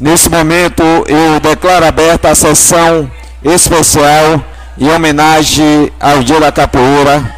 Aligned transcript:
Nesse 0.00 0.30
momento, 0.30 0.82
eu 0.82 1.38
declaro 1.40 1.84
aberta 1.84 2.30
a 2.30 2.34
sessão 2.34 3.10
especial 3.44 4.42
em 4.78 4.88
homenagem 4.88 5.92
ao 6.00 6.22
Dia 6.22 6.40
da 6.40 6.50
Capoeira. 6.50 7.36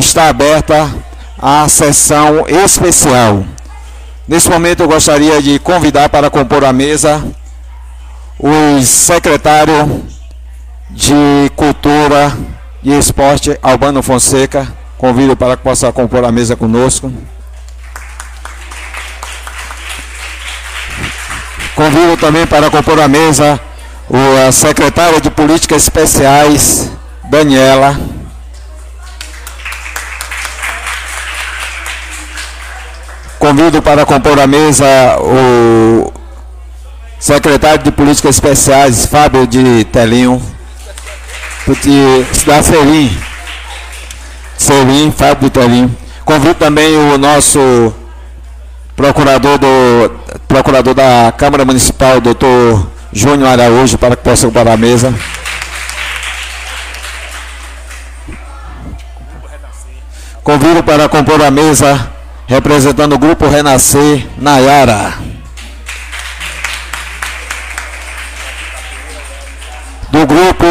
Está 0.00 0.28
aberta 0.28 0.92
a 1.38 1.68
sessão 1.68 2.48
especial. 2.48 3.44
Nesse 4.26 4.50
momento, 4.50 4.82
eu 4.82 4.88
gostaria 4.88 5.40
de 5.40 5.60
convidar 5.60 6.08
para 6.08 6.28
compor 6.30 6.64
a 6.64 6.72
mesa 6.72 7.24
os 8.40 8.88
secretários 8.88 9.88
de 10.90 11.48
Cultura 11.54 12.36
e 12.82 12.92
Esporte, 12.92 13.56
Albano 13.62 14.02
Fonseca. 14.02 14.66
Convido 14.98 15.36
para 15.36 15.56
que 15.56 15.62
possa 15.62 15.92
compor 15.92 16.24
a 16.24 16.32
mesa 16.32 16.56
conosco. 16.56 17.12
Convido 21.76 22.16
também 22.16 22.46
para 22.46 22.70
compor 22.70 22.98
a 22.98 23.06
mesa 23.06 23.60
a 24.48 24.50
secretária 24.50 25.20
de 25.20 25.28
Políticas 25.28 25.82
Especiais, 25.82 26.90
Daniela. 27.24 28.00
Convido 33.38 33.82
para 33.82 34.06
compor 34.06 34.40
a 34.40 34.46
mesa 34.46 34.86
o 35.20 36.10
secretário 37.20 37.84
de 37.84 37.92
Políticas 37.92 38.36
Especiais, 38.36 39.04
Fábio 39.04 39.46
de 39.46 39.84
Telinho, 39.92 40.40
da 42.46 42.62
Serim. 42.62 43.14
Serim, 44.56 45.12
Fábio 45.12 45.42
de 45.42 45.50
Telinho. 45.50 45.96
Convido 46.24 46.54
também 46.54 46.96
o 46.96 47.18
nosso 47.18 47.94
procurador, 48.96 49.58
do, 49.58 50.10
procurador 50.48 50.94
da 50.94 51.32
Câmara 51.36 51.64
Municipal, 51.64 52.20
doutor 52.20 52.90
Júnior 53.12 53.50
Araújo, 53.50 53.98
para 53.98 54.16
que 54.16 54.24
possa 54.24 54.46
ocupar 54.46 54.66
a 54.66 54.76
mesa. 54.76 55.14
Convido 60.42 60.82
para 60.82 61.08
compor 61.08 61.42
a 61.42 61.50
mesa, 61.50 62.10
representando 62.46 63.14
o 63.14 63.18
Grupo 63.18 63.46
Renascer, 63.48 64.26
Nayara. 64.38 65.14
Do 70.08 70.24
grupo 70.24 70.64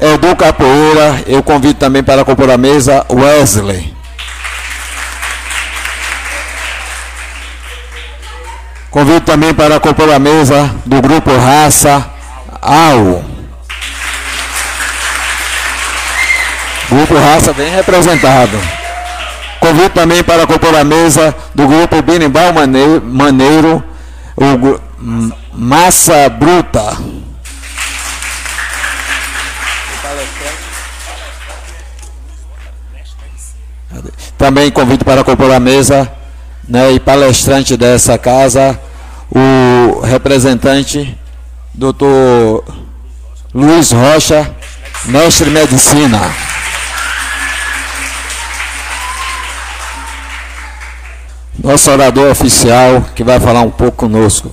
Edu 0.00 0.36
Capoeira, 0.36 1.22
eu 1.26 1.42
convido 1.42 1.74
também 1.74 2.02
para 2.02 2.24
compor 2.24 2.50
a 2.50 2.58
mesa 2.58 3.06
Wesley. 3.08 3.99
Convido 8.90 9.20
também 9.20 9.54
para 9.54 9.78
compor 9.78 10.12
a 10.12 10.18
mesa 10.18 10.68
do 10.84 11.00
grupo 11.00 11.30
Raça 11.36 12.10
AU. 12.60 13.24
Grupo 16.90 17.14
Raça 17.14 17.52
bem 17.52 17.70
representado. 17.70 18.60
Convido 19.60 19.90
também 19.90 20.24
para 20.24 20.44
compor 20.44 20.74
a 20.74 20.82
mesa 20.82 21.32
do 21.54 21.68
grupo 21.68 22.02
Benimbal 22.02 22.52
Maneiro, 22.52 23.84
o 24.36 24.80
Massa 25.52 26.28
Bruta. 26.28 26.96
Também 34.36 34.70
convido 34.72 35.04
para 35.04 35.22
compor 35.22 35.52
a 35.52 35.60
mesa 35.60 36.10
né, 36.68 36.92
e 36.92 37.00
palestrante 37.00 37.76
dessa 37.76 38.16
casa, 38.18 38.78
o 39.30 40.00
representante, 40.00 41.16
doutor 41.74 42.64
Luiz 43.54 43.92
Rocha, 43.92 44.54
mestre 45.06 45.50
medicina. 45.50 46.20
Nosso 51.62 51.90
orador 51.90 52.30
oficial 52.30 53.04
que 53.14 53.22
vai 53.22 53.38
falar 53.38 53.62
um 53.62 53.70
pouco 53.70 53.96
conosco. 53.98 54.50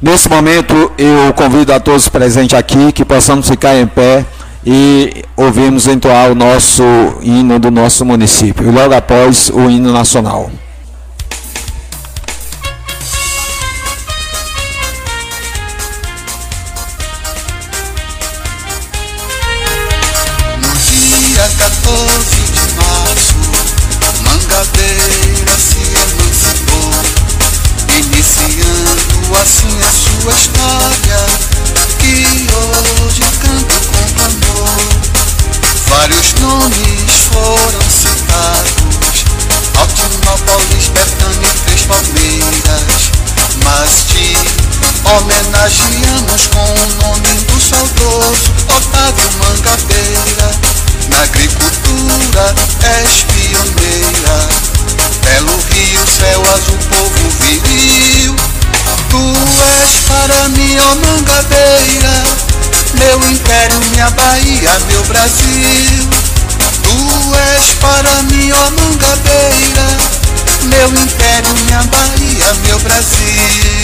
Nesse 0.00 0.28
momento, 0.28 0.92
eu 0.98 1.32
convido 1.34 1.72
a 1.72 1.80
todos 1.80 2.08
presentes 2.08 2.56
aqui 2.56 2.92
que 2.92 3.04
possamos 3.04 3.48
ficar 3.48 3.74
em 3.76 3.86
pé 3.86 4.24
e 4.66 5.24
ouvirmos 5.36 5.86
entoar 5.86 6.30
o 6.30 6.34
nosso 6.34 6.82
hino 7.22 7.58
do 7.58 7.70
nosso 7.70 8.04
município, 8.04 8.70
logo 8.70 8.94
após 8.94 9.50
o 9.50 9.70
hino 9.70 9.92
nacional. 9.92 10.50
Homenageamos 45.16 46.46
com 46.48 46.64
o 46.64 46.86
nome 47.02 47.28
do 47.46 47.60
saudoso 47.60 48.50
Otávio 48.68 49.30
Mangabeira. 49.38 50.50
Na 51.08 51.22
agricultura 51.22 52.54
és 52.98 53.22
pioneira, 53.30 54.48
belo 55.22 55.56
rio, 55.70 56.00
céu 56.18 56.42
azul, 56.54 56.78
povo 56.90 57.28
viril. 57.40 58.34
Tu 59.10 59.24
és 59.78 60.00
para 60.08 60.48
mim, 60.48 60.76
ó 60.78 60.94
Mangabeira, 60.96 62.24
meu 62.94 63.18
império, 63.30 63.80
minha 63.90 64.10
Bahia, 64.10 64.78
meu 64.88 65.04
Brasil. 65.04 66.08
Tu 66.82 67.34
és 67.54 67.74
para 67.80 68.22
mim, 68.24 68.50
ó 68.50 68.70
Mangabeira, 68.70 69.86
meu 70.64 70.88
império, 70.88 71.54
minha 71.66 71.82
Bahia, 71.84 72.54
meu 72.66 72.78
Brasil. 72.80 73.83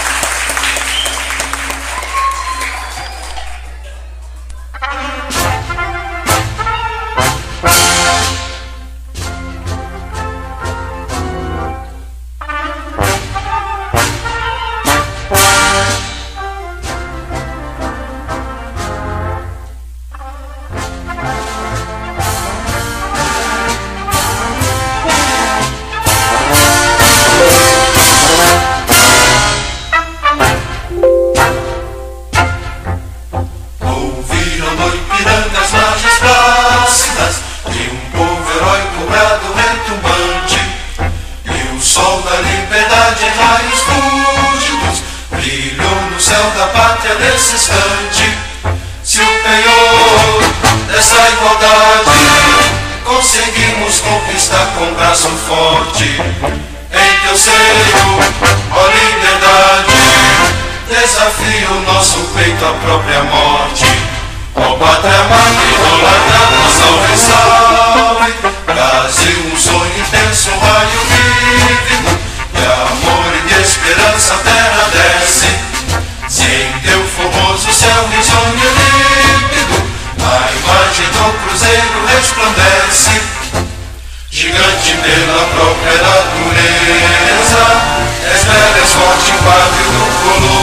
Pela 85.11 85.45
própria 85.47 86.01
natureza 86.01 87.63
És 88.33 88.43
bela, 88.45 88.85
forte, 88.85 89.33
padre 89.43 89.83
do 89.91 90.05
colosso 90.23 90.60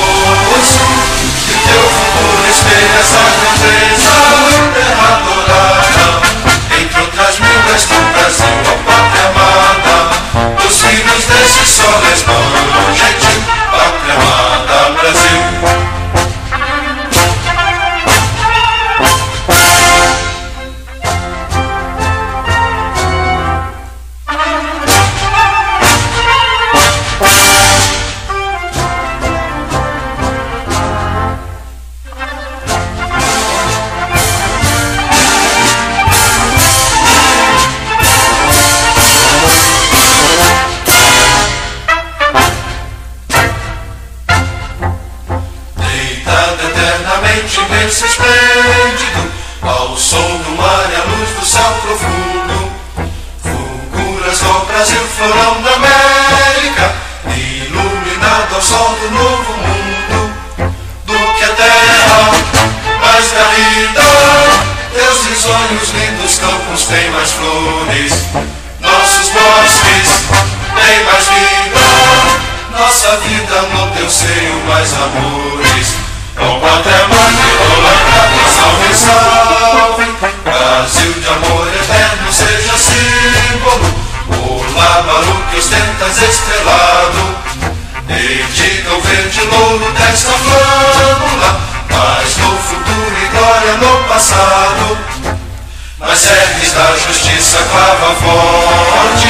Mas 96.01 96.11
é 96.11 96.15
serves 96.17 96.73
da 96.75 96.97
justiça 96.97 97.59
clava 97.73 98.15
forte, 98.15 99.29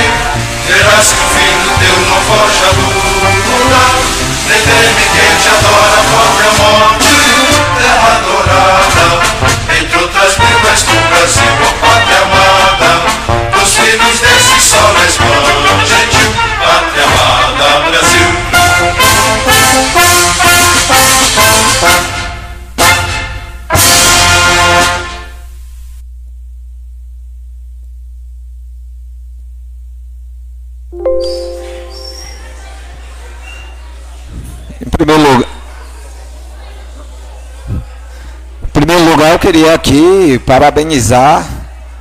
verás 0.66 1.06
que 1.08 1.24
o 1.24 1.28
filho 1.30 1.70
teu 1.78 1.96
não 2.06 2.20
foge 2.22 2.62
à 2.62 2.70
luta. 2.76 3.28
nem 4.46 4.60
teme 4.60 5.04
quem 5.14 5.36
te 5.36 5.48
adora 5.48 5.96
a 5.96 6.04
própria 6.12 6.52
morte, 6.62 7.08
terra 7.78 8.16
adorada, 8.18 9.06
entre 9.80 9.98
outras 9.98 10.36
línguas 10.36 10.82
do 10.82 11.08
Brasil. 11.08 11.87
Queria 39.36 39.74
aqui 39.74 40.40
parabenizar 40.46 41.44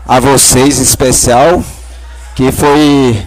a 0.08 0.20
vocês 0.20 0.78
em 0.78 0.84
especial, 0.84 1.64
que 2.36 2.52
foi 2.52 3.26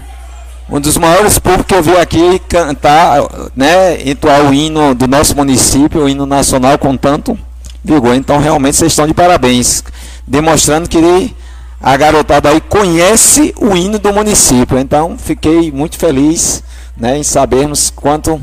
um 0.68 0.78
dos 0.78 0.96
maiores 0.96 1.40
públicos 1.40 1.66
que 1.66 1.74
eu 1.74 1.82
vi 1.82 1.96
aqui 1.96 2.38
cantar, 2.48 3.18
né, 3.56 4.00
entoar 4.08 4.48
o 4.48 4.54
hino 4.54 4.94
do 4.94 5.08
nosso 5.08 5.34
município, 5.34 6.04
o 6.04 6.08
hino 6.08 6.24
nacional 6.24 6.78
com 6.78 6.96
tanto 6.96 7.36
vigor. 7.84 8.14
Então 8.14 8.38
realmente 8.38 8.76
vocês 8.76 8.92
estão 8.92 9.08
de 9.08 9.12
parabéns, 9.12 9.82
demonstrando 10.24 10.88
que 10.88 11.34
a 11.80 11.96
garotada 11.96 12.50
aí 12.50 12.60
conhece 12.60 13.52
o 13.60 13.76
hino 13.76 13.98
do 13.98 14.12
município. 14.12 14.78
Então 14.78 15.18
fiquei 15.18 15.72
muito 15.72 15.98
feliz 15.98 16.62
né, 16.96 17.18
em 17.18 17.24
sabermos 17.24 17.90
quanto 17.90 18.40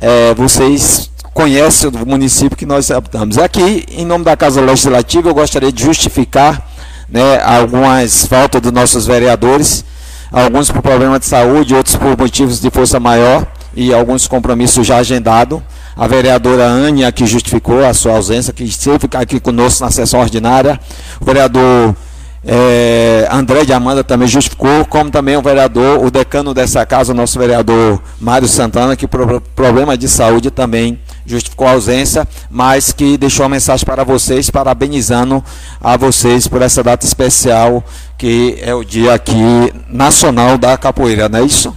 é, 0.00 0.32
vocês 0.34 1.10
conhece 1.32 1.86
o 1.86 2.06
município 2.06 2.56
que 2.56 2.66
nós 2.66 2.90
habitamos. 2.90 3.38
Aqui, 3.38 3.84
em 3.90 4.04
nome 4.04 4.24
da 4.24 4.36
Casa 4.36 4.60
Legislativa, 4.60 5.28
eu 5.28 5.34
gostaria 5.34 5.72
de 5.72 5.82
justificar 5.82 6.66
né, 7.08 7.40
algumas 7.42 8.26
faltas 8.26 8.60
dos 8.60 8.72
nossos 8.72 9.06
vereadores, 9.06 9.84
alguns 10.30 10.70
por 10.70 10.82
problema 10.82 11.18
de 11.18 11.26
saúde, 11.26 11.74
outros 11.74 11.96
por 11.96 12.16
motivos 12.18 12.60
de 12.60 12.70
força 12.70 13.00
maior 13.00 13.46
e 13.74 13.92
alguns 13.94 14.26
compromissos 14.26 14.86
já 14.86 14.98
agendados. 14.98 15.60
A 15.96 16.06
vereadora 16.06 16.66
Ania, 16.66 17.10
que 17.10 17.26
justificou 17.26 17.84
a 17.84 17.92
sua 17.92 18.12
ausência, 18.12 18.52
que 18.52 18.62
esteve 18.62 19.08
aqui 19.14 19.40
conosco 19.40 19.84
na 19.84 19.90
sessão 19.90 20.20
ordinária. 20.20 20.78
O 21.20 21.24
vereador 21.24 21.96
é, 22.44 23.28
André 23.30 23.64
de 23.64 23.72
Amanda 23.72 24.04
também 24.04 24.28
justificou, 24.28 24.84
como 24.84 25.10
também 25.10 25.36
o 25.36 25.42
vereador, 25.42 26.04
o 26.04 26.10
decano 26.10 26.54
dessa 26.54 26.86
casa, 26.86 27.12
o 27.12 27.14
nosso 27.14 27.38
vereador 27.38 28.00
Mário 28.20 28.46
Santana, 28.46 28.96
que 28.96 29.08
por 29.08 29.40
problema 29.56 29.98
de 29.98 30.08
saúde 30.08 30.50
também 30.50 31.00
justificou 31.26 31.66
a 31.66 31.72
ausência, 31.72 32.26
mas 32.48 32.92
que 32.92 33.18
deixou 33.18 33.44
uma 33.44 33.50
mensagem 33.50 33.84
para 33.84 34.04
vocês, 34.04 34.50
parabenizando 34.50 35.44
a 35.80 35.96
vocês 35.96 36.46
por 36.46 36.62
essa 36.62 36.82
data 36.82 37.04
especial, 37.04 37.84
que 38.16 38.56
é 38.62 38.74
o 38.74 38.84
dia 38.84 39.14
aqui 39.14 39.72
nacional 39.88 40.56
da 40.56 40.76
capoeira, 40.76 41.28
não 41.28 41.40
é 41.40 41.42
isso? 41.42 41.74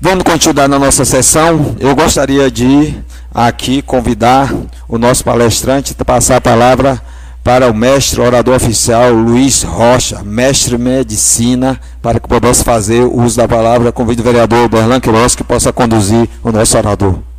Vamos 0.00 0.24
continuar 0.24 0.66
na 0.66 0.80
nossa 0.80 1.04
sessão. 1.04 1.76
Eu 1.78 1.94
gostaria 1.94 2.50
de 2.50 2.92
aqui 3.32 3.82
convidar 3.82 4.52
o 4.88 4.98
nosso 4.98 5.22
palestrante 5.22 5.94
a 5.96 6.04
passar 6.04 6.36
a 6.36 6.40
palavra 6.40 7.00
para 7.42 7.70
o 7.70 7.74
mestre 7.74 8.20
orador 8.20 8.56
oficial 8.56 9.12
Luiz 9.12 9.62
Rocha, 9.62 10.22
mestre 10.22 10.78
medicina, 10.78 11.80
para 12.00 12.20
que 12.20 12.28
pudesse 12.28 12.62
fazer 12.62 13.02
o 13.02 13.20
uso 13.22 13.36
da 13.36 13.48
palavra. 13.48 13.92
Convido 13.92 14.22
o 14.22 14.24
vereador 14.24 14.68
Berlan 14.68 15.00
Queiroz 15.00 15.34
que 15.34 15.44
possa 15.44 15.72
conduzir 15.72 16.28
o 16.42 16.52
nosso 16.52 16.78
orador. 16.78 17.31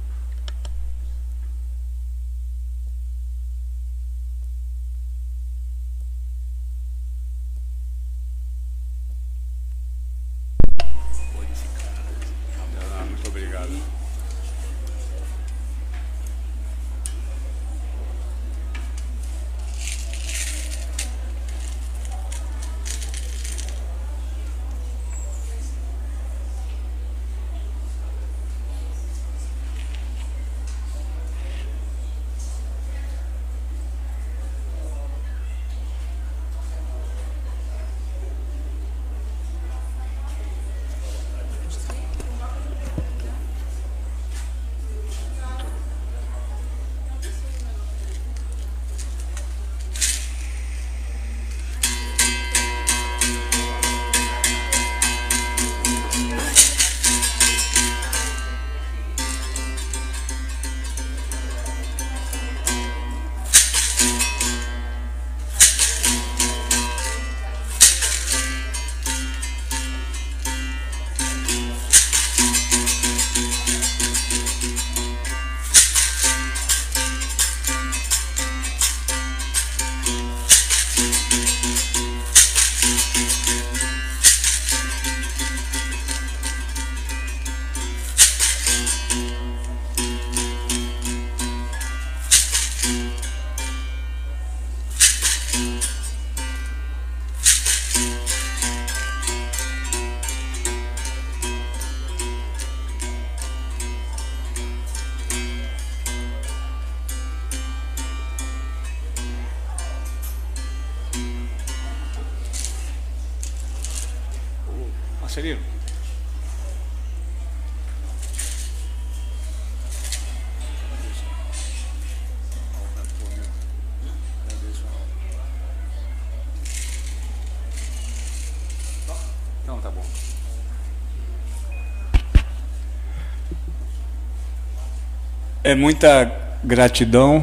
É 135.65 135.73
muita 135.73 136.29
gratidão, 136.61 137.41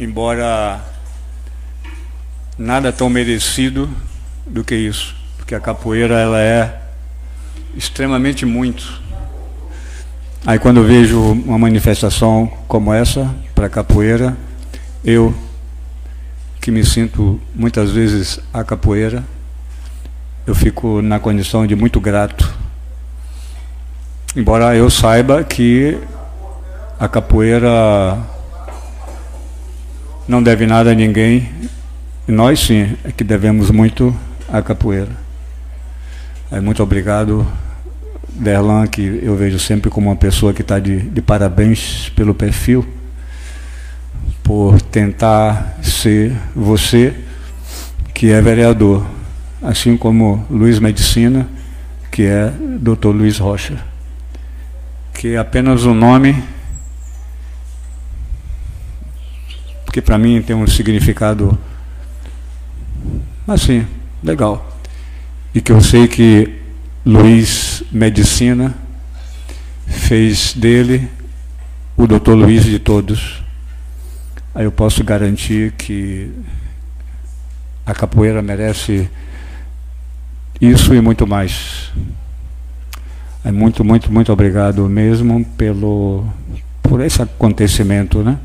embora 0.00 0.84
nada 2.58 2.92
tão 2.92 3.08
merecido 3.08 3.88
do 4.44 4.64
que 4.64 4.74
isso, 4.74 5.14
porque 5.36 5.54
a 5.54 5.60
capoeira 5.60 6.18
ela 6.18 6.40
é 6.40 6.80
extremamente 7.76 8.44
muito. 8.44 9.00
Aí 10.44 10.58
quando 10.58 10.82
vejo 10.82 11.20
uma 11.20 11.56
manifestação 11.56 12.52
como 12.66 12.92
essa 12.92 13.32
para 13.54 13.68
capoeira, 13.68 14.36
eu 15.04 15.32
que 16.60 16.72
me 16.72 16.84
sinto 16.84 17.40
muitas 17.54 17.92
vezes 17.92 18.40
a 18.52 18.64
capoeira, 18.64 19.22
eu 20.44 20.56
fico 20.56 21.00
na 21.00 21.20
condição 21.20 21.68
de 21.68 21.76
muito 21.76 22.00
grato. 22.00 22.52
Embora 24.34 24.74
eu 24.74 24.90
saiba 24.90 25.44
que 25.44 26.00
a 27.02 27.08
capoeira 27.08 28.16
não 30.28 30.40
deve 30.40 30.68
nada 30.68 30.92
a 30.92 30.94
ninguém, 30.94 31.50
nós 32.28 32.60
sim 32.60 32.96
é 33.02 33.10
que 33.10 33.24
devemos 33.24 33.72
muito 33.72 34.14
à 34.48 34.62
capoeira. 34.62 35.10
É, 36.48 36.60
muito 36.60 36.80
obrigado, 36.80 37.44
Derlan, 38.28 38.86
que 38.86 39.18
eu 39.20 39.34
vejo 39.34 39.58
sempre 39.58 39.90
como 39.90 40.10
uma 40.10 40.14
pessoa 40.14 40.54
que 40.54 40.62
está 40.62 40.78
de, 40.78 41.00
de 41.00 41.20
parabéns 41.20 42.08
pelo 42.14 42.36
perfil, 42.36 42.86
por 44.44 44.80
tentar 44.80 45.78
ser 45.82 46.32
você 46.54 47.12
que 48.14 48.30
é 48.30 48.40
vereador, 48.40 49.04
assim 49.60 49.96
como 49.96 50.46
Luiz 50.48 50.78
Medicina, 50.78 51.48
que 52.12 52.22
é 52.22 52.48
Dr. 52.78 53.08
Luiz 53.08 53.38
Rocha, 53.38 53.76
que 55.12 55.34
é 55.34 55.38
apenas 55.38 55.84
um 55.84 55.94
nome 55.94 56.51
que 59.92 60.00
para 60.00 60.16
mim 60.16 60.40
tem 60.40 60.56
um 60.56 60.66
significado 60.66 61.56
assim, 63.46 63.86
legal. 64.24 64.78
E 65.54 65.60
que 65.60 65.70
eu 65.70 65.80
sei 65.82 66.08
que 66.08 66.60
Luiz 67.04 67.82
Medicina 67.92 68.74
fez 69.86 70.54
dele 70.54 71.08
o 71.94 72.06
doutor 72.06 72.34
Luiz 72.34 72.64
de 72.64 72.78
todos. 72.78 73.42
Aí 74.54 74.64
eu 74.64 74.72
posso 74.72 75.04
garantir 75.04 75.72
que 75.72 76.30
a 77.84 77.92
capoeira 77.92 78.40
merece 78.40 79.10
isso 80.58 80.94
e 80.94 81.00
muito 81.02 81.26
mais. 81.26 81.90
É 83.44 83.52
muito, 83.52 83.84
muito, 83.84 84.10
muito 84.10 84.32
obrigado 84.32 84.88
mesmo 84.88 85.44
pelo 85.56 86.24
por 86.82 87.00
esse 87.00 87.20
acontecimento, 87.22 88.22
né? 88.22 88.38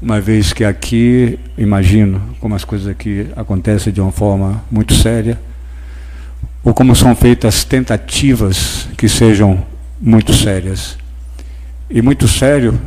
Uma 0.00 0.20
vez 0.20 0.52
que 0.52 0.64
aqui, 0.64 1.38
imagino 1.56 2.36
como 2.40 2.54
as 2.54 2.64
coisas 2.64 2.88
aqui 2.88 3.26
acontecem 3.36 3.92
de 3.92 4.00
uma 4.00 4.12
forma 4.12 4.62
muito 4.70 4.94
séria, 4.94 5.38
ou 6.62 6.72
como 6.72 6.94
são 6.94 7.14
feitas 7.14 7.64
tentativas 7.64 8.88
que 8.96 9.08
sejam 9.08 9.64
muito 10.00 10.32
sérias. 10.32 10.96
E 11.88 12.00
muito 12.00 12.26
sério, 12.26 12.80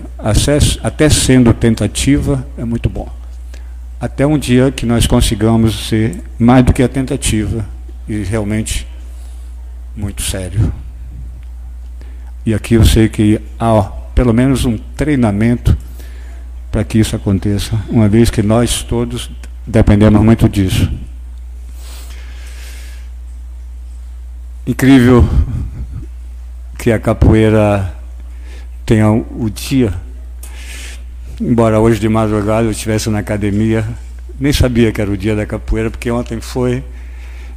até 0.84 1.10
sendo 1.10 1.54
tentativa, 1.54 2.46
é 2.58 2.66
muito 2.66 2.90
bom. 2.90 3.08
Até 4.00 4.26
um 4.26 4.38
dia 4.38 4.72
que 4.72 4.86
nós 4.86 5.08
consigamos 5.08 5.88
ser 5.88 6.22
mais 6.38 6.64
do 6.66 6.74
que 6.74 6.84
a 6.84 6.90
tentativa 6.90 7.66
e 8.08 8.24
realmente 8.24 8.88
muito 9.96 10.22
sério. 10.22 10.72
E 12.46 12.54
aqui 12.54 12.76
eu 12.76 12.86
sei 12.86 13.10
que 13.10 13.42
há 13.60 13.84
pelo 14.14 14.34
menos 14.34 14.66
um 14.66 14.78
treinamento 14.78 15.78
para 16.78 16.84
que 16.84 17.00
isso 17.00 17.16
aconteça, 17.16 17.76
uma 17.90 18.08
vez 18.08 18.30
que 18.30 18.44
nós 18.44 18.84
todos 18.84 19.32
dependemos 19.66 20.24
muito 20.24 20.48
disso. 20.48 20.88
Incrível 24.68 25.28
que 26.78 26.92
a 26.92 27.00
capoeira 27.00 27.96
tenha 28.86 29.10
o 29.12 29.50
dia, 29.50 29.92
embora 31.42 31.80
hoje 31.80 32.00
de 32.00 32.08
madrugada 32.08 32.68
eu 32.68 32.72
estivesse 32.72 33.10
na 33.10 33.18
academia, 33.18 33.84
nem 34.40 34.54
sabia 34.54 34.92
que 34.92 35.02
era 35.02 35.10
o 35.10 35.18
dia 35.18 35.36
da 35.36 35.48
capoeira, 35.48 35.90
porque 35.90 36.12
ontem 36.12 36.40
foi, 36.40 36.84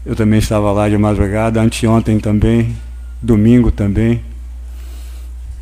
eu 0.07 0.17
também 0.17 0.39
estava 0.39 0.73
lá 0.73 0.89
de 0.89 0.97
madrugada, 0.97 1.61
anteontem 1.61 2.19
também, 2.19 2.75
domingo 3.21 3.71
também. 3.71 4.25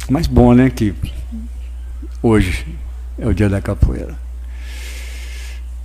Mas 0.09 0.29
bom, 0.29 0.55
né, 0.55 0.71
que 0.71 0.95
hoje 2.23 2.65
é 3.19 3.27
o 3.27 3.35
dia 3.35 3.49
da 3.49 3.61
capoeira. 3.61 4.15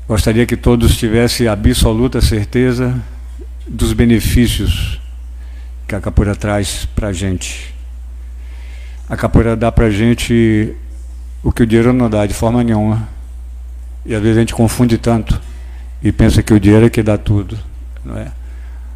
Gostaria 0.07 0.45
que 0.45 0.55
todos 0.55 0.97
tivessem 0.97 1.47
absoluta 1.47 2.21
certeza 2.21 2.93
dos 3.67 3.93
benefícios 3.93 4.99
que 5.87 5.95
a 5.95 6.01
capoeira 6.01 6.35
traz 6.35 6.85
para 6.95 7.07
a 7.07 7.13
gente. 7.13 7.73
A 9.09 9.17
capoeira 9.17 9.55
dá 9.55 9.71
para 9.71 9.85
a 9.85 9.91
gente 9.91 10.75
o 11.41 11.51
que 11.51 11.63
o 11.63 11.65
dinheiro 11.65 11.91
não 11.93 12.09
dá 12.09 12.25
de 12.25 12.33
forma 12.33 12.63
nenhuma. 12.63 13.07
E 14.05 14.13
às 14.13 14.21
vezes 14.21 14.37
a 14.37 14.39
gente 14.41 14.53
confunde 14.53 14.97
tanto 14.97 15.41
e 16.01 16.11
pensa 16.11 16.43
que 16.43 16.53
o 16.53 16.59
dinheiro 16.59 16.85
é 16.85 16.89
que 16.89 17.01
dá 17.01 17.17
tudo. 17.17 17.57
Não 18.03 18.17
é? 18.17 18.31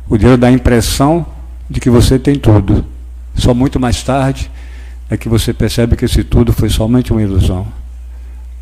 O 0.10 0.17
dinheiro 0.17 0.38
dá 0.38 0.48
a 0.48 0.51
impressão 0.51 1.25
de 1.70 1.79
que 1.79 1.89
você 1.89 2.20
tem 2.20 2.36
tudo. 2.36 2.86
Só 3.36 3.53
muito 3.53 3.79
mais 3.79 4.03
tarde 4.03 4.51
é 5.10 5.15
que 5.15 5.29
você 5.29 5.53
percebe 5.53 5.96
que 5.96 6.06
esse 6.06 6.24
tudo 6.24 6.51
foi 6.51 6.70
somente 6.70 7.12
uma 7.12 7.22
ilusão. 7.22 7.67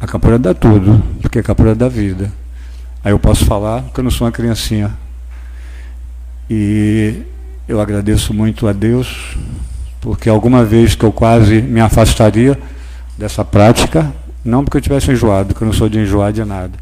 A 0.06 0.08
capoeira 0.08 0.38
dá 0.38 0.54
tudo, 0.54 1.02
porque 1.20 1.40
a 1.40 1.44
capoeira 1.44 1.74
dá 1.74 1.90
vida. 1.90 2.32
Aí 3.04 3.12
eu 3.12 3.18
posso 3.18 3.44
falar 3.44 3.86
que 3.92 4.00
eu 4.00 4.04
não 4.04 4.12
sou 4.12 4.28
uma 4.28 4.32
criancinha. 4.32 4.96
E 6.48 7.24
eu 7.68 7.82
agradeço 7.82 8.32
muito 8.32 8.68
a 8.68 8.72
Deus, 8.72 9.36
porque 10.00 10.30
alguma 10.30 10.64
vez 10.64 10.94
que 10.94 11.04
eu 11.04 11.12
quase 11.12 11.60
me 11.60 11.82
afastaria 11.82 12.56
dessa 13.18 13.44
prática, 13.44 14.14
não 14.44 14.64
porque 14.64 14.78
eu 14.78 14.82
tivesse 14.82 15.12
enjoado, 15.12 15.48
porque 15.48 15.64
eu 15.64 15.66
não 15.66 15.74
sou 15.74 15.90
de 15.90 15.98
enjoar 15.98 16.32
de 16.32 16.46
nada. 16.46 16.78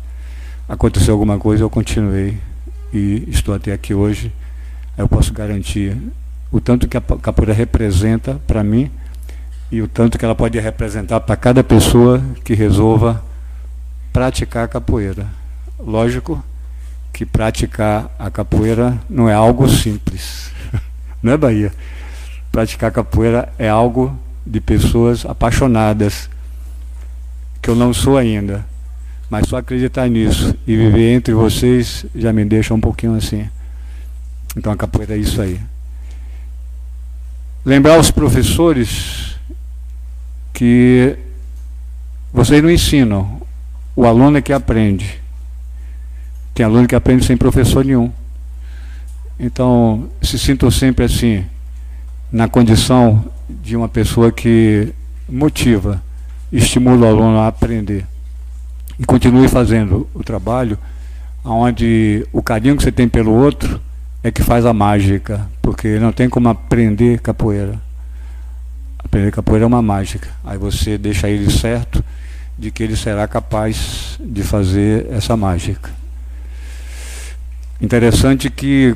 Aconteceu 0.67 1.13
alguma 1.13 1.37
coisa, 1.39 1.63
eu 1.63 1.69
continuei 1.69 2.37
e 2.93 3.23
estou 3.29 3.55
até 3.55 3.71
aqui 3.71 3.93
hoje. 3.93 4.33
Eu 4.97 5.07
posso 5.07 5.31
garantir 5.31 5.95
o 6.51 6.59
tanto 6.59 6.89
que 6.89 6.97
a 6.97 7.01
capoeira 7.01 7.53
representa 7.53 8.37
para 8.45 8.61
mim 8.65 8.91
e 9.71 9.81
o 9.81 9.87
tanto 9.87 10.17
que 10.17 10.25
ela 10.25 10.35
pode 10.35 10.59
representar 10.59 11.19
para 11.19 11.35
cada 11.35 11.63
pessoa 11.63 12.21
que 12.43 12.53
resolva 12.53 13.23
praticar 14.11 14.65
a 14.65 14.67
capoeira. 14.67 15.27
Lógico 15.79 16.43
que 17.11 17.25
praticar 17.25 18.09
a 18.17 18.29
capoeira 18.29 18.99
não 19.09 19.27
é 19.27 19.33
algo 19.33 19.67
simples, 19.67 20.51
não 21.21 21.33
é 21.33 21.37
Bahia? 21.37 21.71
Praticar 22.51 22.91
capoeira 22.91 23.51
é 23.57 23.67
algo 23.67 24.17
de 24.45 24.59
pessoas 24.61 25.25
apaixonadas, 25.25 26.29
que 27.61 27.69
eu 27.69 27.75
não 27.75 27.93
sou 27.93 28.17
ainda, 28.17 28.65
mas 29.29 29.47
só 29.47 29.57
acreditar 29.57 30.07
nisso 30.07 30.55
e 30.67 30.75
viver 30.75 31.13
entre 31.13 31.33
vocês 31.33 32.05
já 32.13 32.31
me 32.31 32.45
deixa 32.45 32.73
um 32.73 32.79
pouquinho 32.79 33.15
assim. 33.15 33.49
Então 34.55 34.71
a 34.71 34.77
capoeira 34.77 35.15
é 35.15 35.17
isso 35.17 35.41
aí. 35.41 35.59
Lembrar 37.65 37.97
os 37.97 38.11
professores 38.11 39.32
que 40.53 41.17
vocês 42.31 42.61
não 42.61 42.69
ensinam, 42.69 43.41
o 43.95 44.05
aluno 44.05 44.37
é 44.37 44.41
que 44.41 44.53
aprende. 44.53 45.19
Tem 46.53 46.65
aluno 46.65 46.87
que 46.87 46.95
aprende 46.95 47.25
sem 47.25 47.35
professor 47.35 47.83
nenhum. 47.83 48.11
Então, 49.39 50.09
se 50.21 50.37
sintam 50.37 50.69
sempre 50.69 51.05
assim, 51.05 51.43
na 52.31 52.47
condição 52.47 53.25
de 53.49 53.75
uma 53.75 53.89
pessoa 53.89 54.31
que 54.31 54.93
motiva, 55.27 56.01
estimula 56.51 57.07
o 57.07 57.09
aluno 57.09 57.39
a 57.39 57.47
aprender. 57.47 58.05
E 58.99 59.05
continue 59.05 59.47
fazendo 59.47 60.07
o 60.13 60.23
trabalho 60.23 60.77
onde 61.43 62.25
o 62.31 62.41
carinho 62.41 62.77
que 62.77 62.83
você 62.83 62.91
tem 62.91 63.09
pelo 63.09 63.33
outro 63.33 63.81
é 64.23 64.31
que 64.31 64.41
faz 64.41 64.65
a 64.65 64.73
mágica, 64.73 65.45
porque 65.61 65.99
não 65.99 66.13
tem 66.13 66.29
como 66.29 66.47
aprender 66.47 67.19
capoeira. 67.19 67.81
Aprender 69.13 69.31
capoeira 69.31 69.63
é 69.63 69.67
uma 69.67 69.79
mágica. 69.79 70.27
Aí 70.43 70.57
você 70.57 70.97
deixa 70.97 71.29
ele 71.29 71.47
certo 71.51 72.03
de 72.57 72.71
que 72.71 72.81
ele 72.81 72.95
será 72.95 73.27
capaz 73.27 74.17
de 74.19 74.41
fazer 74.41 75.05
essa 75.11 75.37
mágica. 75.37 75.91
Interessante 77.79 78.49
que 78.49 78.95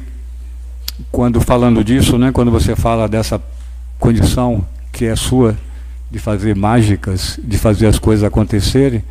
quando 1.11 1.39
falando 1.39 1.83
disso, 1.83 2.17
né, 2.17 2.31
quando 2.31 2.49
você 2.49 2.75
fala 2.75 3.07
dessa 3.07 3.39
condição 3.99 4.65
que 4.91 5.05
é 5.05 5.15
sua 5.15 5.55
de 6.09 6.17
fazer 6.17 6.55
mágicas, 6.55 7.39
de 7.43 7.59
fazer 7.59 7.85
as 7.85 7.99
coisas 7.99 8.23
acontecerem, 8.23 9.03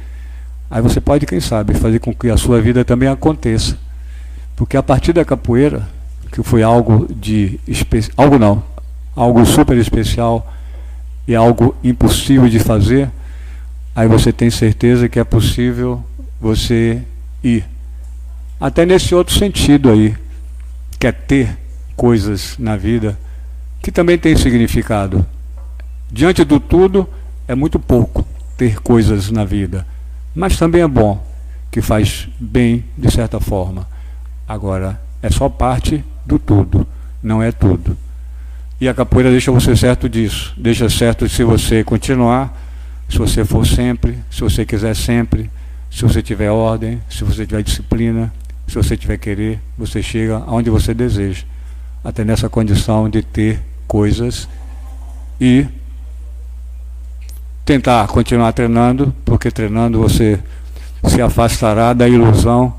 aí 0.68 0.82
você 0.82 1.00
pode, 1.00 1.24
quem 1.24 1.38
sabe, 1.38 1.74
fazer 1.74 2.00
com 2.00 2.12
que 2.12 2.30
a 2.30 2.36
sua 2.36 2.60
vida 2.60 2.84
também 2.84 3.08
aconteça. 3.08 3.78
Porque 4.56 4.76
a 4.76 4.82
partir 4.82 5.12
da 5.12 5.24
capoeira, 5.24 5.88
que 6.32 6.42
foi 6.42 6.64
algo 6.64 7.06
de 7.14 7.60
algo 8.16 8.40
não, 8.40 8.60
algo 9.14 9.46
super 9.46 9.76
especial 9.76 10.52
e 11.26 11.34
algo 11.34 11.74
impossível 11.82 12.48
de 12.48 12.58
fazer, 12.58 13.10
aí 13.94 14.06
você 14.06 14.32
tem 14.32 14.50
certeza 14.50 15.08
que 15.08 15.18
é 15.18 15.24
possível 15.24 16.04
você 16.40 17.02
ir. 17.42 17.64
Até 18.60 18.86
nesse 18.86 19.14
outro 19.14 19.34
sentido 19.34 19.90
aí, 19.90 20.16
que 20.98 21.06
é 21.06 21.12
ter 21.12 21.56
coisas 21.96 22.56
na 22.58 22.76
vida 22.76 23.18
que 23.82 23.92
também 23.92 24.18
tem 24.18 24.36
significado. 24.36 25.24
Diante 26.10 26.44
do 26.44 26.58
tudo, 26.58 27.08
é 27.46 27.54
muito 27.54 27.78
pouco 27.78 28.26
ter 28.56 28.80
coisas 28.80 29.30
na 29.30 29.44
vida, 29.44 29.86
mas 30.34 30.58
também 30.58 30.82
é 30.82 30.88
bom, 30.88 31.24
que 31.70 31.80
faz 31.80 32.28
bem 32.40 32.84
de 32.98 33.08
certa 33.12 33.38
forma. 33.38 33.86
Agora, 34.48 35.00
é 35.22 35.30
só 35.30 35.48
parte 35.48 36.04
do 36.24 36.38
tudo, 36.38 36.86
não 37.22 37.40
é 37.40 37.52
tudo. 37.52 37.96
E 38.80 38.88
a 38.88 38.94
capoeira 38.94 39.30
deixa 39.30 39.50
você 39.50 39.74
certo 39.74 40.08
disso. 40.08 40.52
Deixa 40.56 40.88
certo 40.88 41.28
se 41.28 41.42
você 41.42 41.82
continuar, 41.82 42.54
se 43.08 43.16
você 43.16 43.44
for 43.44 43.66
sempre, 43.66 44.18
se 44.30 44.40
você 44.40 44.66
quiser 44.66 44.94
sempre, 44.94 45.50
se 45.90 46.02
você 46.02 46.22
tiver 46.22 46.50
ordem, 46.50 47.00
se 47.08 47.24
você 47.24 47.46
tiver 47.46 47.62
disciplina, 47.62 48.32
se 48.68 48.74
você 48.74 48.96
tiver 48.96 49.16
querer, 49.16 49.60
você 49.78 50.02
chega 50.02 50.36
aonde 50.46 50.68
você 50.68 50.92
deseja. 50.92 51.44
Até 52.04 52.24
nessa 52.24 52.48
condição 52.48 53.08
de 53.08 53.22
ter 53.22 53.60
coisas 53.86 54.48
e 55.40 55.66
tentar 57.64 58.06
continuar 58.08 58.52
treinando, 58.52 59.14
porque 59.24 59.50
treinando 59.50 60.00
você 60.00 60.38
se 61.08 61.20
afastará 61.22 61.92
da 61.92 62.08
ilusão 62.08 62.74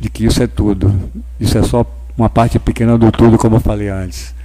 de 0.00 0.08
que 0.08 0.24
isso 0.24 0.42
é 0.42 0.46
tudo. 0.46 0.94
Isso 1.38 1.58
é 1.58 1.62
só 1.62 1.84
uma 2.16 2.30
parte 2.30 2.58
pequena 2.58 2.96
do 2.96 3.12
tudo, 3.12 3.36
como 3.36 3.56
eu 3.56 3.60
falei 3.60 3.88
antes. 3.88 4.35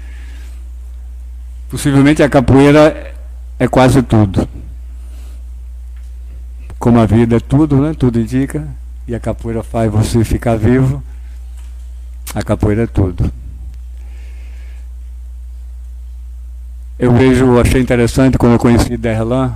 Possivelmente 1.71 2.21
a 2.21 2.27
capoeira 2.27 3.13
é 3.57 3.65
quase 3.65 4.03
tudo. 4.03 4.45
Como 6.77 6.99
a 6.99 7.05
vida 7.05 7.37
é 7.37 7.39
tudo, 7.39 7.79
né? 7.79 7.93
Tudo 7.97 8.19
indica. 8.19 8.67
E 9.07 9.15
a 9.15 9.19
capoeira 9.21 9.63
faz 9.63 9.89
você 9.89 10.21
ficar 10.25 10.57
vivo. 10.57 11.01
A 12.35 12.43
capoeira 12.43 12.83
é 12.83 12.87
tudo. 12.87 13.31
Eu 16.99 17.13
vejo, 17.13 17.57
achei 17.57 17.81
interessante 17.81 18.37
quando 18.37 18.53
eu 18.53 18.59
conheci 18.59 18.97
Derlan, 18.97 19.53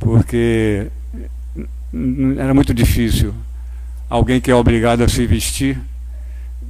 porque 0.00 0.88
era 2.36 2.52
muito 2.52 2.74
difícil 2.74 3.32
alguém 4.10 4.40
que 4.40 4.50
é 4.50 4.54
obrigado 4.54 5.02
a 5.02 5.08
se 5.08 5.24
vestir, 5.24 5.78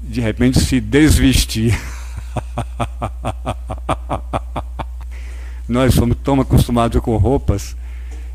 de 0.02 0.20
repente 0.20 0.60
se 0.60 0.78
desvestir. 0.78 1.74
nós 5.68 5.94
somos 5.94 6.16
tão 6.22 6.40
acostumados 6.40 7.00
com 7.00 7.16
roupas 7.16 7.76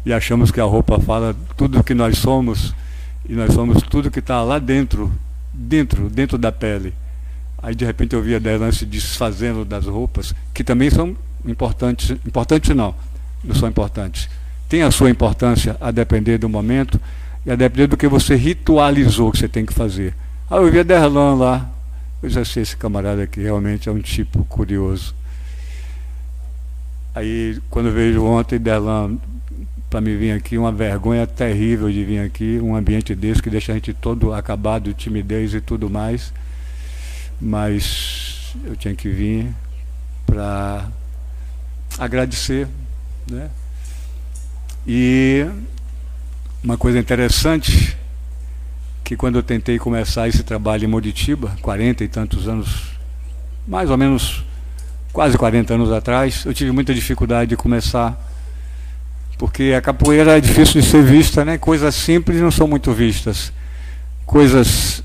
e 0.05 0.11
achamos 0.11 0.51
que 0.51 0.59
a 0.59 0.65
roupa 0.65 0.99
fala 0.99 1.35
tudo 1.55 1.79
o 1.79 1.83
que 1.83 1.93
nós 1.93 2.17
somos 2.17 2.73
e 3.27 3.33
nós 3.33 3.53
somos 3.53 3.81
tudo 3.83 4.11
que 4.11 4.19
está 4.19 4.41
lá 4.41 4.59
dentro, 4.59 5.11
dentro, 5.53 6.09
dentro 6.09 6.37
da 6.37 6.51
pele. 6.51 6.93
Aí 7.61 7.75
de 7.75 7.85
repente 7.85 8.15
eu 8.15 8.21
vi 8.21 8.35
a 8.35 8.39
Delan 8.39 8.71
se 8.71 8.85
desfazendo 8.85 9.63
das 9.63 9.85
roupas, 9.85 10.33
que 10.53 10.63
também 10.63 10.89
são 10.89 11.15
importantes, 11.45 12.11
importantes 12.25 12.75
não, 12.75 12.95
não 13.43 13.55
são 13.55 13.69
importantes. 13.69 14.27
Tem 14.67 14.81
a 14.81 14.91
sua 14.91 15.09
importância 15.09 15.77
a 15.79 15.91
depender 15.91 16.37
do 16.37 16.49
momento 16.49 16.99
e 17.45 17.51
a 17.51 17.55
depender 17.55 17.87
do 17.87 17.97
que 17.97 18.07
você 18.07 18.35
ritualizou 18.35 19.31
que 19.31 19.37
você 19.37 19.47
tem 19.47 19.65
que 19.65 19.73
fazer. 19.73 20.15
Aí 20.49 20.57
eu 20.57 20.71
vi 20.71 20.79
a 20.79 20.83
Derlan 20.83 21.35
lá, 21.35 21.69
eu 22.21 22.29
já 22.29 22.45
sei 22.45 22.63
esse 22.63 22.77
camarada 22.77 23.23
aqui 23.23 23.41
realmente 23.41 23.89
é 23.89 23.91
um 23.91 24.01
tipo 24.01 24.43
curioso. 24.45 25.15
Aí 27.13 27.59
quando 27.69 27.91
vejo 27.91 28.23
ontem 28.23 28.59
Derlan 28.59 29.17
para 29.89 29.99
me 29.99 30.15
vir 30.15 30.31
aqui, 30.31 30.57
uma 30.57 30.71
vergonha 30.71 31.27
terrível 31.27 31.91
de 31.91 32.05
vir 32.05 32.19
aqui, 32.19 32.59
um 32.61 32.75
ambiente 32.75 33.13
desse 33.13 33.41
que 33.41 33.49
deixa 33.49 33.73
a 33.73 33.75
gente 33.75 33.93
todo 33.93 34.33
acabado, 34.33 34.93
timidez 34.93 35.53
e 35.53 35.59
tudo 35.59 35.89
mais. 35.89 36.31
Mas 37.41 38.55
eu 38.63 38.75
tinha 38.77 38.95
que 38.95 39.09
vir 39.09 39.53
para 40.25 40.87
agradecer. 41.99 42.69
Né? 43.29 43.49
E 44.87 45.45
uma 46.63 46.77
coisa 46.77 46.97
interessante, 46.97 47.97
que 49.11 49.17
quando 49.17 49.35
eu 49.35 49.43
tentei 49.43 49.77
começar 49.77 50.29
esse 50.29 50.41
trabalho 50.41 50.85
em 50.85 50.87
Moritiba, 50.87 51.51
40 51.61 52.01
e 52.01 52.07
tantos 52.07 52.47
anos, 52.47 52.93
mais 53.67 53.89
ou 53.89 53.97
menos 53.97 54.41
quase 55.11 55.37
40 55.37 55.73
anos 55.73 55.91
atrás, 55.91 56.45
eu 56.45 56.53
tive 56.53 56.71
muita 56.71 56.93
dificuldade 56.93 57.49
de 57.49 57.57
começar 57.57 58.17
porque 59.37 59.73
a 59.77 59.81
capoeira 59.81 60.37
é 60.37 60.39
difícil 60.39 60.79
de 60.79 60.87
ser 60.87 61.03
vista, 61.03 61.43
né? 61.43 61.57
Coisas 61.57 61.93
simples 61.93 62.39
não 62.39 62.49
são 62.49 62.69
muito 62.69 62.93
vistas. 62.93 63.51
Coisas 64.25 65.03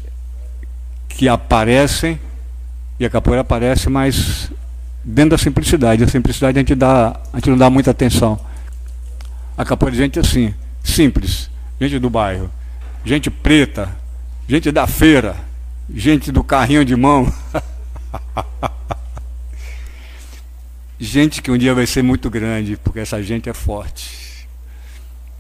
que 1.09 1.29
aparecem, 1.29 2.21
e 3.01 3.05
a 3.05 3.11
capoeira 3.11 3.41
aparece, 3.41 3.91
mas 3.91 4.53
dentro 5.03 5.31
da 5.31 5.39
simplicidade. 5.39 6.05
A 6.05 6.07
simplicidade 6.07 6.57
a 6.57 6.61
gente, 6.61 6.77
dá, 6.77 7.19
a 7.33 7.39
gente 7.39 7.51
não 7.51 7.59
dá 7.59 7.69
muita 7.69 7.91
atenção. 7.91 8.39
A 9.59 9.65
capoeira 9.65 9.97
de 9.97 10.03
gente 10.05 10.21
assim, 10.21 10.55
simples, 10.85 11.51
gente 11.81 11.99
do 11.99 12.09
bairro, 12.09 12.49
gente 13.07 13.31
preta, 13.31 13.97
gente 14.49 14.73
da 14.73 14.85
feira, 14.85 15.37
gente 15.89 16.33
do 16.33 16.43
carrinho 16.43 16.85
de 16.85 16.97
mão. 16.97 17.33
gente 20.99 21.41
que 21.41 21.53
um 21.53 21.57
dia 21.57 21.73
vai 21.73 21.87
ser 21.87 22.03
muito 22.03 22.29
grande, 22.29 22.77
porque 22.77 22.99
essa 22.99 23.23
gente 23.23 23.49
é 23.49 23.55
forte. 23.55 24.49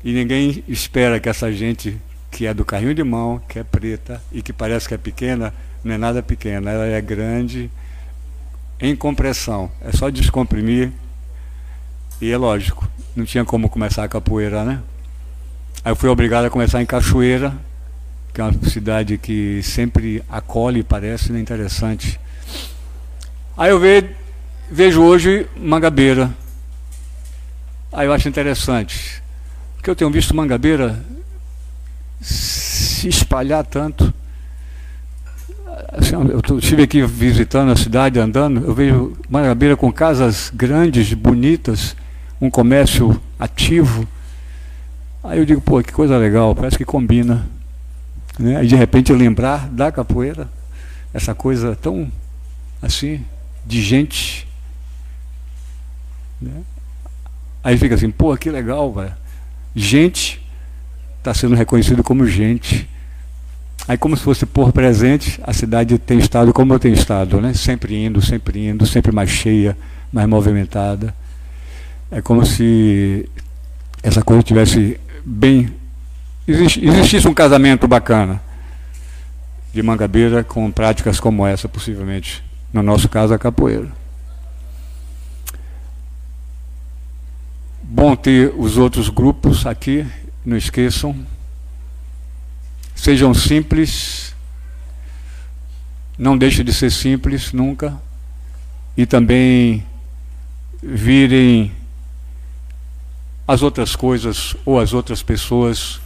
E 0.05 0.12
ninguém 0.12 0.62
espera 0.68 1.18
que 1.18 1.29
essa 1.29 1.52
gente 1.52 2.00
que 2.31 2.46
é 2.46 2.55
do 2.55 2.64
carrinho 2.64 2.94
de 2.94 3.02
mão, 3.02 3.42
que 3.48 3.59
é 3.59 3.64
preta 3.64 4.22
e 4.31 4.42
que 4.42 4.52
parece 4.52 4.87
que 4.87 4.94
é 4.94 4.98
pequena, 4.98 5.52
não 5.83 5.92
é 5.92 5.98
nada 5.98 6.22
pequena, 6.22 6.70
ela 6.70 6.87
é 6.87 7.00
grande 7.00 7.68
em 8.79 8.94
compressão. 8.94 9.72
É 9.81 9.90
só 9.90 10.09
descomprimir 10.09 10.92
e 12.20 12.31
é 12.31 12.37
lógico, 12.37 12.88
não 13.16 13.24
tinha 13.24 13.44
como 13.44 13.68
começar 13.68 14.05
a 14.05 14.09
capoeira, 14.09 14.64
né? 14.64 14.81
Aí 15.87 15.92
eu 15.92 15.94
fui 15.94 16.09
obrigado 16.09 16.46
a 16.46 16.51
começar 16.51 16.83
em 16.83 16.85
Cachoeira, 16.85 17.55
que 18.35 18.40
é 18.40 18.44
uma 18.44 18.53
cidade 18.68 19.16
que 19.18 19.62
sempre 19.62 20.20
acolhe, 20.29 20.83
parece 20.83 21.31
né, 21.31 21.38
interessante. 21.38 22.18
Aí 23.57 23.70
eu 23.70 23.81
vejo, 24.68 25.01
hoje 25.01 25.46
Mangabeira. 25.57 26.35
Aí 27.92 28.09
eu 28.09 28.12
acho 28.12 28.29
interessante 28.29 29.22
que 29.81 29.88
eu 29.88 29.94
tenho 29.94 30.11
visto 30.11 30.35
Mangabeira 30.35 31.01
se 32.20 33.07
espalhar 33.07 33.64
tanto. 33.64 34.12
Assim, 35.92 36.16
eu 36.16 36.59
estive 36.59 36.83
aqui 36.83 37.07
visitando 37.07 37.70
a 37.70 37.77
cidade, 37.77 38.18
andando, 38.18 38.66
eu 38.66 38.75
vejo 38.75 39.16
Mangabeira 39.31 39.77
com 39.77 39.92
casas 39.92 40.51
grandes, 40.53 41.12
bonitas, 41.12 41.94
um 42.40 42.51
comércio 42.51 43.22
ativo. 43.38 44.05
Aí 45.27 45.39
eu 45.39 45.45
digo, 45.45 45.61
pô, 45.61 45.83
que 45.83 45.93
coisa 45.93 46.17
legal, 46.17 46.55
parece 46.55 46.77
que 46.77 46.85
combina. 46.85 47.47
Né? 48.39 48.57
Aí 48.57 48.67
de 48.67 48.77
repente 48.77 49.11
eu 49.11 49.17
lembrar 49.17 49.69
da 49.69 49.91
capoeira, 49.91 50.49
essa 51.12 51.35
coisa 51.35 51.77
tão 51.77 52.11
assim, 52.83 53.25
de 53.65 53.83
gente. 53.83 54.47
Né? 56.41 56.62
Aí 57.62 57.77
fica 57.77 57.95
assim, 57.95 58.11
pô, 58.11 58.37
que 58.37 58.51
legal, 58.51 58.93
velho 58.93 59.27
gente 59.77 60.43
está 61.19 61.35
sendo 61.35 61.55
reconhecido 61.55 62.03
como 62.03 62.27
gente. 62.27 62.89
Aí, 63.87 63.97
como 63.97 64.17
se 64.17 64.23
fosse 64.23 64.47
por 64.47 64.73
presente, 64.73 65.39
a 65.45 65.53
cidade 65.53 65.99
tem 65.99 66.19
estado 66.19 66.53
como 66.53 66.73
eu 66.73 66.79
tenho 66.79 66.95
estado, 66.95 67.41
né? 67.41 67.53
sempre 67.53 67.95
indo, 67.95 68.23
sempre 68.23 68.67
indo, 68.67 68.87
sempre 68.87 69.12
mais 69.12 69.31
cheia, 69.31 69.77
mais 70.12 70.27
movimentada. 70.27 71.15
É 72.11 72.23
como 72.23 72.45
se 72.45 73.29
essa 74.03 74.23
coisa 74.23 74.43
tivesse 74.43 74.99
bem. 75.27 75.75
Existisse 76.47 77.27
um 77.27 77.35
casamento 77.35 77.89
bacana 77.89 78.41
de 79.75 79.83
Mangabeira 79.83 80.45
com 80.45 80.71
práticas 80.71 81.19
como 81.19 81.45
essa, 81.45 81.69
possivelmente. 81.69 82.45
No 82.73 82.83
nosso 82.83 83.09
caso, 83.09 83.35
a 83.35 83.39
capoeira. 83.39 83.91
Bom 87.83 88.15
ter 88.15 88.55
os 88.57 88.79
outros 88.79 89.09
grupos 89.09 89.67
aqui, 89.67 90.07
não 90.45 90.57
esqueçam. 90.57 91.17
Sejam 92.95 93.35
simples, 93.35 94.35
não 96.17 96.39
deixe 96.39 96.62
de 96.62 96.73
ser 96.73 96.91
simples 96.91 97.53
nunca 97.53 98.01
e 98.97 99.05
também 99.05 99.85
virem 100.83 101.73
as 103.47 103.63
outras 103.63 103.95
coisas 103.95 104.57
ou 104.65 104.81
as 104.81 104.93
outras 104.93 105.23
pessoas 105.23 106.01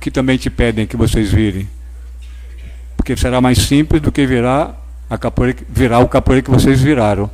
que 0.00 0.10
também 0.10 0.36
te 0.36 0.50
pedem 0.50 0.86
que 0.86 0.96
vocês 0.96 1.30
virem. 1.30 1.68
Porque 2.96 3.16
será 3.16 3.40
mais 3.40 3.58
simples 3.58 4.02
do 4.02 4.10
que 4.10 4.26
virar, 4.26 4.76
a 5.08 5.16
capoeira, 5.16 5.58
virar 5.68 6.00
o 6.00 6.08
capoeira 6.08 6.42
que 6.42 6.50
vocês 6.50 6.80
viraram. 6.80 7.30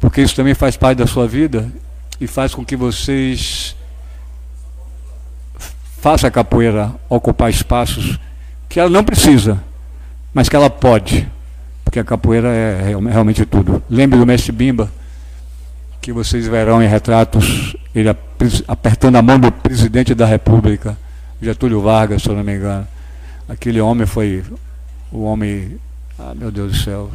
Porque 0.00 0.22
isso 0.22 0.34
também 0.34 0.54
faz 0.54 0.76
parte 0.76 0.98
da 0.98 1.06
sua 1.06 1.28
vida 1.28 1.70
e 2.20 2.26
faz 2.26 2.54
com 2.54 2.64
que 2.64 2.76
vocês 2.76 3.76
façam 6.00 6.28
a 6.28 6.30
capoeira 6.30 6.94
ocupar 7.08 7.50
espaços 7.50 8.18
que 8.68 8.80
ela 8.80 8.88
não 8.88 9.04
precisa, 9.04 9.62
mas 10.32 10.48
que 10.48 10.56
ela 10.56 10.70
pode. 10.70 11.28
Porque 11.84 11.98
a 11.98 12.04
capoeira 12.04 12.48
é 12.48 12.94
realmente 13.10 13.44
tudo. 13.44 13.82
Lembre 13.90 14.18
do 14.18 14.24
mestre 14.24 14.52
Bimba, 14.52 14.90
que 16.00 16.12
vocês 16.12 16.46
verão 16.46 16.82
em 16.82 16.88
retratos, 16.88 17.76
ele 17.94 18.08
apertando 18.66 19.16
a 19.16 19.22
mão 19.22 19.38
do 19.38 19.52
presidente 19.52 20.14
da 20.14 20.24
República, 20.24 20.96
Getúlio 21.42 21.82
Vargas, 21.82 22.22
se 22.22 22.28
eu 22.28 22.34
não 22.34 22.42
me 22.42 22.56
engano. 22.56 22.88
Aquele 23.48 23.80
homem 23.80 24.06
foi 24.06 24.42
o 25.12 25.22
homem. 25.24 25.78
Ah, 26.18 26.32
meu 26.34 26.50
Deus 26.50 26.72
do 26.72 26.78
céu. 26.78 27.10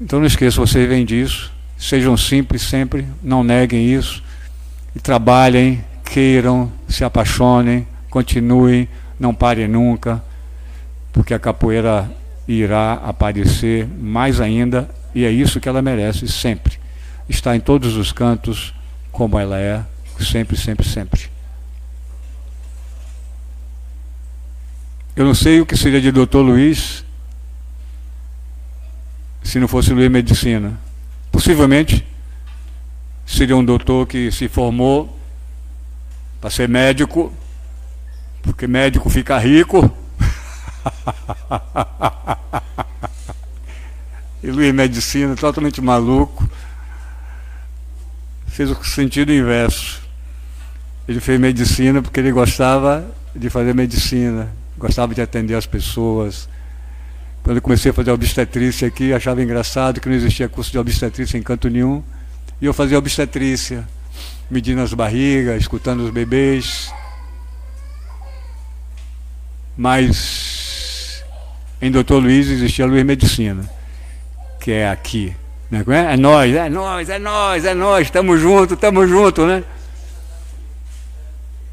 Então 0.00 0.18
não 0.18 0.26
esqueça, 0.26 0.60
vocês 0.60 0.88
vêm 0.88 1.04
disso. 1.04 1.52
Sejam 1.78 2.16
simples 2.16 2.62
sempre, 2.62 3.06
não 3.22 3.42
neguem 3.42 3.94
isso. 3.94 4.22
E 4.94 5.00
trabalhem, 5.00 5.82
queiram, 6.04 6.70
se 6.88 7.04
apaixonem, 7.04 7.86
continuem, 8.10 8.88
não 9.18 9.34
parem 9.34 9.68
nunca, 9.68 10.22
porque 11.12 11.32
a 11.32 11.38
capoeira 11.38 12.10
irá 12.46 12.94
aparecer 12.94 13.86
mais 13.86 14.40
ainda 14.40 14.88
e 15.14 15.24
é 15.24 15.30
isso 15.30 15.60
que 15.60 15.68
ela 15.68 15.82
merece 15.82 16.26
sempre 16.26 16.78
está 17.28 17.54
em 17.54 17.60
todos 17.60 17.96
os 17.96 18.12
cantos 18.12 18.72
como 19.12 19.38
ela 19.38 19.58
é, 19.58 19.84
sempre, 20.20 20.56
sempre, 20.56 20.88
sempre. 20.88 21.28
Eu 25.14 25.24
não 25.24 25.34
sei 25.34 25.60
o 25.60 25.66
que 25.66 25.76
seria 25.76 26.00
de 26.00 26.12
doutor 26.12 26.42
Luiz 26.42 27.04
se 29.42 29.58
não 29.58 29.66
fosse 29.66 29.92
Luiz 29.92 30.10
Medicina. 30.10 30.78
Possivelmente 31.32 32.06
seria 33.26 33.56
um 33.56 33.64
doutor 33.64 34.06
que 34.06 34.30
se 34.30 34.48
formou 34.48 35.18
para 36.40 36.50
ser 36.50 36.68
médico, 36.68 37.32
porque 38.42 38.66
médico 38.66 39.10
fica 39.10 39.38
rico. 39.38 39.90
e 44.42 44.50
Luiz 44.50 44.72
Medicina, 44.72 45.34
totalmente 45.34 45.80
maluco 45.80 46.47
fez 48.58 48.72
o 48.72 48.84
sentido 48.84 49.32
inverso. 49.32 50.02
Ele 51.06 51.20
fez 51.20 51.38
medicina 51.38 52.02
porque 52.02 52.18
ele 52.18 52.32
gostava 52.32 53.08
de 53.32 53.48
fazer 53.48 53.72
medicina, 53.72 54.52
gostava 54.76 55.14
de 55.14 55.20
atender 55.22 55.54
as 55.54 55.64
pessoas. 55.64 56.48
Quando 57.44 57.58
eu 57.58 57.62
comecei 57.62 57.92
a 57.92 57.94
fazer 57.94 58.10
obstetrícia 58.10 58.88
aqui, 58.88 59.12
achava 59.12 59.40
engraçado 59.44 60.00
que 60.00 60.08
não 60.08 60.16
existia 60.16 60.48
curso 60.48 60.72
de 60.72 60.78
obstetrícia 60.78 61.38
em 61.38 61.42
canto 61.42 61.70
nenhum. 61.70 62.02
E 62.60 62.66
eu 62.66 62.74
fazia 62.74 62.98
obstetrícia, 62.98 63.88
medindo 64.50 64.82
as 64.82 64.92
barrigas, 64.92 65.62
escutando 65.62 66.00
os 66.00 66.10
bebês. 66.10 66.92
Mas 69.76 71.22
em 71.80 71.92
Doutor 71.92 72.20
Luiz 72.20 72.48
existia 72.48 72.86
Luiz 72.86 73.04
Medicina, 73.04 73.70
que 74.60 74.72
é 74.72 74.90
aqui. 74.90 75.32
Né? 75.70 75.84
É 76.12 76.16
nós, 76.16 76.54
é 76.54 76.68
nós, 76.68 77.08
é 77.08 77.18
nós, 77.18 77.64
é 77.64 77.74
nós, 77.74 78.06
estamos 78.06 78.40
juntos, 78.40 78.72
estamos 78.72 79.08
juntos, 79.08 79.46
né? 79.46 79.62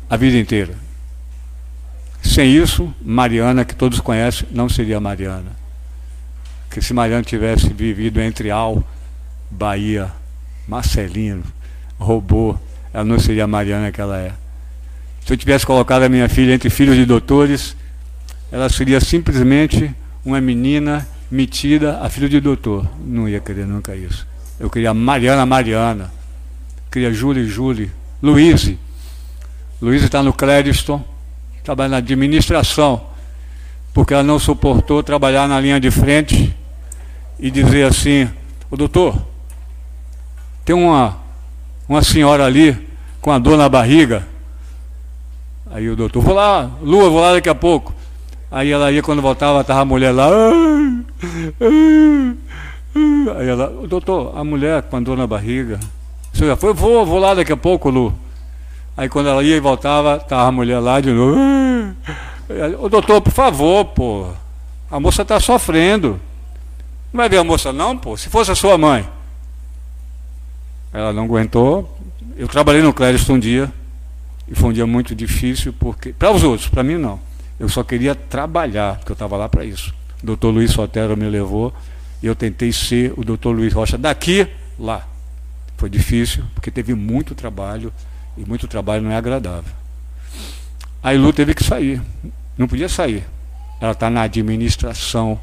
A 0.09 0.17
vida 0.17 0.37
inteira. 0.37 0.73
Sem 2.21 2.55
isso, 2.55 2.93
Mariana, 3.01 3.63
que 3.63 3.75
todos 3.75 3.99
conhecem, 3.99 4.47
não 4.51 4.67
seria 4.67 4.99
Mariana. 4.99 5.51
Que 6.69 6.81
se 6.81 6.93
Mariana 6.93 7.23
tivesse 7.23 7.71
vivido 7.71 8.19
entre 8.19 8.51
Al, 8.51 8.83
Bahia, 9.49 10.11
Marcelino, 10.67 11.43
Robô, 11.97 12.57
ela 12.93 13.03
não 13.05 13.19
seria 13.19 13.45
a 13.45 13.47
Mariana 13.47 13.91
que 13.91 14.01
ela 14.01 14.19
é. 14.19 14.33
Se 15.25 15.33
eu 15.33 15.37
tivesse 15.37 15.65
colocado 15.65 16.03
a 16.03 16.09
minha 16.09 16.27
filha 16.27 16.53
entre 16.53 16.69
filhos 16.69 16.95
de 16.95 17.05
doutores, 17.05 17.75
ela 18.51 18.69
seria 18.69 18.99
simplesmente 18.99 19.93
uma 20.23 20.41
menina 20.41 21.07
metida 21.29 21.99
a 22.01 22.09
filho 22.09 22.29
de 22.29 22.39
doutor. 22.39 22.87
Não 23.03 23.27
ia 23.27 23.39
querer 23.39 23.65
nunca 23.65 23.95
isso. 23.95 24.27
Eu 24.59 24.69
queria 24.69 24.93
Mariana 24.93 25.45
Mariana. 25.45 26.11
Queria 26.91 27.11
Júlia 27.13 27.43
Júlia. 27.45 27.91
Luiz. 28.21 28.73
Luiz 29.81 30.01
está 30.01 30.23
no 30.23 30.31
Clériston, 30.31 31.03
trabalha 31.63 31.89
na 31.89 31.97
administração, 31.97 33.07
porque 33.93 34.13
ela 34.13 34.23
não 34.23 34.39
suportou 34.39 35.03
trabalhar 35.03 35.47
na 35.47 35.59
linha 35.59 35.79
de 35.79 35.91
frente 35.91 36.55
e 37.37 37.51
dizer 37.51 37.83
assim, 37.83 38.29
o 38.71 38.77
doutor, 38.77 39.21
tem 40.63 40.75
uma, 40.75 41.17
uma 41.87 42.01
senhora 42.01 42.45
ali 42.45 42.87
com 43.21 43.31
a 43.31 43.37
dor 43.37 43.57
na 43.57 43.67
barriga. 43.67 44.25
Aí 45.69 45.89
o 45.89 45.95
doutor, 45.95 46.21
vou 46.21 46.33
lá, 46.33 46.71
Lua, 46.81 47.09
vou 47.09 47.19
lá 47.19 47.33
daqui 47.33 47.49
a 47.49 47.55
pouco. 47.55 47.93
Aí 48.51 48.71
ela 48.71 48.91
ia, 48.91 49.01
quando 49.01 49.21
voltava, 49.21 49.61
estava 49.61 49.81
a 49.81 49.85
mulher 49.85 50.11
lá. 50.11 50.29
Aí 53.37 53.47
ela, 53.47 53.67
doutor, 53.87 54.37
a 54.37 54.43
mulher 54.43 54.83
com 54.83 54.97
a 54.97 54.99
dor 54.99 55.17
na 55.17 55.27
barriga. 55.27 55.79
O 56.33 56.37
senhor 56.37 56.49
já 56.49 56.55
foi? 56.55 56.73
Vou, 56.73 57.05
vou 57.05 57.19
lá 57.19 57.33
daqui 57.33 57.51
a 57.51 57.57
pouco, 57.57 57.89
Lu. 57.89 58.13
Aí 58.95 59.09
quando 59.09 59.27
ela 59.27 59.43
ia 59.43 59.57
e 59.57 59.59
voltava, 59.59 60.17
estava 60.17 60.47
a 60.47 60.51
mulher 60.51 60.79
lá 60.79 61.01
de 61.01 61.11
novo. 61.11 61.37
Ô 62.79 62.87
doutor, 62.87 63.21
por 63.21 63.33
favor, 63.33 63.85
pô. 63.85 64.27
A 64.89 64.99
moça 64.99 65.23
está 65.23 65.39
sofrendo. 65.39 66.19
Não 67.11 67.17
vai 67.17 67.27
ver 67.27 67.37
a 67.37 67.43
moça 67.43 67.73
não, 67.73 67.97
pô. 67.97 68.15
Se 68.15 68.29
fosse 68.29 68.51
a 68.51 68.55
sua 68.55 68.77
mãe. 68.77 69.07
Ela 70.93 71.11
não 71.11 71.25
aguentou. 71.25 71.97
Eu 72.37 72.47
trabalhei 72.47 72.81
no 72.81 72.93
Clérito 72.93 73.33
um 73.33 73.39
dia. 73.39 73.71
E 74.47 74.55
foi 74.55 74.69
um 74.69 74.73
dia 74.73 74.85
muito 74.85 75.15
difícil, 75.15 75.73
porque. 75.77 76.13
Para 76.13 76.31
os 76.31 76.43
outros, 76.43 76.69
para 76.69 76.83
mim 76.83 76.97
não. 76.97 77.19
Eu 77.59 77.69
só 77.69 77.83
queria 77.83 78.13
trabalhar, 78.13 78.97
porque 78.97 79.11
eu 79.11 79.15
estava 79.15 79.37
lá 79.37 79.47
para 79.47 79.63
isso. 79.63 79.93
O 80.21 80.25
doutor 80.25 80.51
Luiz 80.51 80.71
Sotero 80.71 81.15
me 81.15 81.27
levou 81.29 81.73
e 82.21 82.27
eu 82.27 82.35
tentei 82.35 82.71
ser 82.71 83.13
o 83.17 83.23
doutor 83.23 83.51
Luiz 83.51 83.73
Rocha 83.73 83.97
daqui, 83.97 84.47
lá. 84.77 85.07
Foi 85.77 85.89
difícil, 85.89 86.43
porque 86.53 86.69
teve 86.69 86.93
muito 86.93 87.35
trabalho, 87.35 87.93
e 88.37 88.45
muito 88.45 88.67
trabalho 88.67 89.03
não 89.03 89.11
é 89.11 89.15
agradável. 89.15 89.71
A 91.01 91.13
Ilu 91.13 91.31
teve 91.31 91.53
que 91.53 91.63
sair, 91.63 92.01
não 92.57 92.67
podia 92.67 92.89
sair. 92.89 93.23
Ela 93.79 93.91
está 93.91 94.09
na 94.09 94.23
administração. 94.23 95.39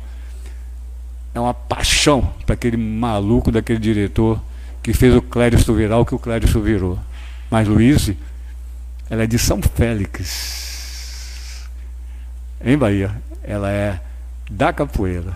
É 1.34 1.40
uma 1.40 1.54
paixão 1.54 2.32
para 2.44 2.54
aquele 2.54 2.76
maluco 2.76 3.50
daquele 3.50 3.78
diretor 3.78 4.40
que 4.82 4.92
fez 4.92 5.14
o 5.14 5.22
Clérito 5.22 5.72
virar 5.72 5.98
o 5.98 6.04
que 6.04 6.14
o 6.14 6.18
Clérito 6.18 6.60
virou. 6.60 6.98
Mas 7.50 7.68
Luiz, 7.68 8.12
ela 9.08 9.22
é 9.22 9.26
de 9.26 9.38
São 9.38 9.60
Félix 9.62 10.71
em 12.64 12.76
Bahia. 12.76 13.10
Ela 13.42 13.70
é 13.70 14.00
da 14.50 14.72
capoeira. 14.72 15.34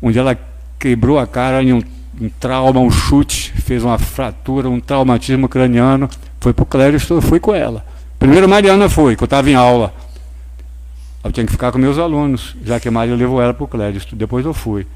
Onde 0.00 0.18
ela 0.18 0.38
quebrou 0.78 1.18
a 1.18 1.26
cara 1.26 1.62
em 1.62 1.72
um, 1.72 1.82
um 2.20 2.28
trauma, 2.28 2.80
um 2.80 2.90
chute, 2.90 3.52
fez 3.52 3.84
uma 3.84 3.98
fratura, 3.98 4.68
um 4.68 4.80
traumatismo 4.80 5.48
craniano. 5.48 6.08
Foi 6.40 6.52
para 6.52 6.62
o 6.62 6.66
Clérito, 6.66 7.14
eu 7.14 7.22
fui 7.22 7.40
com 7.40 7.54
ela. 7.54 7.84
Primeiro 8.18 8.48
Mariana 8.48 8.88
foi, 8.88 9.16
que 9.16 9.22
eu 9.22 9.26
estava 9.26 9.50
em 9.50 9.54
aula. 9.54 9.94
Eu 11.22 11.32
tinha 11.32 11.44
que 11.44 11.52
ficar 11.52 11.72
com 11.72 11.78
meus 11.78 11.98
alunos, 11.98 12.56
já 12.64 12.78
que 12.78 12.88
a 12.88 12.90
Maria 12.90 13.14
levou 13.14 13.42
ela 13.42 13.52
para 13.52 13.64
o 13.64 13.68
Clérito. 13.68 14.14
Depois 14.16 14.44
eu 14.44 14.54
fui. 14.54 14.86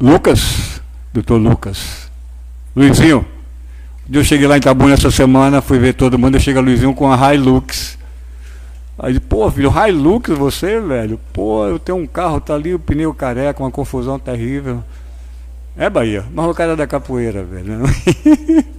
Lucas, 0.00 0.80
doutor 1.12 1.38
Lucas. 1.38 2.08
Luizinho, 2.76 3.26
eu 4.16 4.24
cheguei 4.24 4.46
lá 4.46 4.54
em 4.56 4.58
Itabuna 4.58 4.94
essa 4.94 5.10
semana, 5.10 5.60
fui 5.60 5.78
ver 5.78 5.92
todo 5.92 6.18
mundo, 6.18 6.36
eu 6.36 6.40
cheguei 6.40 6.62
Luizinho 6.62 6.94
com 6.94 7.12
a 7.12 7.34
Hilux. 7.34 7.98
Aí, 8.98 9.20
pô, 9.20 9.50
filho, 9.50 9.70
Hilux 9.70 10.30
você, 10.30 10.80
velho? 10.80 11.20
Pô, 11.32 11.66
eu 11.66 11.78
tenho 11.78 11.98
um 11.98 12.06
carro, 12.06 12.40
tá 12.40 12.54
ali 12.54 12.74
o 12.74 12.78
pneu 12.78 13.12
careca, 13.12 13.62
uma 13.62 13.70
confusão 13.70 14.18
terrível. 14.18 14.82
É 15.76 15.90
Bahia, 15.90 16.24
mas 16.32 16.46
o 16.46 16.54
cara 16.54 16.72
é 16.72 16.76
da 16.76 16.86
capoeira, 16.86 17.44
velho. 17.44 17.82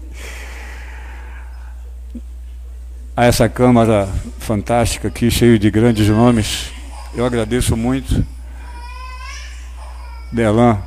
a 3.15 3.25
essa 3.25 3.47
câmara 3.47 4.09
fantástica 4.39 5.09
aqui, 5.09 5.29
cheio 5.29 5.59
de 5.59 5.69
grandes 5.69 6.07
nomes, 6.09 6.71
eu 7.13 7.23
agradeço 7.25 7.77
muito. 7.77 8.25
Belan, 10.31 10.79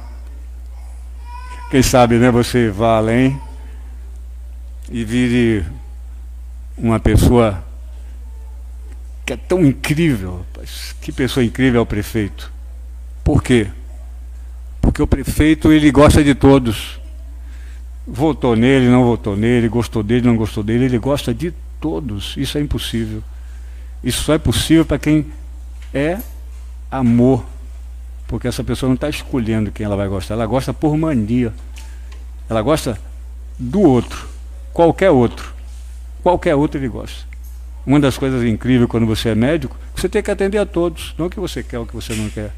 quem 1.71 1.83
sabe, 1.83 2.17
né, 2.17 2.31
você 2.31 2.69
vá 2.69 2.97
além 2.97 3.41
e 4.93 5.05
vire 5.05 5.65
uma 6.77 7.01
pessoa 7.01 7.65
que 9.25 9.33
é 9.33 9.37
tão 9.37 9.65
incrível, 9.65 10.39
rapaz. 10.39 10.95
que 11.01 11.11
pessoa 11.11 11.43
incrível 11.43 11.81
é 11.81 11.83
o 11.83 11.87
prefeito. 11.87 12.53
Por 13.25 13.43
quê? 13.43 13.69
Porque 14.83 15.03
o 15.03 15.07
prefeito 15.07 15.73
ele 15.73 15.91
gosta 15.91 16.23
de 16.23 16.35
todos. 16.35 17.01
Votou 18.07 18.55
nele, 18.55 18.89
não 18.89 19.05
votou 19.05 19.35
nele, 19.35 19.69
gostou 19.69 20.03
dele, 20.03 20.27
não 20.27 20.37
gostou 20.37 20.63
dele, 20.63 20.85
ele 20.85 20.99
gosta 20.99 21.33
de 21.33 21.55
todos. 21.81 22.37
Isso 22.37 22.59
é 22.59 22.61
impossível. 22.61 23.23
Isso 24.05 24.25
só 24.25 24.35
é 24.35 24.39
possível 24.39 24.85
para 24.85 24.99
quem 24.99 25.25
é 25.95 26.19
amor. 26.91 27.47
Porque 28.27 28.49
essa 28.49 28.63
pessoa 28.63 28.89
não 28.89 28.95
está 28.95 29.09
escolhendo 29.09 29.71
quem 29.71 29.87
ela 29.87 29.97
vai 29.97 30.09
gostar, 30.09 30.35
ela 30.35 30.47
gosta 30.47 30.75
por 30.75 30.97
mania. 30.99 31.55
Ela 32.51 32.61
gosta 32.61 32.99
do 33.59 33.81
outro, 33.81 34.32
qualquer 34.73 35.11
outro. 35.11 35.53
Qualquer 36.23 36.55
outro 36.55 36.79
ele 36.79 36.89
gosta. 36.89 37.27
Uma 37.85 37.99
das 37.99 38.17
coisas 38.17 38.45
incríveis 38.45 38.89
quando 38.89 39.07
você 39.07 39.31
é 39.31 39.35
médico, 39.35 39.77
você 39.95 40.09
tem 40.09 40.23
que 40.23 40.31
atender 40.31 40.59
a 40.59 40.67
todos, 40.67 41.15
não 41.19 41.27
o 41.27 41.31
que 41.31 41.41
você 41.41 41.63
quer, 41.63 41.79
o 41.79 41.87
que 41.87 41.95
você 41.95 42.15
não 42.15 42.31
quer. 42.31 42.53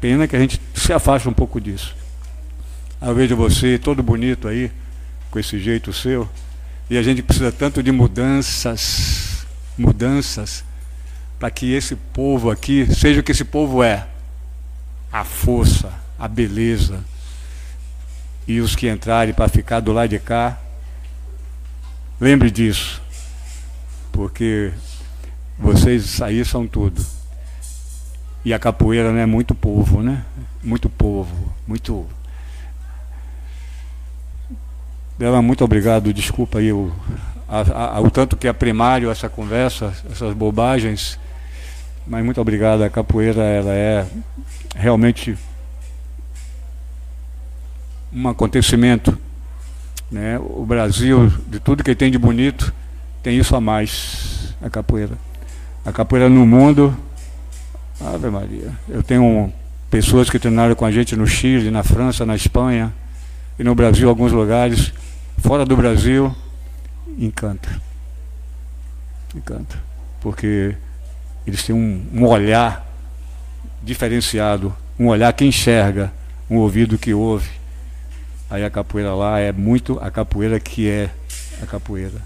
Pena 0.00 0.28
que 0.28 0.36
a 0.36 0.38
gente 0.38 0.60
se 0.74 0.92
afasta 0.92 1.28
um 1.28 1.32
pouco 1.32 1.60
disso. 1.60 1.96
Eu 3.00 3.14
vejo 3.14 3.34
você 3.34 3.78
todo 3.78 4.02
bonito 4.02 4.46
aí, 4.46 4.70
com 5.30 5.38
esse 5.38 5.58
jeito 5.58 5.92
seu, 5.92 6.28
e 6.90 6.98
a 6.98 7.02
gente 7.02 7.22
precisa 7.22 7.50
tanto 7.50 7.82
de 7.82 7.90
mudanças, 7.90 9.46
mudanças, 9.78 10.64
para 11.38 11.50
que 11.50 11.72
esse 11.72 11.96
povo 11.96 12.50
aqui 12.50 12.86
seja 12.94 13.20
o 13.20 13.22
que 13.22 13.32
esse 13.32 13.44
povo 13.44 13.82
é: 13.82 14.06
a 15.10 15.24
força, 15.24 15.90
a 16.18 16.28
beleza. 16.28 17.02
E 18.46 18.60
os 18.60 18.74
que 18.74 18.88
entrarem 18.88 19.32
para 19.32 19.48
ficar 19.48 19.80
do 19.80 19.92
lado 19.92 20.08
de 20.08 20.18
cá, 20.18 20.58
lembre 22.20 22.50
disso, 22.50 23.00
porque 24.12 24.72
vocês 25.58 26.20
aí 26.20 26.44
são 26.44 26.66
tudo. 26.66 27.04
E 28.44 28.54
a 28.54 28.58
capoeira 28.58 29.12
né, 29.12 29.22
é 29.22 29.26
muito 29.26 29.54
povo, 29.54 30.02
né? 30.02 30.24
Muito 30.62 30.88
povo, 30.88 31.52
muito. 31.66 32.06
Bela, 35.18 35.42
muito 35.42 35.64
obrigado. 35.64 36.12
Desculpa 36.12 36.58
aí 36.58 36.72
o, 36.72 36.92
a, 37.48 37.96
a, 37.96 38.00
o 38.00 38.10
tanto 38.10 38.36
que 38.36 38.48
é 38.48 38.52
primário 38.52 39.10
essa 39.10 39.28
conversa, 39.28 39.92
essas 40.10 40.34
bobagens. 40.34 41.18
Mas 42.06 42.24
muito 42.24 42.40
obrigado. 42.40 42.82
A 42.82 42.90
capoeira 42.90 43.42
ela 43.42 43.72
é 43.72 44.06
realmente 44.74 45.36
um 48.12 48.28
acontecimento. 48.28 49.18
Né? 50.10 50.38
O 50.38 50.64
Brasil, 50.66 51.32
de 51.46 51.60
tudo 51.60 51.84
que 51.84 51.94
tem 51.94 52.10
de 52.10 52.18
bonito, 52.18 52.72
tem 53.22 53.38
isso 53.38 53.54
a 53.54 53.60
mais, 53.60 54.54
a 54.60 54.68
capoeira. 54.68 55.16
A 55.84 55.92
capoeira 55.92 56.28
no 56.28 56.44
mundo 56.46 56.96
Ave 58.00 58.30
Maria. 58.30 58.72
Eu 58.88 59.02
tenho 59.02 59.52
pessoas 59.90 60.30
que 60.30 60.38
treinaram 60.38 60.74
com 60.74 60.86
a 60.86 60.90
gente 60.90 61.14
no 61.14 61.26
Chile, 61.26 61.70
na 61.70 61.82
França, 61.82 62.24
na 62.24 62.34
Espanha 62.34 62.92
e 63.58 63.64
no 63.64 63.74
Brasil, 63.74 64.08
alguns 64.08 64.32
lugares. 64.32 64.92
Fora 65.38 65.66
do 65.66 65.76
Brasil, 65.76 66.34
encanta. 67.18 67.68
Encanta. 69.34 69.78
Porque 70.20 70.74
eles 71.46 71.62
têm 71.62 71.74
um, 71.74 72.06
um 72.14 72.26
olhar 72.26 72.86
diferenciado, 73.82 74.74
um 74.98 75.08
olhar 75.08 75.32
que 75.34 75.44
enxerga, 75.44 76.10
um 76.48 76.56
ouvido 76.56 76.96
que 76.96 77.12
ouve. 77.12 77.50
Aí 78.50 78.64
a 78.64 78.70
capoeira 78.70 79.14
lá 79.14 79.38
é 79.38 79.52
muito 79.52 79.98
a 80.00 80.10
capoeira 80.10 80.58
que 80.58 80.88
é 80.88 81.10
a 81.62 81.66
capoeira. 81.66 82.20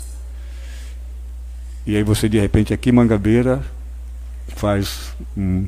E 1.86 1.94
aí 1.96 2.02
você 2.02 2.28
de 2.28 2.40
repente 2.40 2.72
aqui 2.72 2.90
Mangabeira 2.90 3.62
faz 4.56 5.12
um 5.36 5.66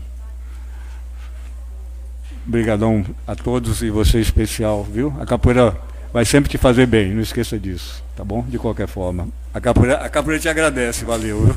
Obrigadão 2.46 3.04
a 3.26 3.34
todos 3.34 3.82
e 3.82 3.90
você 3.90 4.20
especial, 4.20 4.84
viu? 4.84 5.12
A 5.20 5.26
capoeira 5.26 5.76
vai 6.12 6.24
sempre 6.24 6.48
te 6.48 6.56
fazer 6.56 6.86
bem, 6.86 7.12
não 7.12 7.20
esqueça 7.20 7.58
disso, 7.58 8.04
tá 8.14 8.24
bom? 8.24 8.44
De 8.48 8.56
qualquer 8.56 8.86
forma. 8.86 9.26
A 9.52 9.60
capoeira, 9.60 9.96
a 9.96 10.08
capoeira 10.08 10.40
te 10.40 10.48
agradece, 10.48 11.04
valeu. 11.04 11.44
Viu? 11.44 11.56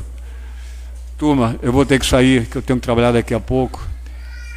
Turma, 1.16 1.54
eu 1.62 1.72
vou 1.72 1.86
ter 1.86 2.00
que 2.00 2.06
sair, 2.06 2.46
que 2.46 2.56
eu 2.56 2.62
tenho 2.62 2.80
que 2.80 2.84
trabalhar 2.84 3.12
daqui 3.12 3.32
a 3.32 3.38
pouco. 3.38 3.86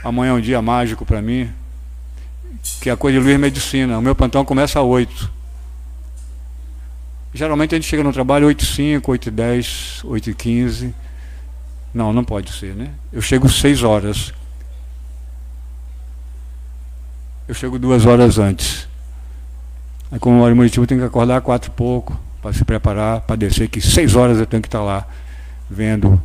Amanhã 0.03 0.31
é 0.31 0.33
um 0.33 0.41
dia 0.41 0.59
mágico 0.59 1.05
para 1.05 1.21
mim, 1.21 1.51
que 2.81 2.89
é 2.89 2.93
a 2.93 2.97
coisa 2.97 3.19
de 3.19 3.23
Luiz 3.23 3.39
Medicina. 3.39 3.97
O 3.97 4.01
meu 4.01 4.15
plantão 4.15 4.43
começa 4.43 4.79
às 4.79 4.85
8. 4.85 5.31
Geralmente 7.33 7.73
a 7.73 7.77
gente 7.77 7.87
chega 7.87 8.03
no 8.03 8.13
trabalho 8.13 8.47
8 8.47 8.63
h 8.63 8.73
05, 8.73 9.11
8 9.11 9.29
h 9.29 9.35
10, 9.35 10.01
8 10.03 10.29
h 10.29 10.37
15. 10.37 10.95
Não, 11.93 12.13
não 12.13 12.23
pode 12.23 12.51
ser, 12.51 12.75
né? 12.75 12.91
Eu 13.11 13.21
chego 13.21 13.49
6 13.49 13.83
horas. 13.83 14.33
Eu 17.47 17.53
chego 17.53 17.77
duas 17.77 18.05
horas 18.05 18.37
antes. 18.37 18.87
Aí 20.11 20.19
como 20.19 20.35
eu 20.35 20.39
moro 20.39 20.51
em 20.53 20.55
Muritiba, 20.55 20.87
que 20.87 20.93
acordar 21.01 21.41
quatro 21.41 21.71
e 21.71 21.73
pouco 21.73 22.17
para 22.41 22.53
se 22.53 22.63
preparar, 22.63 23.21
para 23.21 23.35
descer, 23.35 23.67
que 23.67 23.81
seis 23.81 24.15
horas 24.15 24.37
eu 24.37 24.45
tenho 24.45 24.61
que 24.61 24.67
estar 24.67 24.81
lá 24.81 25.07
vendo. 25.69 26.21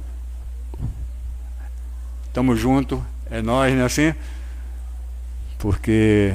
Tamo 2.32 2.54
junto, 2.54 3.04
é 3.30 3.40
nós, 3.40 3.74
né 3.74 3.84
assim? 3.84 4.14
Porque 5.58 6.34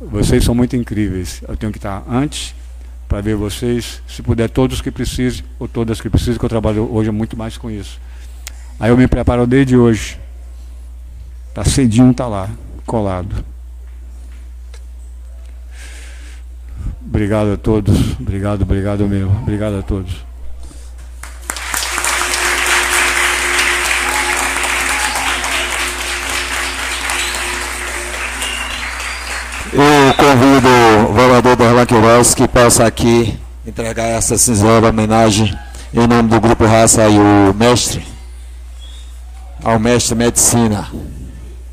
vocês 0.00 0.44
são 0.44 0.54
muito 0.54 0.76
incríveis. 0.76 1.42
Eu 1.46 1.56
tenho 1.56 1.72
que 1.72 1.78
estar 1.78 2.04
antes 2.08 2.54
para 3.08 3.20
ver 3.20 3.36
vocês, 3.36 4.02
se 4.08 4.22
puder, 4.22 4.48
todos 4.48 4.80
que 4.80 4.90
precisem, 4.90 5.44
ou 5.58 5.68
todas 5.68 6.00
que 6.00 6.10
precisem, 6.10 6.38
que 6.38 6.44
eu 6.44 6.48
trabalho 6.48 6.92
hoje 6.92 7.10
muito 7.10 7.36
mais 7.36 7.56
com 7.56 7.70
isso. 7.70 8.00
Aí 8.78 8.90
eu 8.90 8.96
me 8.96 9.06
preparo 9.06 9.46
desde 9.46 9.76
hoje. 9.76 10.18
Tá 11.52 11.64
cedinho, 11.64 12.12
tá 12.12 12.26
lá, 12.26 12.50
colado. 12.84 13.44
Obrigado 17.06 17.52
a 17.52 17.56
todos. 17.56 18.18
Obrigado, 18.18 18.62
obrigado 18.62 19.06
mesmo. 19.06 19.30
Obrigado 19.42 19.78
a 19.78 19.82
todos. 19.82 20.33
Convido 30.16 30.68
o 31.10 31.12
vereador 31.12 31.56
Darlan 31.56 31.86
Queiroz 31.86 32.34
que 32.34 32.48
possa 32.48 32.86
aqui 32.86 33.38
entregar 33.66 34.06
essa 34.06 34.36
singela 34.38 34.88
homenagem 34.88 35.56
em 35.92 36.06
nome 36.06 36.28
do 36.28 36.40
Grupo 36.40 36.64
Raça 36.64 37.08
e 37.08 37.18
o 37.18 37.54
mestre, 37.54 38.04
ao 39.62 39.78
mestre 39.78 40.14
Medicina. 40.14 40.90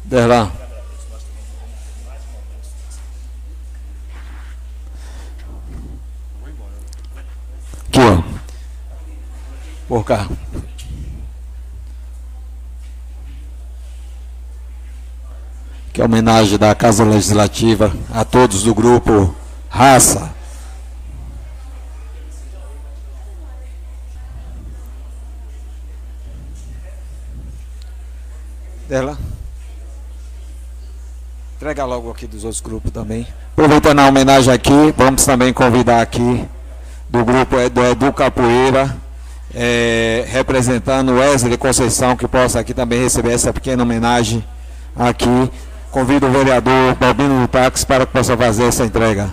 Derlan. 0.06 0.52
Aqui, 7.88 8.00
ó. 8.00 8.24
Por 9.88 10.06
cá. 10.06 10.28
Que 15.94 16.02
é 16.02 16.06
homenagem 16.06 16.58
da 16.58 16.74
Casa 16.74 17.04
Legislativa 17.04 17.92
a 18.14 18.24
todos 18.24 18.64
do 18.64 18.74
grupo 18.74 19.36
Raça. 19.70 20.32
Dela. 28.88 29.18
Entrega 31.56 31.86
logo 31.86 32.10
aqui 32.10 32.26
dos 32.26 32.44
outros 32.44 32.62
grupos 32.62 32.92
também. 32.92 33.28
Aproveitando 33.54 34.00
a 34.00 34.08
homenagem 34.08 34.54
aqui, 34.54 34.94
vamos 34.98 35.26
também 35.26 35.54
convidar 35.54 36.02
aqui 36.02 36.46
do 37.10 37.24
grupo 37.24 37.56
do 37.70 37.86
Edu 37.86 38.12
Capoeira, 38.14 38.96
é, 39.54 40.26
representando 40.28 41.14
Wesley 41.14 41.58
Conceição, 41.58 42.16
que 42.16 42.28
possa 42.28 42.60
aqui 42.60 42.74
também 42.74 43.02
receber 43.02 43.34
essa 43.34 43.54
pequena 43.54 43.84
homenagem 43.84 44.44
aqui 44.96 45.52
Convido 45.92 46.26
o 46.26 46.32
vereador 46.32 46.96
Balbino 46.96 47.42
do 47.42 47.48
Táxi 47.50 47.86
para 47.86 48.06
que 48.06 48.14
possa 48.14 48.38
fazer 48.38 48.64
essa 48.64 48.86
entrega. 48.86 49.30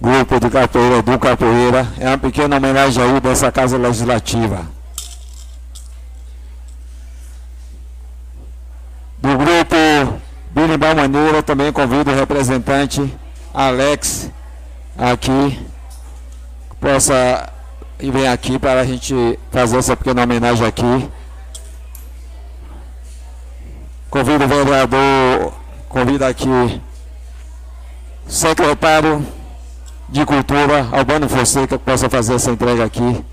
Grupo 0.00 0.38
de 0.38 0.48
Capoeira 0.48 1.02
do 1.02 1.18
Capoeira. 1.18 1.88
É 1.98 2.06
uma 2.06 2.18
pequena 2.18 2.56
homenagem 2.56 3.02
aí 3.02 3.20
dessa 3.20 3.50
Casa 3.50 3.76
Legislativa. 3.76 4.64
Do 9.18 9.36
grupo 9.36 10.20
de 10.52 10.74
igual 10.74 10.94
maneira, 10.94 11.42
também 11.42 11.72
convido 11.72 12.10
o 12.10 12.14
representante 12.50 13.18
Alex 13.54 14.30
aqui, 14.98 15.66
possa 16.80 17.48
vir 17.98 18.26
aqui 18.26 18.58
para 18.58 18.80
a 18.80 18.84
gente 18.84 19.38
fazer 19.52 19.78
essa 19.78 19.96
pequena 19.96 20.22
homenagem 20.22 20.66
aqui 20.66 21.10
Convido 24.08 24.44
o 24.44 24.48
vereador, 24.48 25.52
convido 25.88 26.24
aqui 26.24 26.48
o 26.48 26.80
secretário 28.26 29.24
de 30.08 30.26
Cultura, 30.26 30.88
Albano 30.90 31.28
Fonseca, 31.28 31.78
que 31.78 31.84
possa 31.84 32.10
fazer 32.10 32.34
essa 32.34 32.50
entrega 32.50 32.84
aqui. 32.84 33.24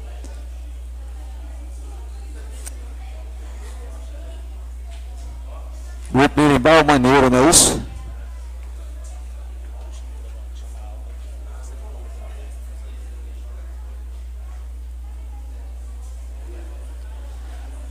Grupo 6.12 6.42
Mirimbal 6.42 6.84
Maneiro, 6.84 7.32
não 7.32 7.48
é 7.48 7.50
isso? 7.50 7.87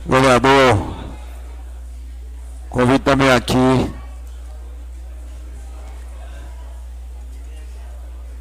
Governador, 0.07 0.95
convido 2.69 2.99
também 2.99 3.29
aqui 3.29 3.93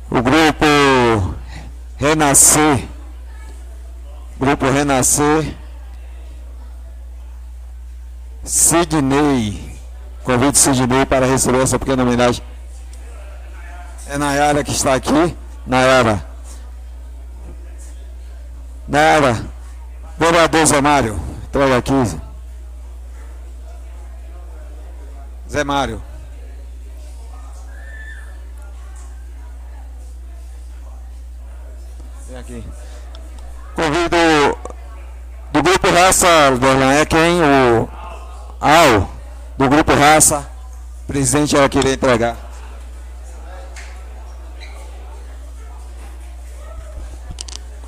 o 0.09 0.23
grupo 0.23 1.35
Renascer, 1.97 2.87
grupo 4.39 4.71
Renascer, 4.71 5.57
Sidney, 8.45 9.77
convido 10.23 10.57
Sidney 10.57 11.05
para 11.05 11.27
receber 11.27 11.63
essa 11.63 11.81
pequena 11.81 12.05
homenagem. 12.05 12.45
É 14.07 14.17
Nayara 14.17 14.63
que 14.63 14.71
está 14.71 14.95
aqui, 14.95 15.37
Nayara. 15.67 16.25
Nayara, 18.87 19.45
vereador 20.17 20.65
Zé 20.65 20.81
Mário, 20.81 21.36
entrega 21.47 21.79
aqui. 21.79 21.93
Zé 25.49 25.65
Mário. 25.65 26.03
Vem 32.29 32.39
aqui. 32.39 32.65
Convido 33.75 34.17
do 35.53 35.63
grupo 35.63 35.91
Raça, 35.91 36.27
Dorlan, 36.59 36.93
é 36.95 37.07
quem? 37.07 37.41
O 37.41 37.89
Al, 38.61 39.09
do 39.57 39.69
grupo 39.69 39.95
Raça. 39.95 40.47
O 41.05 41.07
presidente 41.07 41.57
vai 41.57 41.69
querer 41.69 41.95
entregar. 41.95 42.37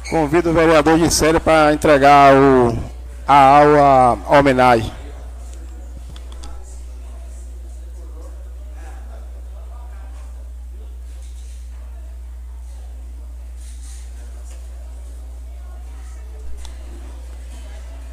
Convido 0.09 0.51
o 0.51 0.55
vereador 0.55 0.99
de 0.99 1.13
série 1.13 1.41
para 1.41 1.75
entregar 1.75 2.33
o, 2.35 2.79
a 3.29 3.35
aula 3.35 4.19
homenagem. 4.27 4.91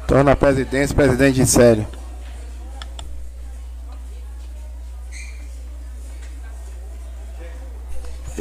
Torna 0.06 0.32
a 0.32 0.36
presidência, 0.36 0.94
presidente 0.94 1.36
de 1.36 1.46
série. 1.46 1.86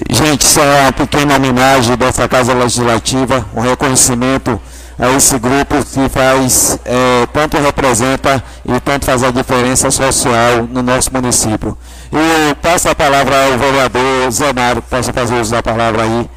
Gente, 0.09 0.41
isso 0.41 0.59
é 0.59 0.81
uma 0.81 0.91
pequena 0.91 1.37
homenagem 1.37 1.95
dessa 1.95 2.27
Casa 2.27 2.53
Legislativa, 2.53 3.45
um 3.55 3.61
reconhecimento 3.61 4.61
a 4.97 5.11
esse 5.11 5.37
grupo 5.37 5.83
que 5.83 6.09
faz, 6.09 6.79
é, 6.85 7.25
tanto 7.27 7.57
representa 7.57 8.41
e 8.65 8.79
tanto 8.79 9.05
faz 9.05 9.23
a 9.23 9.31
diferença 9.31 9.91
social 9.91 10.63
no 10.69 10.81
nosso 10.81 11.11
município. 11.11 11.77
E 12.11 12.55
passo 12.55 12.87
a 12.89 12.95
palavra 12.95 13.51
ao 13.51 13.57
vereador 13.57 14.31
Zenário, 14.31 14.81
que 14.81 14.89
possa 14.89 15.11
fazer 15.11 15.39
uso 15.39 15.51
da 15.51 15.61
palavra 15.61 16.03
aí, 16.03 16.29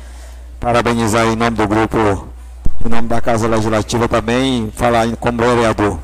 parabenizar 0.58 1.26
em 1.26 1.36
nome 1.36 1.56
do 1.56 1.68
grupo, 1.68 2.28
em 2.84 2.88
nome 2.88 3.06
da 3.06 3.20
Casa 3.20 3.46
Legislativa 3.46 4.08
também, 4.08 4.72
falar 4.74 5.06
como 5.16 5.38
vereador. 5.38 5.98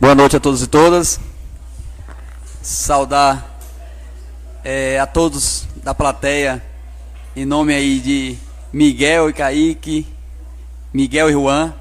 Boa 0.00 0.14
noite 0.14 0.36
a 0.36 0.40
todos 0.40 0.62
e 0.62 0.66
todas. 0.66 1.20
Saudar 2.60 3.58
é, 4.64 4.98
a 4.98 5.06
todos 5.06 5.68
da 5.84 5.94
plateia, 5.94 6.60
em 7.36 7.44
nome 7.44 7.72
aí 7.72 8.00
de 8.00 8.36
Miguel 8.72 9.30
e 9.30 9.32
Kaique, 9.32 10.15
Miguel 10.96 11.28
e 11.28 11.34
Juan. 11.34 11.74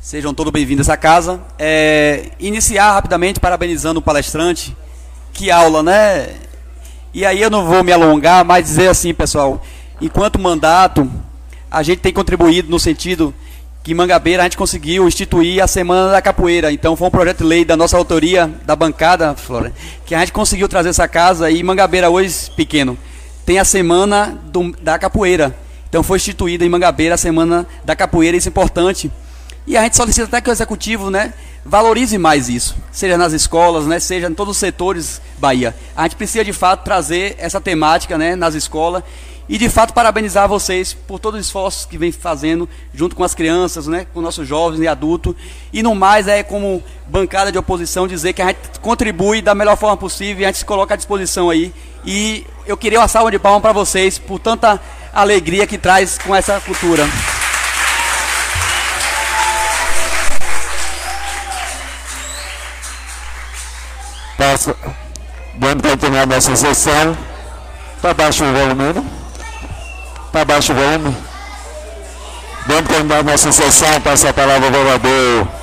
Sejam 0.00 0.32
todos 0.32 0.50
bem-vindos 0.50 0.88
a 0.88 0.94
essa 0.94 0.96
casa. 0.96 1.42
É, 1.58 2.30
iniciar 2.40 2.94
rapidamente 2.94 3.38
parabenizando 3.38 4.00
o 4.00 4.02
palestrante. 4.02 4.74
Que 5.30 5.50
aula, 5.50 5.82
né? 5.82 6.30
E 7.12 7.26
aí 7.26 7.38
eu 7.38 7.50
não 7.50 7.66
vou 7.66 7.84
me 7.84 7.92
alongar, 7.92 8.42
mas 8.42 8.64
dizer 8.64 8.88
assim, 8.88 9.12
pessoal, 9.12 9.62
enquanto 10.00 10.38
mandato, 10.38 11.06
a 11.70 11.82
gente 11.82 11.98
tem 11.98 12.14
contribuído 12.14 12.70
no 12.70 12.80
sentido 12.80 13.34
que 13.82 13.92
em 13.92 13.94
Mangabeira 13.94 14.42
a 14.42 14.46
gente 14.46 14.56
conseguiu 14.56 15.06
instituir 15.06 15.62
a 15.62 15.66
Semana 15.66 16.10
da 16.10 16.22
Capoeira. 16.22 16.72
Então 16.72 16.96
foi 16.96 17.08
um 17.08 17.10
projeto 17.10 17.38
de 17.38 17.44
lei 17.44 17.62
da 17.62 17.76
nossa 17.76 17.94
autoria, 17.94 18.50
da 18.64 18.74
bancada, 18.74 19.34
Flora, 19.34 19.70
que 20.06 20.14
a 20.14 20.20
gente 20.20 20.32
conseguiu 20.32 20.66
trazer 20.66 20.88
essa 20.88 21.06
casa 21.06 21.50
e 21.50 21.62
Mangabeira 21.62 22.08
hoje, 22.08 22.50
pequeno, 22.56 22.96
tem 23.44 23.58
a 23.58 23.66
Semana 23.66 24.40
do, 24.46 24.74
da 24.80 24.98
Capoeira. 24.98 25.54
Então 25.90 26.04
foi 26.04 26.16
instituída 26.16 26.64
em 26.64 26.68
Mangabeira 26.68 27.16
a 27.16 27.18
Semana 27.18 27.66
da 27.84 27.96
Capoeira, 27.96 28.36
isso 28.36 28.48
é 28.48 28.50
importante. 28.50 29.10
E 29.66 29.76
a 29.76 29.82
gente 29.82 29.96
solicita 29.96 30.26
até 30.26 30.40
que 30.40 30.48
o 30.48 30.52
executivo, 30.52 31.10
né, 31.10 31.34
valorize 31.64 32.16
mais 32.16 32.48
isso, 32.48 32.76
seja 32.90 33.18
nas 33.18 33.32
escolas, 33.32 33.86
né, 33.86 33.98
seja 34.00 34.28
em 34.28 34.34
todos 34.34 34.52
os 34.52 34.58
setores 34.58 35.20
Bahia. 35.36 35.74
A 35.96 36.04
gente 36.04 36.16
precisa 36.16 36.44
de 36.44 36.52
fato 36.52 36.84
trazer 36.84 37.34
essa 37.38 37.60
temática, 37.60 38.16
né, 38.16 38.36
nas 38.36 38.54
escolas 38.54 39.02
e 39.48 39.58
de 39.58 39.68
fato 39.68 39.92
parabenizar 39.92 40.48
vocês 40.48 40.94
por 40.94 41.18
todos 41.18 41.40
os 41.40 41.46
esforços 41.46 41.84
que 41.84 41.98
vem 41.98 42.12
fazendo 42.12 42.68
junto 42.94 43.16
com 43.16 43.24
as 43.24 43.34
crianças, 43.34 43.88
né, 43.88 44.06
com 44.14 44.20
nossos 44.20 44.46
jovens 44.46 44.80
e 44.80 44.86
adultos. 44.86 45.34
E 45.72 45.82
no 45.82 45.92
mais 45.92 46.28
é 46.28 46.44
como 46.44 46.80
bancada 47.08 47.50
de 47.50 47.58
oposição 47.58 48.06
dizer 48.06 48.32
que 48.32 48.40
a 48.40 48.46
gente 48.46 48.78
contribui 48.80 49.42
da 49.42 49.52
melhor 49.52 49.76
forma 49.76 49.96
possível 49.96 50.42
e 50.42 50.44
a 50.44 50.48
gente 50.48 50.58
se 50.58 50.64
coloca 50.64 50.94
à 50.94 50.96
disposição 50.96 51.50
aí. 51.50 51.74
E 52.04 52.46
eu 52.64 52.76
queria 52.76 53.00
uma 53.00 53.08
salva 53.08 53.28
de 53.28 53.40
palmas 53.40 53.60
para 53.60 53.72
vocês 53.72 54.20
por 54.20 54.38
tanta 54.38 54.80
alegria 55.12 55.66
que 55.66 55.78
traz 55.78 56.18
com 56.18 56.34
essa 56.34 56.60
cultura. 56.60 57.06
Peço, 64.36 64.74
vamos 65.58 65.82
continuar 65.82 66.26
nossa 66.26 66.56
sessão. 66.56 67.16
Para 68.00 68.14
baixo 68.14 68.44
o 68.44 68.52
volume. 68.52 69.06
Para 70.32 70.44
baixo 70.44 70.72
o 70.72 70.76
volume. 70.76 71.16
Vamos 72.66 72.88
terminar 72.88 73.22
nossa 73.22 73.52
sessão. 73.52 74.00
Passa 74.00 74.30
a 74.30 74.32
palavra 74.32 74.66
ao 74.66 74.72
vereador 74.72 75.60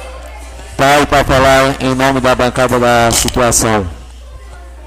Pai 0.77 1.07
para 1.07 1.23
falar 1.23 1.75
em 1.79 1.95
nome 1.95 2.21
da 2.21 2.35
bancada 2.35 2.79
da 2.79 3.09
situação. 3.11 3.87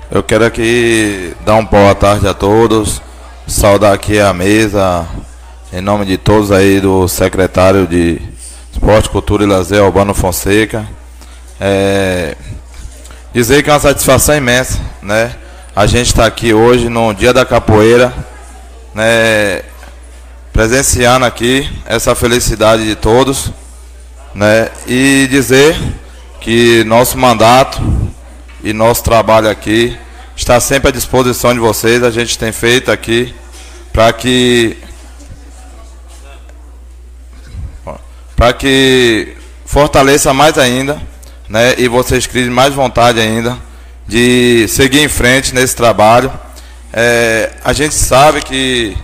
Eu 0.08 0.22
quero 0.22 0.44
aqui 0.44 1.34
dar 1.44 1.54
uma 1.54 1.64
boa 1.64 1.92
tarde 1.96 2.28
a 2.28 2.32
todos, 2.32 3.02
saudar 3.51 3.92
aqui 3.92 4.20
a 4.20 4.32
mesa, 4.32 5.05
em 5.72 5.80
nome 5.80 6.07
de 6.07 6.16
todos 6.16 6.53
aí 6.53 6.80
do 6.80 7.09
secretário 7.09 7.84
de 7.84 8.22
Esporte, 8.72 9.11
Cultura 9.11 9.42
e 9.42 9.46
Lazer, 9.46 9.82
Albano 9.82 10.14
Fonseca. 10.14 10.86
É, 11.61 12.36
dizer 13.34 13.64
que 13.64 13.68
é 13.68 13.72
uma 13.72 13.80
satisfação 13.80 14.36
imensa, 14.36 14.80
né? 15.03 15.34
A 15.74 15.84
gente 15.84 16.07
está 16.07 16.26
aqui 16.26 16.55
hoje 16.55 16.88
no 16.88 17.12
Dia 17.12 17.32
da 17.32 17.44
Capoeira, 17.44 18.14
né? 18.94 19.62
Presenciando 20.53 21.26
aqui 21.26 21.68
essa 21.86 22.14
felicidade 22.14 22.86
de 22.86 22.94
todos, 22.94 23.51
né? 24.32 24.68
E 24.86 25.26
dizer 25.28 25.76
que 26.40 26.84
nosso 26.84 27.18
mandato 27.18 27.82
e 28.62 28.72
nosso 28.72 29.03
trabalho 29.03 29.51
aqui 29.51 29.98
está 30.36 30.61
sempre 30.61 30.90
à 30.90 30.92
disposição 30.92 31.53
de 31.53 31.59
vocês. 31.59 32.05
A 32.05 32.12
gente 32.12 32.38
tem 32.38 32.53
feito 32.53 32.92
aqui 32.92 33.34
para 33.93 34.12
que 34.12 34.76
para 38.36 38.53
que 38.55 39.36
fortaleça 39.66 40.32
mais 40.32 40.57
ainda, 40.57 41.01
né? 41.49 41.74
E 41.76 41.88
vocês 41.88 42.26
criem 42.26 42.49
mais 42.49 42.72
vontade 42.72 43.20
ainda 43.20 43.59
de 44.09 44.66
seguir 44.66 45.01
em 45.01 45.09
frente 45.09 45.55
nesse 45.55 45.76
trabalho. 45.76 46.32
É, 46.93 47.51
a 47.62 47.72
gente 47.72 47.95
sabe 47.95 48.41
que 48.41 48.97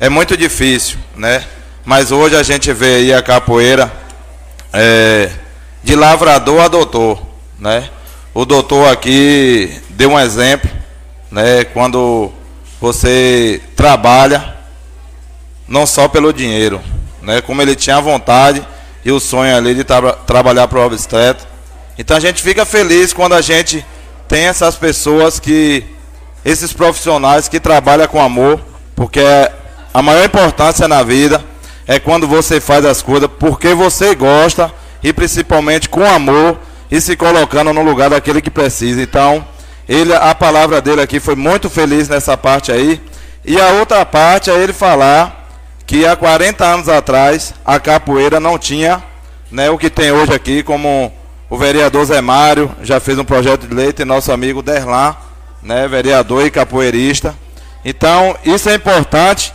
é 0.00 0.08
muito 0.08 0.36
difícil, 0.36 0.98
né? 1.14 1.44
Mas 1.84 2.10
hoje 2.10 2.36
a 2.36 2.42
gente 2.42 2.72
vê 2.72 2.96
aí 2.96 3.14
a 3.14 3.22
capoeira 3.22 3.90
é, 4.72 5.30
de 5.82 5.94
lavrador 5.94 6.60
a 6.60 6.68
doutor, 6.68 7.22
né? 7.58 7.88
O 8.34 8.44
doutor 8.44 8.92
aqui 8.92 9.80
deu 9.90 10.10
um 10.10 10.18
exemplo, 10.18 10.68
né? 11.30 11.64
Quando 11.64 12.32
você 12.80 13.60
trabalha 13.74 14.56
não 15.68 15.86
só 15.86 16.08
pelo 16.08 16.32
dinheiro, 16.32 16.80
né? 17.22 17.40
Como 17.40 17.60
ele 17.60 17.74
tinha 17.74 17.96
a 17.96 18.00
vontade 18.00 18.66
e 19.04 19.10
o 19.10 19.20
sonho 19.20 19.56
ali 19.56 19.74
de 19.74 19.84
tra 19.84 20.12
trabalhar 20.12 20.66
para 20.68 20.80
o 20.80 20.86
obstetra 20.86 21.46
Então 21.96 22.16
a 22.16 22.20
gente 22.20 22.42
fica 22.42 22.64
feliz 22.64 23.12
quando 23.12 23.34
a 23.34 23.40
gente 23.40 23.84
tem 24.28 24.46
essas 24.46 24.76
pessoas 24.76 25.38
que, 25.38 25.84
esses 26.44 26.72
profissionais 26.72 27.48
que 27.48 27.60
trabalham 27.60 28.06
com 28.08 28.20
amor, 28.20 28.60
porque 28.94 29.20
a 29.94 30.02
maior 30.02 30.24
importância 30.24 30.88
na 30.88 31.02
vida 31.02 31.42
é 31.86 31.98
quando 31.98 32.26
você 32.26 32.60
faz 32.60 32.84
as 32.84 33.02
coisas 33.02 33.30
porque 33.38 33.74
você 33.74 34.14
gosta 34.14 34.72
e 35.02 35.12
principalmente 35.12 35.88
com 35.88 36.04
amor 36.04 36.58
e 36.90 37.00
se 37.00 37.16
colocando 37.16 37.72
no 37.72 37.82
lugar 37.82 38.10
daquele 38.10 38.40
que 38.40 38.50
precisa. 38.50 39.00
Então, 39.00 39.44
ele, 39.88 40.14
a 40.14 40.34
palavra 40.34 40.80
dele 40.80 41.00
aqui 41.00 41.20
foi 41.20 41.34
muito 41.34 41.70
feliz 41.70 42.08
nessa 42.08 42.36
parte 42.36 42.72
aí. 42.72 43.00
E 43.44 43.60
a 43.60 43.70
outra 43.74 44.04
parte 44.04 44.50
é 44.50 44.54
ele 44.54 44.72
falar 44.72 45.48
que 45.86 46.04
há 46.04 46.16
40 46.16 46.64
anos 46.64 46.88
atrás 46.88 47.54
a 47.64 47.78
capoeira 47.78 48.40
não 48.40 48.58
tinha 48.58 49.02
né, 49.50 49.70
o 49.70 49.78
que 49.78 49.88
tem 49.88 50.10
hoje 50.10 50.34
aqui, 50.34 50.62
como 50.62 51.12
o 51.48 51.56
vereador 51.56 52.04
Zé 52.04 52.20
Mário 52.20 52.70
já 52.82 52.98
fez 52.98 53.18
um 53.18 53.24
projeto 53.24 53.66
de 53.66 53.74
lei, 53.74 53.94
e 53.96 54.04
nosso 54.04 54.32
amigo 54.32 54.62
Derlan, 54.62 55.14
né, 55.62 55.86
vereador 55.86 56.44
e 56.44 56.50
capoeirista. 56.50 57.34
Então, 57.84 58.36
isso 58.44 58.68
é 58.68 58.74
importante 58.74 59.52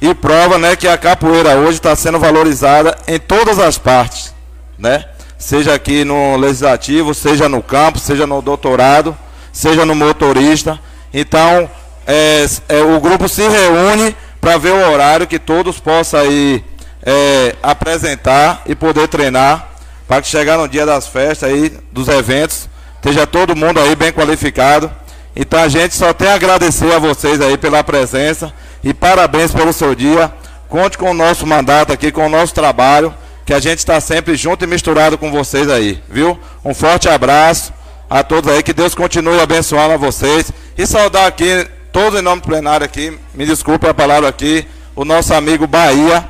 e 0.00 0.12
prova 0.14 0.58
né, 0.58 0.74
que 0.74 0.88
a 0.88 0.98
capoeira 0.98 1.56
hoje 1.56 1.78
está 1.78 1.94
sendo 1.94 2.18
valorizada 2.18 2.96
em 3.06 3.18
todas 3.18 3.58
as 3.58 3.78
partes, 3.78 4.34
né? 4.76 5.04
Seja 5.36 5.72
aqui 5.72 6.04
no 6.04 6.36
legislativo, 6.36 7.14
seja 7.14 7.48
no 7.48 7.62
campo, 7.62 8.00
seja 8.00 8.26
no 8.26 8.42
doutorado, 8.42 9.16
seja 9.58 9.84
no 9.84 9.92
motorista. 9.92 10.78
Então, 11.12 11.68
é, 12.06 12.46
é, 12.68 12.80
o 12.80 13.00
grupo 13.00 13.28
se 13.28 13.42
reúne 13.42 14.14
para 14.40 14.56
ver 14.56 14.70
o 14.70 14.92
horário 14.92 15.26
que 15.26 15.36
todos 15.36 15.80
possam 15.80 16.20
aí 16.20 16.64
é, 17.02 17.56
apresentar 17.60 18.62
e 18.66 18.76
poder 18.76 19.08
treinar 19.08 19.68
para 20.06 20.22
que 20.22 20.28
chegar 20.28 20.56
no 20.56 20.68
dia 20.68 20.86
das 20.86 21.08
festas 21.08 21.50
aí, 21.50 21.76
dos 21.90 22.06
eventos, 22.06 22.68
esteja 22.94 23.26
todo 23.26 23.56
mundo 23.56 23.80
aí 23.80 23.96
bem 23.96 24.12
qualificado. 24.12 24.88
Então 25.34 25.60
a 25.60 25.68
gente 25.68 25.96
só 25.96 26.12
tem 26.12 26.28
a 26.28 26.34
agradecer 26.34 26.94
a 26.94 27.00
vocês 27.00 27.40
aí 27.40 27.58
pela 27.58 27.82
presença 27.82 28.52
e 28.84 28.94
parabéns 28.94 29.50
pelo 29.50 29.72
seu 29.72 29.92
dia. 29.92 30.32
Conte 30.68 30.96
com 30.96 31.10
o 31.10 31.14
nosso 31.14 31.44
mandato 31.44 31.92
aqui, 31.92 32.12
com 32.12 32.26
o 32.26 32.28
nosso 32.28 32.54
trabalho, 32.54 33.12
que 33.44 33.52
a 33.52 33.58
gente 33.58 33.80
está 33.80 34.00
sempre 34.00 34.36
junto 34.36 34.64
e 34.64 34.68
misturado 34.68 35.18
com 35.18 35.32
vocês 35.32 35.68
aí, 35.68 36.00
viu? 36.08 36.38
Um 36.64 36.72
forte 36.72 37.08
abraço 37.08 37.72
a 38.08 38.22
todos 38.22 38.50
aí, 38.50 38.62
que 38.62 38.72
Deus 38.72 38.94
continue 38.94 39.40
abençoando 39.40 39.94
a 39.94 39.96
vocês. 39.96 40.50
E 40.76 40.86
saudar 40.86 41.26
aqui, 41.26 41.68
todos 41.92 42.18
em 42.18 42.22
nome 42.22 42.40
do 42.40 42.46
plenário 42.46 42.84
aqui, 42.84 43.18
me 43.34 43.44
desculpe 43.44 43.86
a 43.86 43.92
palavra 43.92 44.28
aqui, 44.28 44.66
o 44.96 45.04
nosso 45.04 45.34
amigo 45.34 45.66
Bahia, 45.66 46.28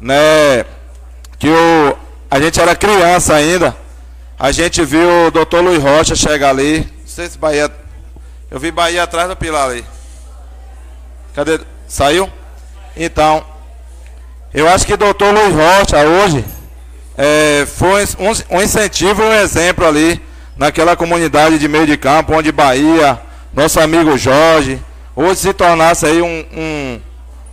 né? 0.00 0.64
Que 1.38 1.48
o, 1.48 1.96
a 2.30 2.40
gente 2.40 2.60
era 2.60 2.74
criança 2.74 3.34
ainda. 3.34 3.76
A 4.38 4.50
gente 4.52 4.84
viu 4.84 5.26
o 5.26 5.30
doutor 5.30 5.62
Luiz 5.62 5.82
Rocha 5.82 6.16
chegar 6.16 6.50
ali. 6.50 6.80
Não 6.80 7.06
sei 7.06 7.28
se 7.28 7.38
Bahia. 7.38 7.70
Eu 8.50 8.58
vi 8.58 8.70
Bahia 8.70 9.02
atrás 9.02 9.28
do 9.28 9.36
pilar 9.36 9.68
ali. 9.68 9.84
Cadê? 11.34 11.60
Saiu? 11.86 12.28
Então, 12.96 13.44
eu 14.52 14.68
acho 14.68 14.84
que 14.84 14.94
o 14.94 14.96
doutor 14.96 15.32
Luiz 15.32 15.54
Rocha 15.54 15.98
hoje 15.98 16.44
é, 17.16 17.66
foi 17.66 18.04
um, 18.18 18.56
um 18.56 18.62
incentivo, 18.62 19.22
um 19.22 19.32
exemplo 19.32 19.86
ali 19.86 20.20
naquela 20.60 20.94
comunidade 20.94 21.58
de 21.58 21.66
meio 21.66 21.86
de 21.86 21.96
campo, 21.96 22.34
onde 22.34 22.52
Bahia, 22.52 23.18
nosso 23.50 23.80
amigo 23.80 24.18
Jorge, 24.18 24.78
hoje 25.16 25.40
se 25.40 25.54
tornasse 25.54 26.04
aí 26.04 26.20
um, 26.20 26.44
um, 26.54 27.00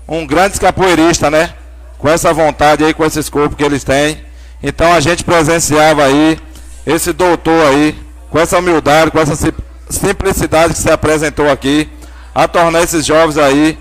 um 0.09 0.27
grande 0.27 0.59
capoeirista, 0.59 1.31
né? 1.31 1.53
Com 1.97 2.09
essa 2.09 2.33
vontade 2.33 2.83
aí, 2.83 2.93
com 2.93 3.05
esses 3.05 3.29
corpos 3.29 3.55
que 3.55 3.63
eles 3.63 3.85
têm. 3.85 4.21
Então 4.61 4.91
a 4.91 4.99
gente 4.99 5.23
presenciava 5.23 6.03
aí 6.03 6.37
esse 6.85 7.13
doutor 7.13 7.67
aí, 7.67 7.95
com 8.29 8.39
essa 8.39 8.59
humildade, 8.59 9.09
com 9.09 9.21
essa 9.21 9.53
simplicidade 9.89 10.73
que 10.73 10.79
se 10.79 10.91
apresentou 10.91 11.49
aqui, 11.49 11.89
a 12.35 12.45
tornar 12.45 12.83
esses 12.83 13.05
jovens 13.05 13.37
aí 13.37 13.79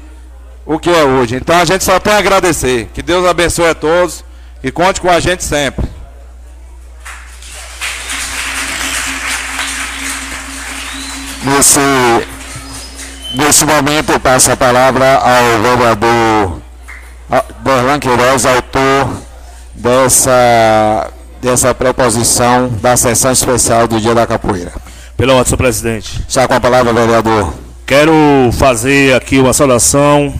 o 0.65 0.79
que 0.79 0.89
é 0.89 1.03
hoje. 1.03 1.35
Então 1.35 1.57
a 1.57 1.65
gente 1.65 1.83
só 1.83 1.99
tem 1.99 2.13
a 2.13 2.19
agradecer. 2.19 2.89
Que 2.95 3.03
Deus 3.03 3.27
abençoe 3.27 3.67
a 3.67 3.75
todos 3.75 4.25
e 4.63 4.71
conte 4.71 5.01
com 5.01 5.11
a 5.11 5.19
gente 5.19 5.43
sempre. 5.43 5.85
Nesse, 11.45 11.81
nesse 13.35 13.65
momento 13.65 14.13
eu 14.13 14.21
passo 14.21 14.51
a 14.51 14.57
palavra 14.57 15.17
ao 15.17 15.77
vereador 15.77 16.63
Dorlan 17.67 17.99
Queiroz, 17.99 18.47
autor 18.47 19.23
dessa, 19.75 21.11
dessa 21.43 21.75
proposição 21.75 22.69
da 22.81 22.97
sessão 22.97 23.33
especial 23.33 23.89
do 23.89 24.01
Dia 24.01 24.15
da 24.15 24.27
Capoeira. 24.27 24.73
Pela 25.17 25.33
ordem, 25.33 25.47
senhor 25.47 25.59
presidente. 25.59 26.25
Já 26.29 26.47
com 26.47 26.55
a 26.55 26.61
palavra, 26.61 26.93
vereador. 26.93 27.53
Quero 27.85 28.13
fazer 28.53 29.15
aqui 29.15 29.39
uma 29.39 29.53
saudação 29.53 30.33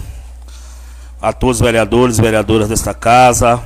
a 1.21 1.33
todos 1.33 1.57
os 1.57 1.65
vereadores 1.65 2.19
e 2.19 2.23
vereadoras 2.23 2.69
desta 2.69 2.95
casa. 2.95 3.61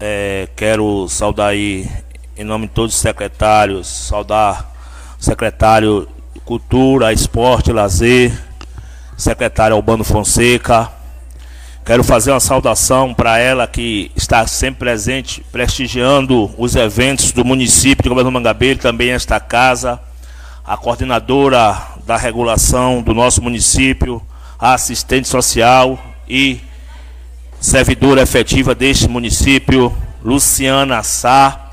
É, 0.00 0.48
quero 0.56 1.06
saudar 1.08 1.48
aí, 1.48 1.88
em 2.36 2.42
nome 2.42 2.66
de 2.66 2.72
todos 2.72 2.94
os 2.94 3.00
secretários, 3.00 3.86
saudar 3.86 4.73
secretário 5.24 6.06
Cultura, 6.44 7.12
Esporte, 7.12 7.72
Lazer, 7.72 8.32
secretário 9.16 9.74
Albano 9.74 10.04
Fonseca. 10.04 10.90
Quero 11.84 12.04
fazer 12.04 12.30
uma 12.30 12.40
saudação 12.40 13.14
para 13.14 13.38
ela 13.38 13.66
que 13.66 14.10
está 14.14 14.46
sempre 14.46 14.80
presente, 14.80 15.44
prestigiando 15.50 16.50
os 16.58 16.76
eventos 16.76 17.32
do 17.32 17.44
município 17.44 18.02
de 18.02 18.08
Governo 18.08 18.30
Mangabeira, 18.30 18.78
também 18.78 19.10
esta 19.10 19.40
casa, 19.40 20.00
a 20.64 20.76
coordenadora 20.76 21.76
da 22.06 22.16
regulação 22.16 23.02
do 23.02 23.14
nosso 23.14 23.42
município, 23.42 24.22
a 24.58 24.74
assistente 24.74 25.28
social 25.28 25.98
e 26.28 26.60
servidora 27.60 28.22
efetiva 28.22 28.74
deste 28.74 29.08
município, 29.08 29.94
Luciana 30.22 31.02
Sá. 31.02 31.63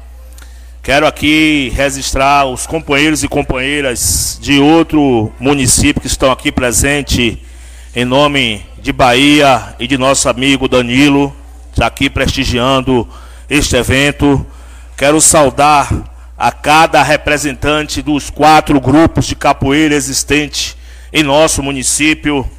Quero 0.83 1.05
aqui 1.05 1.71
registrar 1.75 2.47
os 2.47 2.65
companheiros 2.65 3.21
e 3.21 3.27
companheiras 3.27 4.39
de 4.41 4.59
outro 4.59 5.31
município 5.39 6.01
que 6.01 6.07
estão 6.07 6.31
aqui 6.31 6.51
presentes 6.51 7.37
em 7.95 8.03
nome 8.03 8.65
de 8.79 8.91
Bahia 8.91 9.75
e 9.79 9.85
de 9.85 9.95
nosso 9.95 10.27
amigo 10.27 10.67
Danilo, 10.67 11.35
está 11.69 11.85
aqui 11.85 12.09
prestigiando 12.09 13.07
este 13.47 13.75
evento. 13.75 14.43
Quero 14.97 15.21
saudar 15.21 15.87
a 16.35 16.51
cada 16.51 17.03
representante 17.03 18.01
dos 18.01 18.31
quatro 18.31 18.81
grupos 18.81 19.27
de 19.27 19.35
capoeira 19.35 19.93
existentes 19.93 20.75
em 21.13 21.21
nosso 21.21 21.61
município 21.61 22.49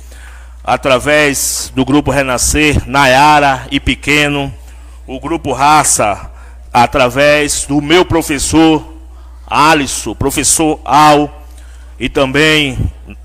através 0.62 1.72
do 1.74 1.84
grupo 1.84 2.12
Renascer, 2.12 2.88
Nayara 2.88 3.66
e 3.68 3.80
Pequeno, 3.80 4.54
o 5.08 5.18
grupo 5.18 5.52
Raça, 5.52 6.30
através 6.72 7.66
do 7.66 7.82
meu 7.82 8.04
professor 8.04 8.82
Alisson, 9.46 10.14
professor 10.14 10.80
Al, 10.84 11.44
e 12.00 12.08
também 12.08 12.78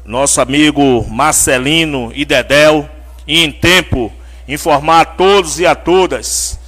nosso 0.04 0.42
amigo 0.42 1.06
Marcelino 1.10 2.12
e 2.14 2.26
Dedel, 2.26 2.90
e 3.26 3.44
em 3.44 3.52
tempo 3.52 4.12
informar 4.48 5.02
a 5.02 5.06
todos 5.06 5.60
e 5.60 5.66
a 5.66 5.76
todas 5.76 6.60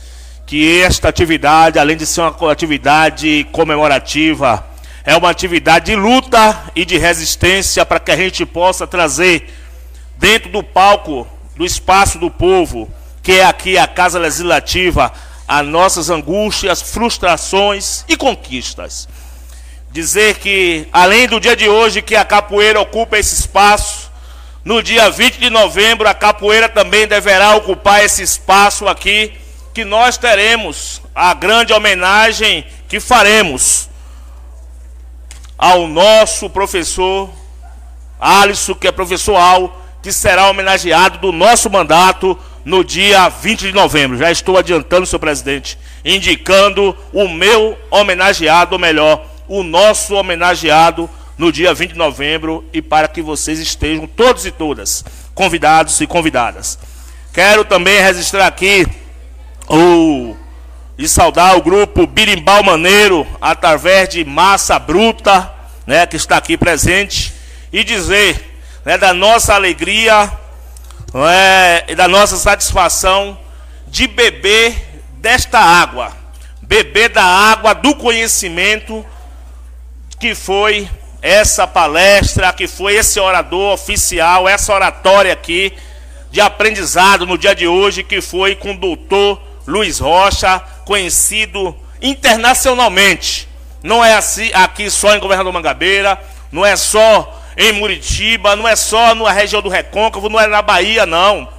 que 0.46 0.82
esta 0.82 1.10
atividade, 1.10 1.78
além 1.78 1.96
de 1.96 2.06
ser 2.08 2.22
uma 2.22 2.52
atividade 2.52 3.46
comemorativa, 3.52 4.66
é 5.06 5.16
uma 5.16 5.30
atividade 5.30 5.88
de 5.88 5.96
luta 5.96 6.64
e 6.76 6.86
de 6.86 6.98
resistência 6.98 7.86
para 7.86 8.00
que 8.00 8.12
a 8.12 8.18
gente 8.18 8.46
possa 8.46 8.88
trazer 8.88 9.54
dentro 10.18 10.50
do 10.50 10.64
palco 10.64 11.28
do 11.56 11.66
espaço 11.66 12.18
do 12.18 12.32
povo, 12.32 12.90
que 13.22 13.34
é 13.34 13.46
aqui 13.46 13.78
a 13.78 13.86
Casa 13.86 14.18
Legislativa, 14.18 15.14
as 15.50 15.66
nossas 15.66 16.12
angústias, 16.12 16.80
frustrações 16.80 18.06
e 18.08 18.16
conquistas. 18.16 19.10
Dizer 19.92 20.38
que, 20.38 20.88
além 20.94 21.28
do 21.28 21.40
dia 21.40 21.56
de 21.56 21.68
hoje, 21.68 22.04
que 22.04 22.16
a 22.16 22.24
capoeira 22.24 22.80
ocupa 22.80 23.18
esse 23.18 23.34
espaço, 23.34 24.12
no 24.64 24.84
dia 24.84 25.10
20 25.10 25.40
de 25.40 25.50
novembro, 25.50 26.08
a 26.08 26.14
capoeira 26.14 26.70
também 26.70 27.08
deverá 27.08 27.56
ocupar 27.56 28.06
esse 28.06 28.22
espaço 28.22 28.88
aqui, 28.88 29.34
que 29.74 29.84
nós 29.84 30.18
teremos 30.18 31.02
a 31.16 31.34
grande 31.34 31.74
homenagem 31.74 32.64
que 32.88 33.00
faremos 33.00 33.90
ao 35.58 35.88
nosso 35.88 36.48
professor 36.48 37.28
Alisson, 38.20 38.76
que 38.76 38.88
é 38.88 38.92
professor 38.92 39.36
Al, 39.36 39.82
que 40.04 40.12
será 40.14 40.48
homenageado 40.48 41.18
do 41.18 41.32
nosso 41.32 41.72
mandato 41.72 42.38
no 42.64 42.84
dia 42.84 43.30
20 43.30 43.62
de 43.62 43.72
novembro. 43.74 44.18
Já 44.18 44.32
estou 44.32 44.58
adiantando, 44.58 45.06
senhor 45.06 45.20
presidente, 45.20 45.78
indicando 46.04 46.96
o 47.14 47.28
meu 47.28 47.78
homenageado, 47.90 48.74
ou 48.74 48.80
melhor, 48.80 49.26
o 49.48 49.64
nosso 49.64 50.16
homenageado 50.16 51.10
no 51.38 51.52
dia 51.52 51.74
20 51.74 51.94
de 51.94 51.98
novembro 51.98 52.66
e 52.74 52.82
para 52.82 53.08
que 53.08 53.22
vocês 53.22 53.60
estejam 53.60 54.06
todos 54.06 54.46
e 54.46 54.52
todas 54.52 55.06
convidados 55.34 56.02
e 56.02 56.06
convidadas. 56.06 56.78
Quero 57.34 57.64
também 57.64 58.02
registrar 58.02 58.48
aqui 58.48 58.86
o 59.70 60.36
e 60.98 61.08
saudar 61.08 61.56
o 61.56 61.62
grupo 61.62 62.06
Birimbau 62.06 62.62
Maneiro, 62.62 63.26
através 63.40 64.10
de 64.10 64.26
Massa 64.26 64.78
Bruta, 64.78 65.50
né, 65.88 66.06
que 66.06 66.18
está 66.18 66.36
aqui 66.36 66.58
presente, 66.58 67.34
e 67.72 67.86
dizer 67.86 68.60
né, 68.84 68.98
da 68.98 69.14
nossa 69.14 69.56
alegria 69.56 70.30
né, 71.14 71.84
e 71.88 71.96
da 71.96 72.08
nossa 72.08 72.38
satisfação 72.38 73.38
de 73.88 74.08
beber 74.08 75.02
desta 75.14 75.60
água, 75.60 76.16
beber 76.62 77.10
da 77.10 77.24
água 77.24 77.74
do 77.74 77.96
conhecimento 77.96 79.06
que 80.20 80.36
foi 80.36 80.90
essa 81.22 81.66
palestra, 81.66 82.54
que 82.54 82.68
foi 82.68 82.96
esse 82.96 83.20
orador 83.20 83.74
oficial, 83.74 84.48
essa 84.48 84.74
oratória 84.74 85.34
aqui 85.34 85.74
de 86.32 86.40
aprendizado 86.40 87.26
no 87.26 87.38
dia 87.38 87.56
de 87.56 87.68
hoje, 87.68 88.04
que 88.04 88.22
foi 88.22 88.56
com 88.56 88.72
o 88.72 88.78
doutor 88.78 89.42
Luiz 89.66 90.00
Rocha, 90.00 90.60
conhecido 90.86 91.76
internacionalmente. 92.02 93.48
Não 93.82 94.04
é 94.04 94.14
assim 94.14 94.52
aqui 94.54 94.90
só 94.90 95.16
em 95.16 95.20
Governador 95.20 95.52
Mangabeira, 95.52 96.22
não 96.52 96.66
é 96.66 96.76
só 96.76 97.39
em 97.60 97.74
Muritiba, 97.74 98.56
não 98.56 98.66
é 98.66 98.74
só 98.74 99.14
na 99.14 99.34
região 99.34 99.62
do 99.62 99.68
Recôncavo, 99.68 100.30
não 100.30 100.40
é 100.40 100.48
na 100.48 100.62
Bahia, 100.62 101.06
não. 101.06 101.50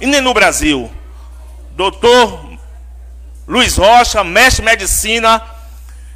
E 0.00 0.04
nem 0.04 0.20
no 0.20 0.34
Brasil. 0.34 0.90
Doutor 1.70 2.58
Luiz 3.46 3.76
Rocha, 3.76 4.24
mestre 4.24 4.64
de 4.64 4.68
medicina, 4.68 5.40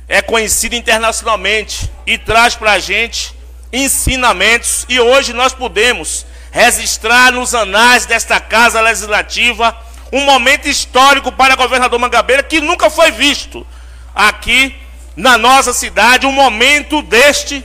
é 0.09 0.21
conhecido 0.21 0.75
internacionalmente 0.75 1.89
e 2.05 2.19
traz 2.19 2.57
para 2.57 2.73
a 2.73 2.79
gente 2.81 3.33
ensinamentos. 3.73 4.85
E 4.89 4.99
hoje 4.99 5.33
nós 5.33 5.55
podemos 5.55 6.27
registrar 6.51 7.31
nos 7.31 7.55
anais 7.55 8.07
desta 8.07 8.41
Casa 8.41 8.81
Legislativa 8.81 9.77
um 10.13 10.25
momento 10.25 10.67
histórico 10.67 11.31
para 11.31 11.55
o 11.55 11.57
governador 11.57 12.01
Mangabeira 12.01 12.43
que 12.43 12.61
nunca 12.61 12.91
foi 12.91 13.13
visto 13.13 13.65
aqui 14.13 14.75
na 15.15 15.39
nossa 15.39 15.73
cidade. 15.73 16.27
Um 16.27 16.33
momento 16.33 17.01
deste 17.01 17.65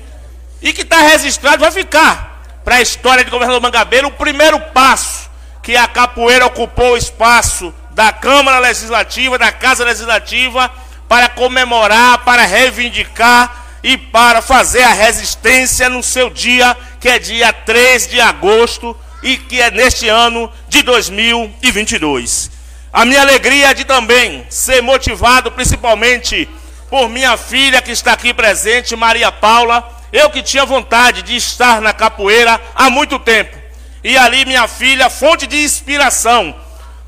e 0.65 0.73
que 0.73 0.81
está 0.81 0.97
registrado, 0.97 1.59
vai 1.59 1.71
ficar 1.71 2.43
para 2.63 2.77
a 2.77 2.81
história 2.81 3.23
de 3.23 3.29
governador 3.29 3.61
Mangabeira 3.61 4.07
o 4.07 4.11
primeiro 4.11 4.59
passo 4.59 5.29
que 5.61 5.77
a 5.77 5.87
capoeira 5.87 6.47
ocupou 6.47 6.93
o 6.93 6.97
espaço 6.97 7.71
da 7.91 8.11
Câmara 8.11 8.57
Legislativa, 8.57 9.37
da 9.37 9.51
Casa 9.51 9.85
Legislativa 9.85 10.71
para 11.07 11.29
comemorar, 11.29 12.25
para 12.25 12.45
reivindicar 12.45 13.63
e 13.83 13.95
para 13.95 14.41
fazer 14.41 14.81
a 14.81 14.91
resistência 14.91 15.87
no 15.87 16.01
seu 16.01 16.31
dia, 16.31 16.75
que 16.99 17.09
é 17.09 17.19
dia 17.19 17.53
3 17.53 18.07
de 18.07 18.19
agosto 18.19 18.97
e 19.21 19.37
que 19.37 19.61
é 19.61 19.69
neste 19.69 20.09
ano 20.09 20.51
de 20.67 20.81
2022. 20.81 22.49
A 22.91 23.05
minha 23.05 23.21
alegria 23.21 23.69
é 23.69 23.73
de 23.75 23.85
também 23.85 24.43
ser 24.49 24.81
motivado 24.81 25.51
principalmente 25.51 26.49
por 26.89 27.07
minha 27.07 27.37
filha 27.37 27.83
que 27.83 27.91
está 27.91 28.13
aqui 28.13 28.33
presente, 28.33 28.95
Maria 28.95 29.31
Paula, 29.31 29.94
eu 30.15 30.29
que 30.29 30.41
tinha 30.41 30.65
vontade 30.65 31.21
de 31.21 31.35
estar 31.35 31.81
na 31.81 31.91
capoeira 31.91 32.61
há 32.73 32.89
muito 32.89 33.19
tempo. 33.19 33.57
E 34.01 34.17
ali 34.17 34.45
minha 34.45 34.65
filha, 34.65 35.09
fonte 35.09 35.45
de 35.45 35.61
inspiração 35.61 36.55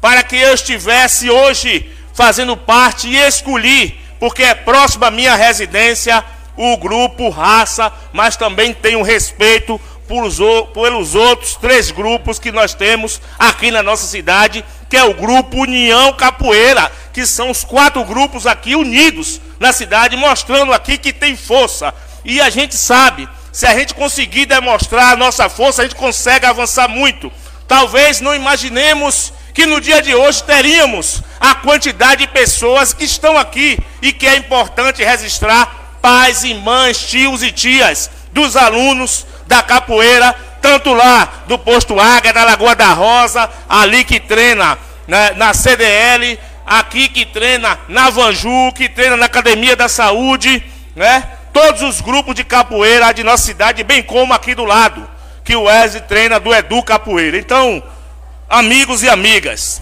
para 0.02 0.24
que 0.24 0.36
eu 0.36 0.54
estivesse 0.54 1.30
hoje 1.30 1.90
fazendo 2.14 2.58
parte 2.58 3.08
e 3.08 3.16
escolhi, 3.16 3.98
porque 4.20 4.44
é 4.44 4.54
próximo 4.54 5.06
à 5.06 5.12
minha 5.12 5.36
residência, 5.36 6.24
o 6.58 6.76
grupo 6.76 7.30
Raça, 7.30 7.94
mas 8.12 8.36
também 8.36 8.74
tenho 8.74 9.02
respeito 9.02 9.80
pelos 10.74 11.16
outros 11.16 11.56
três 11.56 11.92
grupos 11.92 12.40
que 12.40 12.52
nós 12.52 12.74
temos 12.74 13.22
aqui 13.40 13.72
na 13.72 13.82
nossa 13.82 14.06
cidade, 14.06 14.66
que 14.90 14.98
é 14.98 15.04
o 15.04 15.14
grupo 15.14 15.62
União 15.62 16.12
Capoeira, 16.14 16.92
que 17.14 17.26
são 17.26 17.52
os 17.52 17.64
quatro 17.64 18.04
grupos 18.04 18.46
aqui 18.46 18.76
unidos 18.76 19.40
na 19.60 19.72
cidade, 19.72 20.18
mostrando 20.18 20.74
aqui 20.74 20.98
que 20.98 21.14
tem 21.14 21.38
força. 21.38 21.94
E 22.28 22.42
a 22.42 22.50
gente 22.50 22.76
sabe, 22.76 23.28
se 23.54 23.66
a 23.66 23.74
gente 23.74 23.94
conseguir 23.94 24.46
demonstrar 24.46 25.14
a 25.14 25.16
nossa 25.16 25.48
força, 25.48 25.82
a 25.82 25.86
gente 25.86 25.96
consegue 25.96 26.46
avançar 26.46 26.90
muito. 26.90 27.32
Talvez 27.66 28.20
não 28.20 28.36
imaginemos 28.36 29.32
que 29.54 29.66
no 29.66 29.80
dia 29.80 30.02
de 30.02 30.14
hoje 30.14 30.44
teríamos 30.44 31.24
a 31.40 31.56
quantidade 31.56 32.26
de 32.26 32.32
pessoas 32.34 32.94
que 32.94 33.06
estão 33.06 33.38
aqui 33.38 33.80
e 34.02 34.12
que 34.12 34.28
é 34.28 34.36
importante 34.36 35.02
registrar 35.02 36.00
pais 36.02 36.44
e 36.44 36.54
mães, 36.54 37.00
tios 37.00 37.42
e 37.42 37.50
tias 37.50 38.12
dos 38.34 38.58
alunos 38.58 39.26
da 39.48 39.64
capoeira, 39.64 40.36
tanto 40.62 40.94
lá 40.94 41.46
do 41.48 41.58
posto 41.58 41.98
Águia, 41.98 42.34
da 42.34 42.44
Lagoa 42.44 42.76
da 42.76 42.92
Rosa, 42.92 43.50
ali 43.70 44.04
que 44.04 44.20
treina 44.20 44.78
né, 45.08 45.32
na 45.38 45.54
CDL, 45.54 46.38
aqui 46.66 47.08
que 47.08 47.26
treina 47.26 47.80
na 47.88 48.10
Vanju, 48.10 48.74
que 48.76 48.90
treina 48.90 49.16
na 49.16 49.28
Academia 49.28 49.78
da 49.78 49.88
Saúde, 49.88 50.62
né? 50.94 51.37
Todos 51.60 51.82
os 51.82 52.02
grupos 52.02 52.36
de 52.36 52.44
capoeira 52.44 53.12
de 53.12 53.24
nossa 53.24 53.44
cidade, 53.44 53.84
bem 53.84 54.04
como 54.04 54.32
aqui 54.32 54.54
do 54.54 54.64
lado, 54.64 55.10
que 55.44 55.56
o 55.56 55.64
Wesley 55.64 56.04
treina 56.04 56.40
do 56.40 56.54
Edu 56.54 56.84
Capoeira. 56.84 57.36
Então, 57.36 57.82
amigos 58.48 59.02
e 59.02 59.10
amigas, 59.10 59.82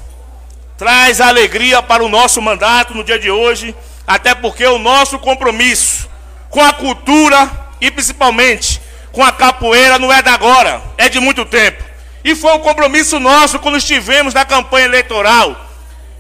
traz 0.77 1.19
alegria 1.19 1.83
para 1.83 2.01
o 2.01 2.07
nosso 2.07 2.41
mandato 2.41 2.93
no 2.93 3.03
dia 3.03 3.19
de 3.19 3.29
hoje, 3.29 3.75
até 4.07 4.33
porque 4.33 4.65
o 4.65 4.79
nosso 4.79 5.19
compromisso 5.19 6.09
com 6.49 6.63
a 6.63 6.71
cultura 6.71 7.51
e 7.81 7.91
principalmente 7.91 8.81
com 9.11 9.21
a 9.21 9.33
capoeira 9.33 9.99
não 9.99 10.13
é 10.13 10.21
da 10.21 10.31
agora, 10.31 10.81
é 10.97 11.09
de 11.09 11.19
muito 11.19 11.43
tempo. 11.43 11.83
E 12.23 12.35
foi 12.35 12.53
um 12.53 12.59
compromisso 12.59 13.19
nosso 13.19 13.59
quando 13.59 13.77
estivemos 13.77 14.33
na 14.33 14.45
campanha 14.45 14.85
eleitoral. 14.85 15.69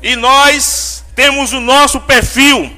E 0.03 0.17
nós 0.17 1.01
temos 1.15 1.53
o 1.53 1.61
nosso 1.61 2.01
perfil, 2.01 2.75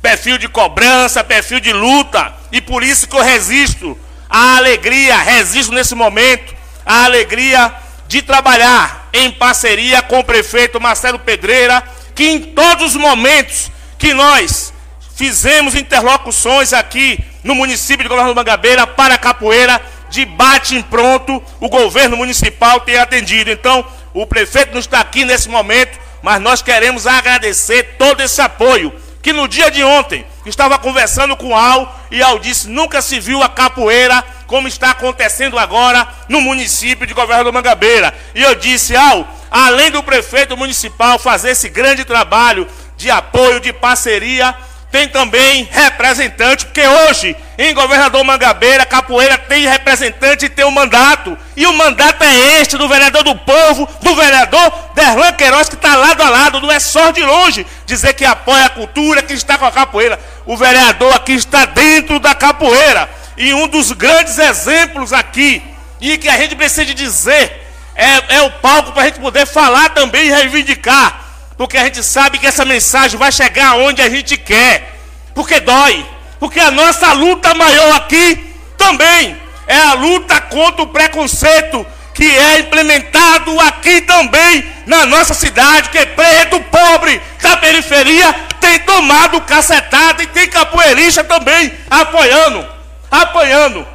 perfil 0.00 0.38
de 0.38 0.48
cobrança, 0.48 1.24
perfil 1.24 1.60
de 1.60 1.72
luta, 1.72 2.32
e 2.52 2.60
por 2.60 2.82
isso 2.82 3.08
que 3.08 3.16
eu 3.16 3.22
resisto 3.22 3.98
à 4.28 4.56
alegria, 4.56 5.16
resisto 5.18 5.72
nesse 5.72 5.94
momento, 5.94 6.54
à 6.84 7.04
alegria 7.04 7.74
de 8.06 8.22
trabalhar 8.22 9.08
em 9.12 9.30
parceria 9.30 10.00
com 10.02 10.18
o 10.20 10.24
prefeito 10.24 10.80
Marcelo 10.80 11.18
Pedreira, 11.18 11.82
que 12.14 12.24
em 12.24 12.40
todos 12.40 12.94
os 12.94 12.96
momentos 12.96 13.70
que 13.98 14.14
nós 14.14 14.72
fizemos 15.14 15.74
interlocuções 15.74 16.72
aqui 16.72 17.18
no 17.42 17.54
município 17.54 18.02
de 18.02 18.08
Governador 18.08 18.36
Mangabeira 18.36 18.86
para 18.86 19.18
capoeira, 19.18 19.80
de 20.08 20.24
bate 20.24 20.74
em 20.74 20.82
pronto, 20.82 21.42
o 21.60 21.68
governo 21.68 22.16
municipal 22.16 22.80
tem 22.80 22.96
atendido. 22.96 23.50
Então, 23.50 23.84
o 24.14 24.26
prefeito 24.26 24.72
não 24.72 24.80
está 24.80 25.00
aqui 25.00 25.24
nesse 25.24 25.48
momento, 25.48 25.98
mas 26.22 26.40
nós 26.40 26.62
queremos 26.62 27.06
agradecer 27.06 27.96
todo 27.98 28.22
esse 28.22 28.40
apoio. 28.40 28.92
Que 29.22 29.32
no 29.32 29.48
dia 29.48 29.70
de 29.70 29.82
ontem 29.82 30.24
estava 30.46 30.78
conversando 30.78 31.36
com 31.36 31.56
Al 31.56 32.00
e 32.10 32.22
Al 32.22 32.38
disse: 32.38 32.68
nunca 32.68 33.02
se 33.02 33.18
viu 33.20 33.42
a 33.42 33.48
capoeira 33.48 34.24
como 34.46 34.66
está 34.66 34.90
acontecendo 34.90 35.58
agora 35.58 36.08
no 36.28 36.40
município 36.40 37.06
de 37.06 37.14
Governador 37.14 37.52
Mangabeira. 37.52 38.14
E 38.34 38.42
eu 38.42 38.54
disse, 38.54 38.96
Al, 38.96 39.28
além 39.50 39.90
do 39.90 40.02
prefeito 40.02 40.56
municipal 40.56 41.18
fazer 41.18 41.50
esse 41.50 41.68
grande 41.68 42.04
trabalho 42.04 42.66
de 42.96 43.10
apoio, 43.10 43.60
de 43.60 43.72
parceria, 43.72 44.56
tem 44.90 45.06
também 45.06 45.68
representante, 45.70 46.64
porque 46.64 46.86
hoje, 46.86 47.36
em 47.58 47.74
Governador 47.74 48.24
Mangabeira, 48.24 48.86
Capoeira 48.86 49.36
tem 49.36 49.66
representante 49.66 50.46
e 50.46 50.48
tem 50.48 50.64
um 50.64 50.70
mandato. 50.70 51.36
E 51.54 51.66
o 51.66 51.74
mandato 51.74 52.24
é 52.24 52.60
este, 52.60 52.78
do 52.78 52.88
vereador 52.88 53.22
do 53.22 53.36
povo, 53.36 53.86
do 54.00 54.14
vereador 54.14 54.72
Derlan 54.94 55.32
Queiroz, 55.32 55.68
que 55.68 55.74
está 55.74 55.94
lado 55.94 56.22
a 56.22 56.30
lado, 56.30 56.60
não 56.60 56.72
é 56.72 56.80
só 56.80 57.10
de 57.10 57.22
longe 57.22 57.66
dizer 57.84 58.14
que 58.14 58.24
apoia 58.24 58.64
a 58.64 58.70
cultura, 58.70 59.22
que 59.22 59.34
está 59.34 59.58
com 59.58 59.66
a 59.66 59.72
capoeira. 59.72 60.18
O 60.46 60.56
vereador 60.56 61.14
aqui 61.14 61.32
está 61.32 61.66
dentro 61.66 62.18
da 62.18 62.34
capoeira. 62.34 63.10
E 63.36 63.52
um 63.52 63.68
dos 63.68 63.92
grandes 63.92 64.38
exemplos 64.38 65.12
aqui, 65.12 65.62
e 66.00 66.16
que 66.16 66.28
a 66.28 66.38
gente 66.38 66.56
precisa 66.56 66.94
dizer, 66.94 67.68
é, 67.94 68.36
é 68.36 68.42
o 68.42 68.50
palco 68.52 68.92
para 68.92 69.02
a 69.02 69.06
gente 69.06 69.20
poder 69.20 69.46
falar 69.46 69.90
também 69.90 70.28
e 70.28 70.30
reivindicar. 70.30 71.27
Porque 71.58 71.76
a 71.76 71.84
gente 71.84 72.02
sabe 72.02 72.38
que 72.38 72.46
essa 72.46 72.64
mensagem 72.64 73.18
vai 73.18 73.30
chegar 73.30 73.74
onde 73.74 74.00
a 74.00 74.08
gente 74.08 74.38
quer. 74.38 74.98
Porque 75.34 75.60
dói. 75.60 76.06
Porque 76.40 76.58
a 76.58 76.70
nossa 76.70 77.12
luta 77.12 77.54
maior 77.54 77.96
aqui 77.96 78.54
também 78.78 79.36
é 79.66 79.76
a 79.76 79.92
luta 79.92 80.40
contra 80.40 80.82
o 80.82 80.86
preconceito 80.86 81.84
que 82.14 82.24
é 82.24 82.60
implementado 82.60 83.60
aqui 83.60 84.00
também 84.00 84.64
na 84.86 85.04
nossa 85.04 85.34
cidade, 85.34 85.90
que 85.90 85.98
é 85.98 86.06
preto, 86.06 86.60
pobre, 86.62 87.20
da 87.42 87.56
periferia, 87.58 88.32
tem 88.60 88.78
tomado 88.80 89.40
cacetada 89.42 90.22
e 90.22 90.26
tem 90.26 90.48
capoeirista 90.48 91.22
também 91.22 91.70
apoiando 91.90 92.78
apanhando. 93.10 93.86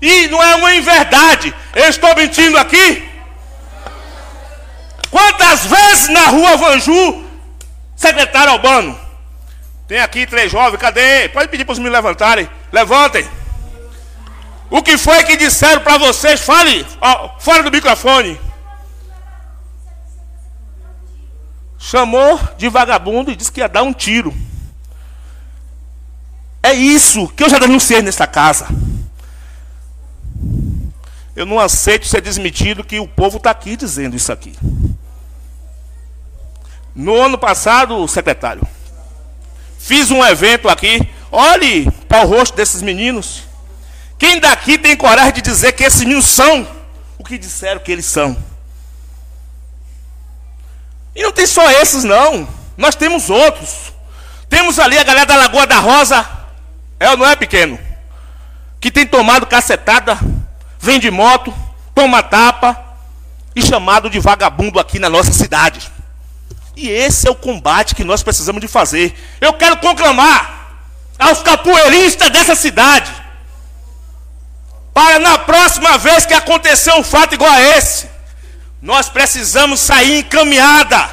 E 0.00 0.26
não 0.28 0.42
é 0.42 0.54
uma 0.56 0.74
inverdade. 0.74 1.54
Eu 1.74 1.88
estou 1.88 2.14
mentindo 2.16 2.58
aqui? 2.58 3.10
Quantas 5.12 5.66
vezes 5.66 6.08
na 6.08 6.26
rua 6.26 6.56
Vanju, 6.56 7.24
secretário 7.94 8.50
Albano? 8.50 8.98
Tem 9.86 10.00
aqui 10.00 10.26
três 10.26 10.50
jovens, 10.50 10.80
cadê? 10.80 11.28
Pode 11.28 11.48
pedir 11.48 11.64
para 11.64 11.74
os 11.74 11.78
me 11.78 11.88
levantarem. 11.88 12.50
Levantem. 12.72 13.28
O 14.68 14.82
que 14.82 14.98
foi 14.98 15.22
que 15.22 15.36
disseram 15.36 15.82
para 15.82 15.98
vocês? 15.98 16.40
Fale 16.40 16.84
ó, 17.00 17.38
fora 17.38 17.62
do 17.62 17.70
microfone. 17.70 18.40
chamou 21.82 22.40
de 22.56 22.68
vagabundo 22.68 23.30
e 23.30 23.36
disse 23.36 23.50
que 23.50 23.60
ia 23.60 23.68
dar 23.68 23.82
um 23.82 23.92
tiro. 23.92 24.32
É 26.62 26.72
isso 26.72 27.28
que 27.28 27.42
eu 27.42 27.50
já 27.50 27.58
denunciei 27.58 28.00
nesta 28.00 28.26
casa. 28.26 28.68
Eu 31.34 31.44
não 31.44 31.58
aceito 31.58 32.06
ser 32.06 32.20
desmentido 32.20 32.84
que 32.84 33.00
o 33.00 33.08
povo 33.08 33.38
está 33.38 33.50
aqui 33.50 33.76
dizendo 33.76 34.14
isso 34.14 34.32
aqui. 34.32 34.54
No 36.94 37.20
ano 37.20 37.38
passado, 37.38 38.06
secretário, 38.06 38.66
fiz 39.78 40.10
um 40.10 40.24
evento 40.24 40.68
aqui. 40.68 41.08
Olhe 41.30 41.90
para 42.08 42.24
o 42.24 42.28
rosto 42.28 42.54
desses 42.54 42.82
meninos. 42.82 43.44
Quem 44.18 44.38
daqui 44.38 44.76
tem 44.78 44.96
coragem 44.96 45.32
de 45.32 45.42
dizer 45.42 45.72
que 45.72 45.82
esses 45.82 46.00
meninos 46.00 46.26
são 46.26 46.66
o 47.18 47.24
que 47.24 47.38
disseram 47.38 47.80
que 47.80 47.90
eles 47.90 48.06
são? 48.06 48.36
E 51.14 51.22
não 51.22 51.32
tem 51.32 51.46
só 51.46 51.70
esses, 51.70 52.04
não. 52.04 52.48
Nós 52.76 52.94
temos 52.94 53.30
outros. 53.30 53.92
Temos 54.48 54.78
ali 54.78 54.98
a 54.98 55.04
galera 55.04 55.26
da 55.26 55.36
Lagoa 55.36 55.66
da 55.66 55.78
Rosa. 55.78 56.28
É 56.98 57.10
ou 57.10 57.16
não 57.16 57.26
é 57.26 57.36
pequeno? 57.36 57.78
Que 58.80 58.90
tem 58.90 59.06
tomado 59.06 59.46
cacetada, 59.46 60.18
vem 60.78 60.98
de 60.98 61.10
moto, 61.10 61.54
toma 61.94 62.22
tapa 62.22 62.78
e 63.54 63.62
chamado 63.62 64.10
de 64.10 64.18
vagabundo 64.18 64.80
aqui 64.80 64.98
na 64.98 65.08
nossa 65.08 65.32
cidade. 65.32 65.91
E 66.82 66.90
esse 66.90 67.28
é 67.28 67.30
o 67.30 67.34
combate 67.36 67.94
que 67.94 68.02
nós 68.02 68.24
precisamos 68.24 68.60
de 68.60 68.66
fazer. 68.66 69.14
Eu 69.40 69.52
quero 69.52 69.76
conclamar 69.76 70.80
aos 71.16 71.40
capoeiristas 71.40 72.28
dessa 72.30 72.56
cidade 72.56 73.08
para 74.92 75.20
na 75.20 75.38
próxima 75.38 75.96
vez 75.96 76.26
que 76.26 76.34
acontecer 76.34 76.92
um 76.94 77.04
fato 77.04 77.34
igual 77.34 77.52
a 77.52 77.62
esse, 77.62 78.10
nós 78.80 79.08
precisamos 79.08 79.78
sair 79.78 80.18
encaminhada 80.18 81.08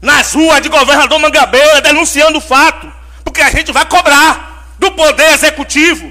nas 0.00 0.32
ruas 0.32 0.62
de 0.62 0.70
governador 0.70 1.18
Mangabeira 1.18 1.82
denunciando 1.82 2.38
o 2.38 2.40
fato, 2.40 2.90
porque 3.22 3.42
a 3.42 3.50
gente 3.50 3.70
vai 3.70 3.84
cobrar 3.84 4.74
do 4.78 4.90
poder 4.92 5.34
executivo. 5.34 6.10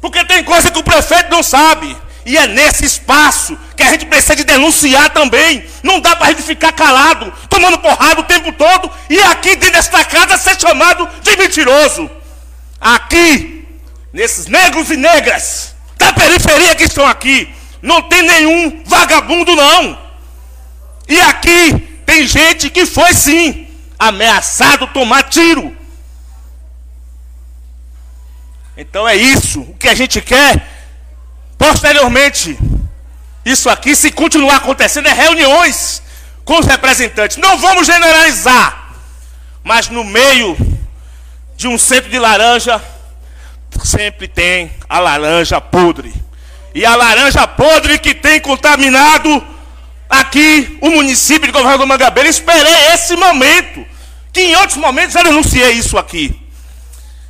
Porque 0.00 0.24
tem 0.24 0.42
coisa 0.42 0.68
que 0.68 0.80
o 0.80 0.82
prefeito 0.82 1.30
não 1.30 1.44
sabe. 1.44 1.96
E 2.24 2.36
é 2.36 2.46
nesse 2.46 2.84
espaço 2.84 3.58
que 3.76 3.82
a 3.82 3.90
gente 3.90 4.06
precisa 4.06 4.36
de 4.36 4.44
denunciar 4.44 5.10
também. 5.10 5.64
Não 5.82 6.00
dá 6.00 6.14
para 6.14 6.26
a 6.26 6.30
gente 6.30 6.42
ficar 6.42 6.72
calado, 6.72 7.32
tomando 7.48 7.78
porrada 7.78 8.20
o 8.20 8.24
tempo 8.24 8.52
todo 8.52 8.90
e 9.08 9.18
aqui 9.20 9.56
dentro 9.56 9.72
desta 9.72 10.04
casa 10.04 10.36
ser 10.36 10.60
chamado 10.60 11.08
de 11.22 11.36
mentiroso. 11.36 12.10
Aqui, 12.80 13.66
nesses 14.12 14.46
negros 14.46 14.90
e 14.90 14.96
negras 14.96 15.74
da 15.96 16.12
periferia 16.12 16.74
que 16.74 16.84
estão 16.84 17.06
aqui, 17.06 17.52
não 17.82 18.02
tem 18.02 18.22
nenhum 18.22 18.82
vagabundo 18.84 19.54
não. 19.56 19.98
E 21.08 21.20
aqui 21.20 21.72
tem 22.04 22.26
gente 22.26 22.70
que 22.70 22.84
foi 22.86 23.14
sim 23.14 23.66
ameaçado 23.98 24.86
tomar 24.88 25.24
tiro. 25.24 25.76
Então 28.76 29.06
é 29.06 29.16
isso 29.16 29.60
o 29.60 29.74
que 29.74 29.88
a 29.88 29.94
gente 29.94 30.20
quer 30.20 30.69
Posteriormente, 31.60 32.58
isso 33.44 33.68
aqui, 33.68 33.94
se 33.94 34.10
continuar 34.10 34.56
acontecendo, 34.56 35.08
é 35.08 35.12
reuniões 35.12 36.00
com 36.42 36.58
os 36.58 36.64
representantes. 36.64 37.36
Não 37.36 37.58
vamos 37.58 37.86
generalizar, 37.86 38.94
mas 39.62 39.90
no 39.90 40.02
meio 40.02 40.56
de 41.58 41.68
um 41.68 41.76
centro 41.76 42.08
de 42.08 42.18
laranja, 42.18 42.82
sempre 43.84 44.26
tem 44.26 44.72
a 44.88 45.00
laranja 45.00 45.60
podre. 45.60 46.14
E 46.74 46.86
a 46.86 46.96
laranja 46.96 47.46
podre 47.46 47.98
que 47.98 48.14
tem 48.14 48.40
contaminado 48.40 49.46
aqui 50.08 50.78
o 50.80 50.88
município 50.88 51.46
de 51.46 51.52
Governador 51.52 51.86
Mangabeira. 51.86 52.30
Esperei 52.30 52.86
esse 52.94 53.14
momento, 53.16 53.84
que 54.32 54.40
em 54.40 54.56
outros 54.56 54.78
momentos 54.78 55.14
eu 55.14 55.24
denunciei 55.24 55.72
isso 55.72 55.98
aqui. 55.98 56.40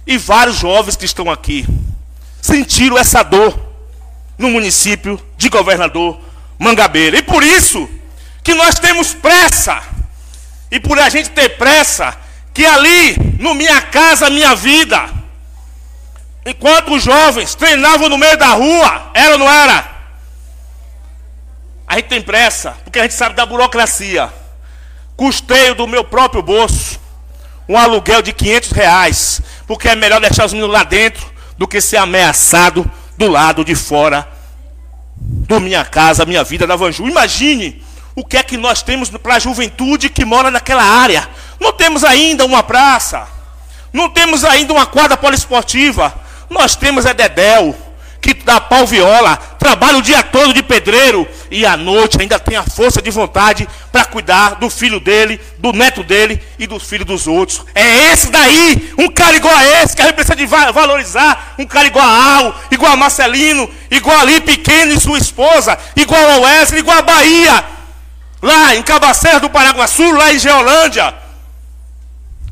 E 0.07 0.17
vários 0.17 0.57
jovens 0.57 0.95
que 0.95 1.05
estão 1.05 1.29
aqui 1.29 1.67
sentiram 2.41 2.97
essa 2.97 3.25
dor 3.25 3.70
no 4.41 4.51
município 4.51 5.21
de 5.37 5.49
Governador 5.49 6.19
Mangabeira. 6.59 7.19
E 7.19 7.23
por 7.23 7.43
isso 7.43 7.89
que 8.43 8.55
nós 8.55 8.79
temos 8.79 9.13
pressa. 9.13 9.83
E 10.71 10.81
por 10.81 10.99
a 10.99 11.09
gente 11.09 11.31
ter 11.31 11.51
pressa, 11.51 12.17
que 12.53 12.65
ali, 12.65 13.17
no 13.39 13.55
Minha 13.55 13.81
Casa 13.83 14.31
Minha 14.31 14.55
Vida, 14.55 15.09
enquanto 16.45 16.95
os 16.95 17.03
jovens 17.03 17.55
treinavam 17.55 18.09
no 18.09 18.19
meio 18.19 18.37
da 18.37 18.49
rua, 18.49 19.11
era 19.15 19.33
ou 19.33 19.39
não 19.39 19.51
era? 19.51 20.01
A 21.87 21.97
gente 21.97 22.09
tem 22.09 22.23
pressa, 22.23 22.77
porque 22.83 22.99
a 22.99 23.03
gente 23.03 23.15
sabe 23.15 23.35
da 23.35 23.45
burocracia. 23.45 24.33
Custeio 25.17 25.75
do 25.75 25.87
meu 25.87 26.03
próprio 26.03 26.43
bolso 26.43 26.99
um 27.71 27.79
aluguel 27.79 28.21
de 28.21 28.33
500 28.33 28.73
reais, 28.73 29.41
porque 29.65 29.89
é 29.89 29.95
melhor 29.95 30.21
deixar 30.21 30.45
os 30.45 30.53
meninos 30.53 30.73
lá 30.75 30.83
dentro 30.83 31.25
do 31.57 31.69
que 31.69 31.81
ser 31.81 31.99
ameaçado 31.99 32.91
do 33.21 33.29
lado 33.29 33.63
de 33.63 33.75
fora 33.75 34.27
do 35.15 35.61
Minha 35.61 35.85
Casa 35.85 36.25
Minha 36.25 36.43
Vida 36.43 36.67
da 36.67 36.75
Vanju. 36.75 37.07
Imagine 37.07 37.83
o 38.15 38.25
que 38.25 38.39
é 38.39 38.43
que 38.43 38.57
nós 38.57 38.83
temos 38.83 39.11
para 39.11 39.35
a 39.35 39.39
juventude 39.39 40.09
que 40.09 40.25
mora 40.25 40.51
naquela 40.51 40.83
área. 40.83 41.29
Não 41.61 41.71
temos 41.71 42.03
ainda 42.03 42.47
uma 42.47 42.63
praça, 42.63 43.29
não 43.93 44.09
temos 44.09 44.43
ainda 44.43 44.73
uma 44.73 44.87
quadra 44.87 45.19
poliesportiva, 45.19 46.15
nós 46.49 46.75
temos 46.75 47.05
a 47.05 47.13
Dedéu, 47.13 47.77
que 48.21 48.35
dá 48.35 48.61
pau 48.61 48.87
viola, 48.87 49.37
trabalha 49.59 49.99
o 49.99 50.03
dia 50.03 50.23
todo 50.23 50.53
de 50.53 50.63
pedreiro. 50.63 51.27
E 51.51 51.65
à 51.65 51.77
noite 51.77 52.19
ainda 52.21 52.39
tem 52.39 52.57
a 52.57 52.63
força 52.63 53.01
de 53.01 53.11
vontade 53.11 53.69
para 53.91 54.05
cuidar 54.05 54.57
do 54.57 54.69
filho 54.71 55.01
dele, 55.01 55.41
do 55.59 55.73
neto 55.73 56.03
dele 56.03 56.41
e 56.59 56.67
dos 56.67 56.85
filhos 56.85 57.07
dos 57.07 57.27
outros. 57.27 57.65
É 57.75 58.13
esse 58.13 58.31
daí, 58.31 58.93
um 58.99 59.09
cara 59.09 59.37
igual 59.37 59.55
a 59.55 59.65
esse, 59.83 59.97
que 59.97 60.03
a 60.03 60.07
gente 60.07 60.15
precisa 60.15 60.37
de 60.37 60.47
valorizar, 60.47 61.55
um 61.59 61.67
cara 61.67 61.87
igual 61.87 62.07
a 62.07 62.37
Al, 62.37 62.61
igual 62.71 62.93
a 62.93 62.97
Marcelino, 62.97 63.69
igual 63.91 64.19
ali 64.21 64.41
Pequeno 64.41 64.93
e 64.93 65.01
sua 65.01 65.19
esposa, 65.19 65.79
igual 65.97 66.23
a 66.31 66.37
Wesley, 66.39 66.81
igual 66.81 66.99
a 66.99 67.03
Bahia, 67.03 67.65
lá 68.43 68.77
em 68.77 68.83
Cabaceira 68.83 69.41
do 69.41 69.51
Paraguaçu, 69.51 70.11
lá 70.13 70.33
em 70.33 70.39
Geolândia. 70.39 71.15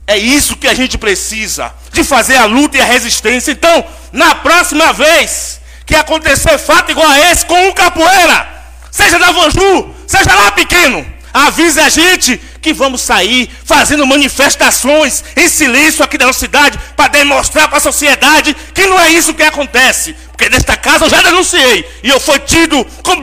É 0.07 0.17
isso 0.17 0.57
que 0.57 0.67
a 0.67 0.73
gente 0.73 0.97
precisa, 0.97 1.73
de 2.03 2.05
fazer 2.05 2.37
a 2.37 2.47
luta 2.47 2.77
e 2.77 2.81
a 2.81 2.85
resistência. 2.85 3.53
Então, 3.53 3.85
na 4.13 4.35
próxima 4.37 4.93
vez 4.93 5.61
que 5.85 5.95
acontecer 5.95 6.59
fato 6.59 6.91
igual 6.93 7.09
a 7.09 7.31
esse 7.31 7.45
com 7.45 7.69
um 7.69 7.73
capoeira, 7.73 8.47
seja 8.91 9.19
da 9.19 9.33
Vanju, 9.33 9.95
seja 10.07 10.35
lá 10.35 10.53
pequeno, 10.53 11.05
avise 11.33 11.81
a 11.81 11.89
gente 11.89 12.41
que 12.61 12.73
vamos 12.73 13.01
sair 13.03 13.51
fazendo 13.65 14.07
manifestações 14.07 15.25
em 15.37 15.49
silêncio 15.49 16.05
aqui 16.05 16.19
da 16.19 16.27
nossa 16.27 16.41
cidade 16.41 16.79
para 16.97 17.09
demonstrar 17.09 17.69
para 17.69 17.79
a 17.79 17.81
sociedade 17.81 18.55
que 18.75 18.87
não 18.87 19.01
é 19.01 19.11
isso 19.11 19.35
que 19.35 19.43
acontece. 19.43 20.15
Porque 20.29 20.49
nesta 20.49 20.77
casa 20.77 21.07
eu 21.07 21.11
já 21.11 21.21
denunciei 21.23 21.89
e 22.03 22.09
eu 22.09 22.21
fui 22.21 22.39
tido 22.41 22.85
como, 23.03 23.23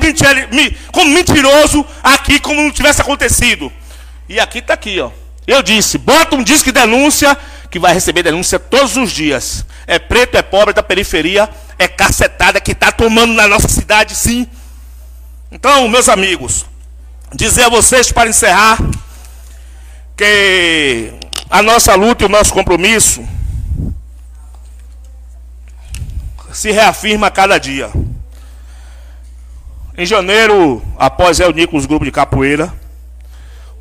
como 0.92 1.12
mentiroso 1.12 1.86
aqui 2.04 2.40
como 2.40 2.62
não 2.62 2.72
tivesse 2.72 3.02
acontecido. 3.02 3.72
E 4.28 4.40
aqui 4.40 4.60
está 4.60 4.74
aqui, 4.74 5.00
ó. 5.00 5.12
Eu 5.48 5.62
disse, 5.62 6.00
bota 6.00 6.36
um 6.36 6.44
disco 6.44 6.72
de 6.72 6.80
denúncia, 6.80 7.38
que 7.76 7.80
vai 7.80 7.94
receber 7.94 8.24
denúncia 8.24 8.58
todos 8.58 8.96
os 8.96 9.12
dias. 9.12 9.66
É 9.86 10.00
preto, 10.00 10.38
é 10.38 10.42
pobre 10.42 10.74
da 10.74 10.82
periferia, 10.82 11.50
é 11.78 11.90
cacetada 11.90 12.62
que 12.62 12.72
está 12.72 12.90
tomando 12.90 13.34
na 13.34 13.50
nossa 13.50 13.68
cidade, 13.68 14.16
sim. 14.16 14.48
Então, 15.52 15.86
meus 15.90 16.08
amigos, 16.08 16.66
dizer 17.34 17.64
a 17.64 17.70
vocês 17.70 18.14
para 18.14 18.30
encerrar 18.30 18.78
que 20.16 21.12
a 21.50 21.62
nossa 21.62 21.94
luta 21.96 22.24
e 22.24 22.28
o 22.28 22.30
nosso 22.30 22.54
compromisso 22.54 23.28
se 26.54 26.72
reafirma 26.72 27.28
a 27.28 27.32
cada 27.32 27.58
dia. 27.58 27.92
Em 29.98 30.06
janeiro, 30.06 30.82
após 30.98 31.40
reunir 31.40 31.68
com 31.68 31.76
os 31.76 31.86
grupos 31.86 32.08
de 32.08 32.12
capoeira, 32.14 32.74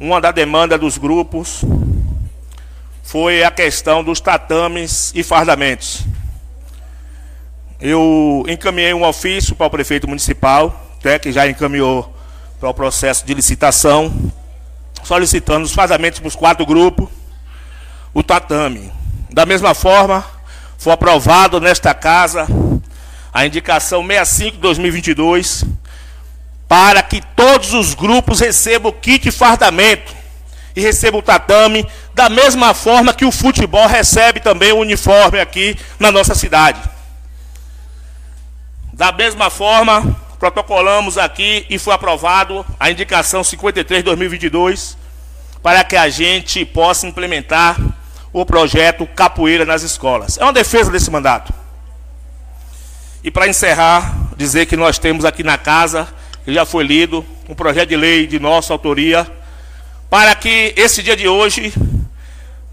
uma 0.01 0.21
da 0.21 0.33
demanda 0.33 0.77
dos 0.77 0.99
grupos 0.99 1.65
foi 3.05 3.45
a 3.45 3.51
questão 3.51 4.03
dos 4.03 4.19
tatames 4.19 5.13
e 5.15 5.23
fardamentos. 5.23 6.05
Eu 7.79 8.45
encaminhei 8.49 8.95
um 8.95 9.05
ofício 9.05 9.55
para 9.55 9.67
o 9.67 9.71
prefeito 9.71 10.09
municipal, 10.09 10.91
até 10.99 11.19
que 11.19 11.31
já 11.31 11.47
encaminhou 11.47 12.13
para 12.59 12.71
o 12.71 12.75
processo 12.75 13.27
de 13.27 13.35
licitação, 13.35 14.33
solicitando 15.05 15.67
os 15.67 15.73
fardamentos 15.73 16.19
para 16.19 16.29
os 16.29 16.35
quatro 16.35 16.65
grupos, 16.65 17.09
o 18.15 18.23
tatame. 18.23 18.91
Da 19.31 19.45
mesma 19.45 19.75
forma, 19.75 20.25
foi 20.79 20.93
aprovado 20.93 21.61
nesta 21.61 21.93
casa 21.93 22.47
a 23.33 23.45
indicação 23.45 24.03
65-2022 24.03 25.69
para 26.67 27.03
que 27.03 27.21
todos 27.37 27.75
os 27.75 27.95
grupos 27.95 28.41
recebam 28.41 28.91
o 28.91 28.95
kit 28.95 29.31
fardamento 29.31 30.25
e 30.75 30.81
recebam 30.81 31.21
o 31.21 31.23
tatame, 31.23 31.87
da 32.15 32.29
mesma 32.29 32.73
forma 32.73 33.13
que 33.13 33.25
o 33.25 33.33
futebol 33.33 33.87
recebe 33.87 34.39
também 34.39 34.73
o 34.73 34.79
uniforme 34.79 35.41
aqui 35.41 35.77
na 35.99 36.13
nossa 36.13 36.35
cidade. 36.35 36.81
Da 38.93 39.11
mesma 39.11 39.51
forma, 39.51 40.17
protocolamos 40.39 41.19
aqui 41.19 41.67
e 41.69 41.77
foi 41.79 41.93
aprovado 41.93 42.65
a 42.79 42.91
indicação 42.91 43.43
53-2022 43.43 44.97
para 45.61 45.83
que 45.83 45.97
a 45.97 46.09
gente 46.09 46.65
possa 46.65 47.07
implementar 47.07 47.77
o 48.33 48.47
projeto 48.47 49.07
Capoeira 49.07 49.65
nas 49.65 49.83
escolas. 49.83 50.39
É 50.39 50.45
uma 50.45 50.53
defesa 50.53 50.93
desse 50.93 51.11
mandato. 51.11 51.53
E 53.25 53.31
para 53.31 53.49
encerrar, 53.49 54.15
dizer 54.37 54.67
que 54.67 54.77
nós 54.77 54.99
temos 54.99 55.25
aqui 55.25 55.43
na 55.43 55.59
casa, 55.59 56.07
que 56.45 56.53
já 56.53 56.65
foi 56.65 56.85
lido, 56.85 57.25
um 57.49 57.55
projeto 57.55 57.89
de 57.89 57.97
lei 57.97 58.27
de 58.27 58.39
nossa 58.39 58.73
autoria, 58.73 59.27
para 60.11 60.35
que 60.35 60.75
esse 60.77 61.03
dia 61.03 61.17
de 61.17 61.27
hoje 61.27 61.73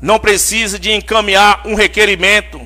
não 0.02 0.18
precise 0.18 0.80
de 0.80 0.92
encaminhar 0.92 1.62
um 1.66 1.76
requerimento 1.76 2.60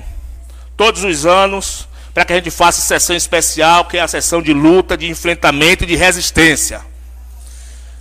todos 0.76 1.04
os 1.04 1.26
anos 1.26 1.86
para 2.14 2.24
que 2.24 2.32
a 2.32 2.36
gente 2.36 2.50
faça 2.50 2.80
sessão 2.80 3.14
especial, 3.14 3.84
que 3.84 3.98
é 3.98 4.00
a 4.00 4.08
sessão 4.08 4.40
de 4.40 4.54
luta, 4.54 4.96
de 4.96 5.06
enfrentamento 5.06 5.84
e 5.84 5.86
de 5.86 5.96
resistência. 5.96 6.80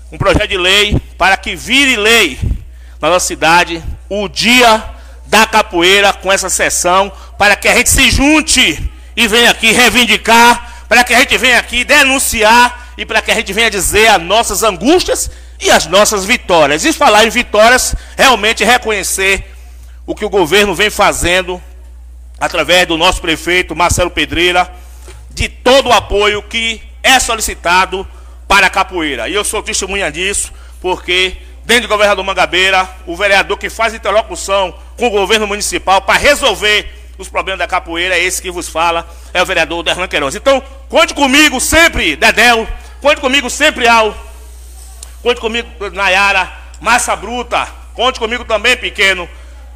Um 0.09 0.17
projeto 0.17 0.47
de 0.47 0.57
lei 0.57 0.97
para 1.17 1.35
que 1.35 1.53
vire 1.53 1.97
lei 1.97 2.39
na 3.01 3.09
nossa 3.09 3.27
cidade 3.27 3.83
o 4.09 4.29
dia 4.29 4.81
da 5.25 5.45
capoeira 5.45 6.13
com 6.13 6.31
essa 6.31 6.49
sessão, 6.49 7.11
para 7.37 7.57
que 7.57 7.67
a 7.67 7.75
gente 7.75 7.89
se 7.89 8.09
junte 8.09 8.89
e 9.17 9.27
venha 9.27 9.51
aqui 9.51 9.71
reivindicar, 9.71 10.85
para 10.87 11.03
que 11.03 11.13
a 11.13 11.19
gente 11.19 11.37
venha 11.37 11.59
aqui 11.59 11.83
denunciar 11.83 12.93
e 12.97 13.05
para 13.05 13.21
que 13.21 13.31
a 13.31 13.35
gente 13.35 13.51
venha 13.51 13.69
dizer 13.69 14.07
as 14.07 14.21
nossas 14.21 14.63
angústias 14.63 15.29
e 15.59 15.71
as 15.71 15.85
nossas 15.87 16.25
vitórias. 16.25 16.85
E 16.85 16.93
falar 16.93 17.25
em 17.25 17.29
vitórias, 17.29 17.95
realmente 18.17 18.63
reconhecer 18.63 19.51
o 20.05 20.13
que 20.13 20.25
o 20.25 20.29
governo 20.29 20.75
vem 20.75 20.89
fazendo 20.89 21.61
através 22.39 22.87
do 22.87 22.97
nosso 22.97 23.21
prefeito 23.21 23.75
Marcelo 23.75 24.09
Pedreira, 24.09 24.71
de 25.31 25.49
todo 25.49 25.89
o 25.89 25.93
apoio 25.93 26.43
que 26.43 26.81
é 27.01 27.19
solicitado 27.19 28.07
para 28.47 28.67
a 28.67 28.69
capoeira. 28.69 29.27
E 29.29 29.33
eu 29.33 29.43
sou 29.43 29.63
testemunha 29.63 30.11
disso, 30.11 30.51
porque 30.81 31.37
dentro 31.65 31.83
do 31.83 31.89
governador 31.89 32.23
Mangabeira, 32.23 32.87
o 33.05 33.15
vereador 33.15 33.57
que 33.57 33.69
faz 33.69 33.93
interlocução 33.93 34.75
com 34.97 35.07
o 35.07 35.11
governo 35.11 35.47
municipal 35.47 36.01
para 36.01 36.19
resolver 36.19 36.93
os 37.17 37.29
problemas 37.29 37.59
da 37.59 37.67
capoeira 37.67 38.17
é 38.17 38.23
esse 38.23 38.41
que 38.41 38.51
vos 38.51 38.67
fala, 38.67 39.07
é 39.33 39.41
o 39.41 39.45
vereador 39.45 39.81
Derlan 39.83 40.07
Queiroz. 40.07 40.35
Então, 40.35 40.61
conte 40.89 41.13
comigo 41.13 41.59
sempre, 41.59 42.15
Dedéu, 42.15 42.67
conte 43.01 43.21
comigo 43.21 43.49
sempre, 43.49 43.87
Al, 43.87 44.15
conte 45.25 45.41
comigo, 45.41 45.67
Nayara, 45.91 46.55
Massa 46.79 47.15
Bruta, 47.15 47.67
conte 47.95 48.19
comigo 48.19 48.45
também, 48.45 48.77
pequeno, 48.77 49.27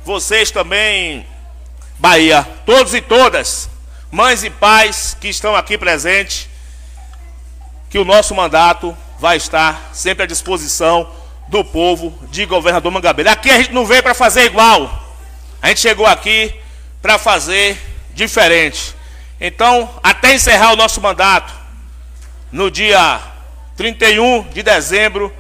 vocês 0.06 0.52
também, 0.52 1.26
Bahia, 1.98 2.48
todos 2.68 2.94
e 2.94 3.02
todas, 3.02 3.68
mães 4.12 4.44
e 4.44 4.52
pais 4.52 5.18
que 5.20 5.28
estão 5.28 5.56
aqui 5.56 5.76
presentes, 5.76 6.48
que 7.90 7.98
o 7.98 8.06
nosso 8.06 8.36
mandato 8.36 8.96
vai 9.18 9.38
estar 9.38 9.90
sempre 9.92 10.26
à 10.26 10.28
disposição 10.28 11.10
do 11.48 11.66
povo 11.66 12.14
de 12.30 12.46
governador 12.46 12.92
Mangabeira. 12.92 13.32
Aqui 13.32 13.50
a 13.50 13.58
gente 13.58 13.74
não 13.74 13.88
veio 13.88 14.04
para 14.04 14.14
fazer 14.14 14.44
igual. 14.44 15.04
A 15.60 15.70
gente 15.70 15.80
chegou 15.80 16.06
aqui 16.06 16.54
para 17.02 17.18
fazer 17.18 17.76
diferente. 18.14 18.94
Então, 19.42 19.90
até 20.04 20.36
encerrar 20.36 20.74
o 20.74 20.76
nosso 20.76 21.02
mandato, 21.02 21.52
no 22.52 22.70
dia 22.70 23.20
31 23.80 24.44
de 24.54 24.62
dezembro 24.62 25.34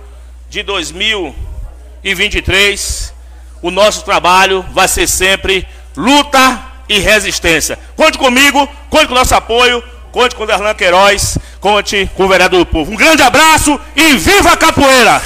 de 0.50 0.64
2023, 0.64 3.14
o 3.62 3.70
nosso 3.70 4.06
trabalho 4.06 4.66
vai 4.72 4.88
ser 4.88 5.08
sempre 5.08 5.68
luta 5.94 6.64
e 6.88 7.00
resistência. 7.00 7.78
Conte 7.98 8.18
comigo, 8.18 8.66
conte 8.90 9.08
com 9.08 9.12
o 9.12 9.18
nosso 9.18 9.36
apoio, 9.36 9.84
conte 10.14 10.36
com 10.36 10.44
o 10.44 10.48
Darlan 10.48 10.74
Queiroz, 10.74 11.38
conte 11.60 12.10
com 12.16 12.24
o 12.24 12.30
vereador 12.30 12.60
do 12.60 12.66
povo. 12.66 12.94
Um 12.94 12.96
grande 12.96 13.22
abraço 13.22 13.78
e 13.94 14.16
viva 14.16 14.54
a 14.54 14.58
capoeira! 14.58 15.22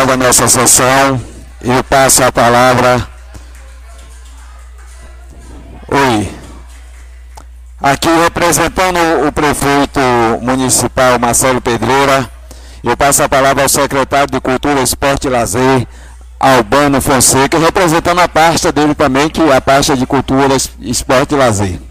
Continuidade 0.00 0.12
à 0.12 0.16
nossa 0.16 0.48
sessão, 0.48 1.20
eu 1.62 1.84
passo 1.84 2.22
a 2.22 2.32
palavra. 2.32 3.06
Oi. 5.88 6.30
Aqui 7.82 8.08
representando 8.22 8.98
o 9.26 9.32
prefeito 9.32 10.00
municipal 10.40 11.18
Marcelo 11.18 11.60
Pedreira, 11.60 12.30
eu 12.82 12.96
passo 12.96 13.22
a 13.22 13.28
palavra 13.28 13.62
ao 13.62 13.68
secretário 13.68 14.30
de 14.30 14.40
Cultura, 14.40 14.80
Esporte 14.80 15.26
e 15.26 15.30
Lazer, 15.30 15.86
Albano 16.38 17.00
Fonseca, 17.00 17.58
representando 17.58 18.20
a 18.20 18.28
pasta 18.28 18.72
dele 18.72 18.94
também, 18.94 19.28
que 19.28 19.42
é 19.42 19.56
a 19.56 19.60
pasta 19.60 19.96
de 19.96 20.06
Cultura, 20.06 20.56
Esporte 20.80 21.34
e 21.34 21.38
Lazer. 21.38 21.89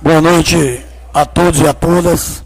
Boa 0.00 0.20
noite 0.20 0.80
a 1.12 1.26
todos 1.26 1.60
e 1.60 1.66
a 1.66 1.74
todas. 1.74 2.44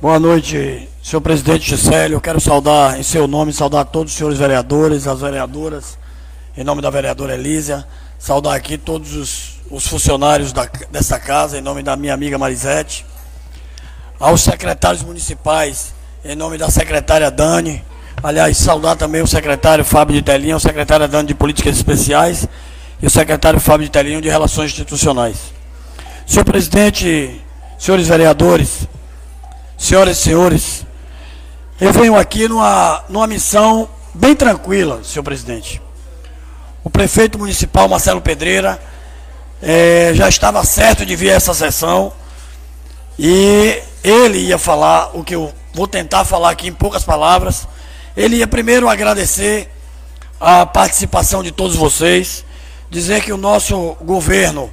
Boa 0.00 0.20
noite, 0.20 0.88
senhor 1.02 1.20
presidente 1.20 1.68
Gisélio. 1.68 2.14
Eu 2.14 2.20
quero 2.20 2.40
saudar, 2.40 2.96
em 2.96 3.02
seu 3.02 3.26
nome, 3.26 3.52
saudar 3.52 3.84
todos 3.86 4.12
os 4.12 4.16
senhores 4.16 4.38
vereadores, 4.38 5.08
as 5.08 5.20
vereadoras, 5.20 5.98
em 6.56 6.62
nome 6.62 6.80
da 6.80 6.88
vereadora 6.88 7.34
Elísia. 7.34 7.84
Saudar 8.20 8.54
aqui 8.54 8.78
todos 8.78 9.16
os, 9.16 9.60
os 9.68 9.84
funcionários 9.84 10.52
da, 10.52 10.70
dessa 10.92 11.18
casa, 11.18 11.58
em 11.58 11.60
nome 11.60 11.82
da 11.82 11.96
minha 11.96 12.14
amiga 12.14 12.38
Marisete. 12.38 13.04
Aos 14.20 14.40
secretários 14.40 15.02
municipais, 15.02 15.92
em 16.24 16.36
nome 16.36 16.56
da 16.56 16.70
secretária 16.70 17.32
Dani. 17.32 17.84
Aliás, 18.22 18.56
saudar 18.56 18.94
também 18.94 19.22
o 19.22 19.26
secretário 19.26 19.84
Fábio 19.84 20.14
de 20.14 20.22
Telinha, 20.22 20.56
o 20.56 20.60
secretário 20.60 21.08
Dani 21.08 21.26
de 21.26 21.34
Políticas 21.34 21.74
Especiais 21.74 22.46
e 23.02 23.06
o 23.08 23.10
secretário 23.10 23.58
Fábio 23.58 23.86
de 23.86 23.90
Telinha 23.90 24.22
de 24.22 24.28
Relações 24.28 24.70
Institucionais. 24.70 25.59
Senhor 26.30 26.44
presidente, 26.44 27.44
senhores 27.76 28.06
vereadores, 28.06 28.86
senhoras 29.76 30.16
e 30.16 30.20
senhores, 30.20 30.86
eu 31.80 31.92
venho 31.92 32.14
aqui 32.14 32.46
numa, 32.46 33.02
numa 33.08 33.26
missão 33.26 33.88
bem 34.14 34.36
tranquila, 34.36 35.02
senhor 35.02 35.24
presidente. 35.24 35.82
O 36.84 36.88
prefeito 36.88 37.36
municipal 37.36 37.88
Marcelo 37.88 38.20
Pedreira 38.20 38.80
é, 39.60 40.12
já 40.14 40.28
estava 40.28 40.62
certo 40.62 41.04
de 41.04 41.16
vir 41.16 41.32
a 41.32 41.34
essa 41.34 41.52
sessão 41.52 42.12
e 43.18 43.82
ele 44.04 44.38
ia 44.38 44.56
falar 44.56 45.10
o 45.14 45.24
que 45.24 45.34
eu 45.34 45.52
vou 45.74 45.88
tentar 45.88 46.24
falar 46.24 46.50
aqui 46.50 46.68
em 46.68 46.72
poucas 46.72 47.02
palavras. 47.02 47.66
Ele 48.16 48.36
ia 48.36 48.46
primeiro 48.46 48.88
agradecer 48.88 49.68
a 50.40 50.64
participação 50.64 51.42
de 51.42 51.50
todos 51.50 51.74
vocês, 51.74 52.44
dizer 52.88 53.20
que 53.20 53.32
o 53.32 53.36
nosso 53.36 53.96
governo 54.00 54.70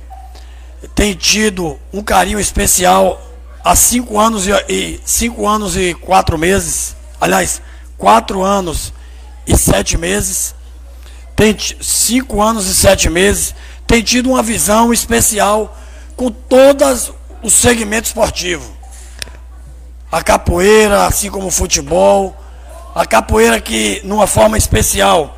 tem 0.97 1.13
tido 1.13 1.79
um 1.93 2.01
carinho 2.01 2.39
especial 2.39 3.21
há 3.63 3.75
cinco 3.75 4.19
anos 4.19 4.47
e, 4.47 4.51
e 4.67 4.99
cinco 5.05 5.47
anos 5.47 5.77
e 5.77 5.93
quatro 5.93 6.39
meses, 6.39 6.95
aliás, 7.21 7.61
quatro 7.99 8.41
anos 8.41 8.91
e 9.45 9.55
sete 9.55 9.95
meses, 9.95 10.55
tem 11.35 11.55
cinco 11.79 12.41
anos 12.41 12.65
e 12.65 12.73
sete 12.73 13.11
meses, 13.11 13.53
tem 13.85 14.01
tido 14.01 14.31
uma 14.31 14.41
visão 14.41 14.91
especial 14.91 15.77
com 16.15 16.31
todos 16.31 17.13
os 17.43 17.53
segmentos 17.53 18.09
esportivos. 18.09 18.65
A 20.11 20.23
capoeira, 20.23 21.05
assim 21.05 21.29
como 21.29 21.45
o 21.45 21.51
futebol, 21.51 22.35
a 22.95 23.05
capoeira 23.05 23.61
que, 23.61 24.01
numa 24.03 24.25
forma 24.25 24.57
especial, 24.57 25.37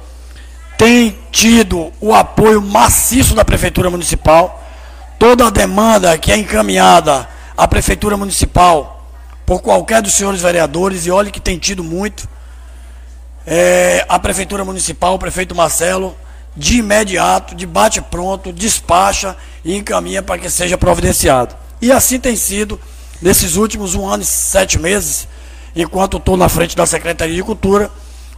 tem 0.78 1.20
tido 1.34 1.92
o 2.00 2.16
apoio 2.16 2.62
maciço 2.62 3.36
da 3.36 3.44
Prefeitura 3.44 3.90
Municipal 3.90 4.59
toda 5.20 5.48
a 5.48 5.50
demanda 5.50 6.18
que 6.18 6.32
é 6.32 6.38
encaminhada 6.38 7.28
à 7.56 7.68
Prefeitura 7.68 8.16
Municipal 8.16 8.96
por 9.46 9.62
qualquer 9.62 10.02
dos 10.02 10.14
senhores 10.14 10.42
vereadores, 10.42 11.06
e 11.06 11.12
olhe 11.12 11.30
que 11.30 11.42
tem 11.42 11.58
tido 11.58 11.84
muito, 11.84 12.28
é, 13.46 14.06
a 14.08 14.18
Prefeitura 14.18 14.64
Municipal, 14.64 15.16
o 15.16 15.20
prefeito 15.20 15.54
Marcelo, 15.54 16.16
de 16.56 16.78
imediato, 16.78 17.54
de 17.56 17.66
bate-pronto, 17.66 18.54
despacha 18.54 19.36
e 19.66 19.76
encaminha 19.76 20.22
para 20.22 20.38
que 20.38 20.50
seja 20.50 20.78
providenciado. 20.78 21.56
E 21.82 21.92
assim 21.92 22.20
tem 22.20 22.36
sido 22.36 22.80
nesses 23.22 23.56
últimos 23.56 23.96
um 23.96 24.08
ano 24.08 24.24
e 24.24 24.26
sete 24.26 24.80
meses, 24.80 25.28
enquanto 25.76 26.18
estou 26.18 26.38
na 26.38 26.48
frente 26.48 26.76
da 26.76 26.86
Secretaria 26.86 27.36
de 27.36 27.44
Cultura, 27.44 27.92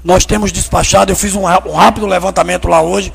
nós 0.04 0.26
temos 0.26 0.52
despachado, 0.52 1.12
eu 1.12 1.16
fiz 1.16 1.36
um 1.36 1.44
rápido 1.44 2.08
levantamento 2.08 2.68
lá 2.68 2.82
hoje, 2.82 3.14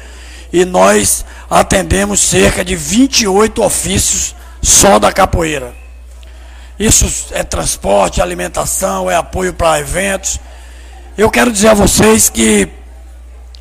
e 0.52 0.64
nós 0.64 1.24
atendemos 1.48 2.20
cerca 2.20 2.64
de 2.64 2.74
28 2.74 3.62
ofícios 3.62 4.34
só 4.62 4.98
da 4.98 5.12
capoeira. 5.12 5.74
Isso 6.78 7.32
é 7.32 7.42
transporte, 7.42 8.20
alimentação, 8.20 9.10
é 9.10 9.14
apoio 9.14 9.54
para 9.54 9.80
eventos. 9.80 10.38
Eu 11.16 11.30
quero 11.30 11.50
dizer 11.50 11.68
a 11.68 11.74
vocês 11.74 12.28
que 12.28 12.68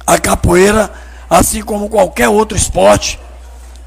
a 0.05 0.17
capoeira, 0.17 0.91
assim 1.29 1.61
como 1.61 1.89
qualquer 1.89 2.27
outro 2.27 2.57
esporte, 2.57 3.19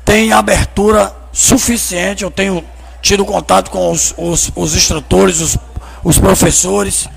tem 0.05 0.33
abertura 0.33 1.15
suficiente. 1.33 2.25
Eu 2.25 2.31
tenho 2.31 2.65
tido 3.03 3.25
contato 3.25 3.71
com 3.71 3.91
os, 3.91 4.15
os, 4.17 4.51
os 4.57 4.75
instrutores, 4.75 5.41
os, 5.41 5.59
os 6.03 6.19
professores 6.19 7.09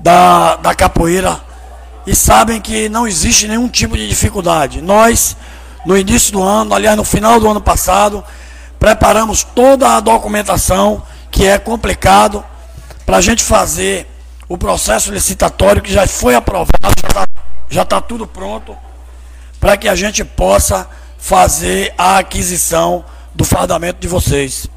da, 0.00 0.56
da 0.56 0.74
capoeira 0.74 1.40
e 2.06 2.14
sabem 2.14 2.60
que 2.60 2.88
não 2.88 3.06
existe 3.06 3.46
nenhum 3.46 3.68
tipo 3.68 3.96
de 3.96 4.08
dificuldade. 4.08 4.82
Nós, 4.82 5.36
no 5.84 5.96
início 5.96 6.32
do 6.32 6.42
ano, 6.42 6.74
aliás, 6.74 6.96
no 6.96 7.04
final 7.04 7.40
do 7.40 7.48
ano 7.48 7.60
passado, 7.60 8.24
preparamos 8.78 9.42
toda 9.42 9.96
a 9.96 10.00
documentação 10.00 11.02
que 11.30 11.46
é 11.46 11.58
complicado 11.58 12.44
para 13.06 13.16
a 13.16 13.20
gente 13.20 13.42
fazer 13.42 14.06
o 14.48 14.58
processo 14.58 15.12
licitatório 15.12 15.82
que 15.82 15.92
já 15.92 16.06
foi 16.06 16.34
aprovado, 16.34 16.94
já 17.70 17.82
está 17.82 18.00
tá 18.00 18.06
tudo 18.06 18.26
pronto, 18.26 18.76
para 19.58 19.76
que 19.76 19.88
a 19.88 19.94
gente 19.94 20.24
possa 20.24 20.88
fazer 21.18 21.94
a 21.96 22.18
aquisição 22.18 23.04
do 23.34 23.44
fardamento 23.44 24.00
de 24.00 24.08
vocês. 24.08 24.68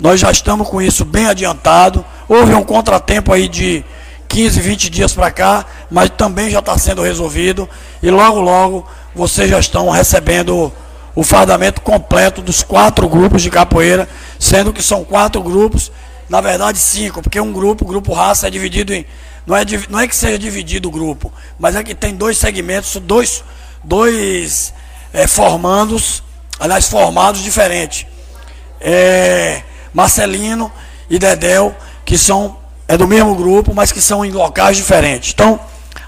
Nós 0.00 0.18
já 0.18 0.30
estamos 0.30 0.68
com 0.68 0.80
isso 0.80 1.04
bem 1.04 1.26
adiantado. 1.26 2.04
Houve 2.26 2.54
um 2.54 2.64
contratempo 2.64 3.32
aí 3.32 3.48
de 3.48 3.84
15, 4.30 4.60
20 4.60 4.90
dias 4.90 5.12
para 5.12 5.28
cá, 5.32 5.66
mas 5.90 6.08
também 6.08 6.48
já 6.48 6.60
está 6.60 6.78
sendo 6.78 7.02
resolvido. 7.02 7.68
E 8.00 8.08
logo, 8.10 8.40
logo, 8.40 8.86
vocês 9.12 9.50
já 9.50 9.58
estão 9.58 9.90
recebendo 9.90 10.72
o 11.16 11.24
fardamento 11.24 11.80
completo 11.80 12.40
dos 12.40 12.62
quatro 12.62 13.08
grupos 13.08 13.42
de 13.42 13.50
capoeira, 13.50 14.08
sendo 14.38 14.72
que 14.72 14.82
são 14.82 15.04
quatro 15.04 15.42
grupos, 15.42 15.90
na 16.28 16.40
verdade 16.40 16.78
cinco, 16.78 17.20
porque 17.20 17.40
um 17.40 17.52
grupo, 17.52 17.84
o 17.84 17.88
grupo 17.88 18.12
raça, 18.12 18.46
é 18.46 18.50
dividido 18.50 18.94
em. 18.94 19.04
Não 19.44 19.56
é, 19.56 19.64
não 19.88 19.98
é 19.98 20.06
que 20.06 20.14
seja 20.14 20.38
dividido 20.38 20.88
o 20.88 20.92
grupo, 20.92 21.32
mas 21.58 21.74
é 21.74 21.82
que 21.82 21.92
tem 21.92 22.14
dois 22.14 22.38
segmentos, 22.38 22.94
dois, 23.02 23.42
dois 23.82 24.72
é, 25.12 25.26
formandos, 25.26 26.22
aliás, 26.60 26.88
formados 26.88 27.42
diferentes. 27.42 28.06
É, 28.80 29.64
Marcelino 29.92 30.70
e 31.08 31.18
Dedel, 31.18 31.74
que 32.04 32.16
são 32.16 32.59
é 32.90 32.96
do 32.96 33.06
mesmo 33.06 33.36
grupo, 33.36 33.72
mas 33.72 33.92
que 33.92 34.00
são 34.00 34.24
em 34.24 34.32
locais 34.32 34.76
diferentes. 34.76 35.30
Então, 35.32 35.60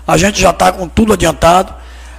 a 0.05 0.17
gente 0.17 0.41
já 0.41 0.51
está 0.51 0.73
com 0.73 0.89
tudo 0.89 1.13
adiantado. 1.13 1.73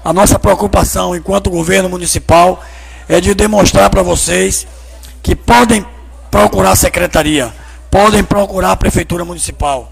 A 0.05 0.13
nossa 0.13 0.39
preocupação 0.39 1.13
enquanto 1.13 1.49
governo 1.49 1.89
municipal 1.89 2.63
é 3.09 3.19
de 3.19 3.33
demonstrar 3.33 3.89
para 3.89 4.01
vocês 4.01 4.65
que 5.21 5.35
podem 5.35 5.85
procurar 6.31 6.71
a 6.71 6.75
secretaria, 6.77 7.53
podem 7.91 8.23
procurar 8.23 8.71
a 8.71 8.75
prefeitura 8.77 9.25
municipal. 9.25 9.91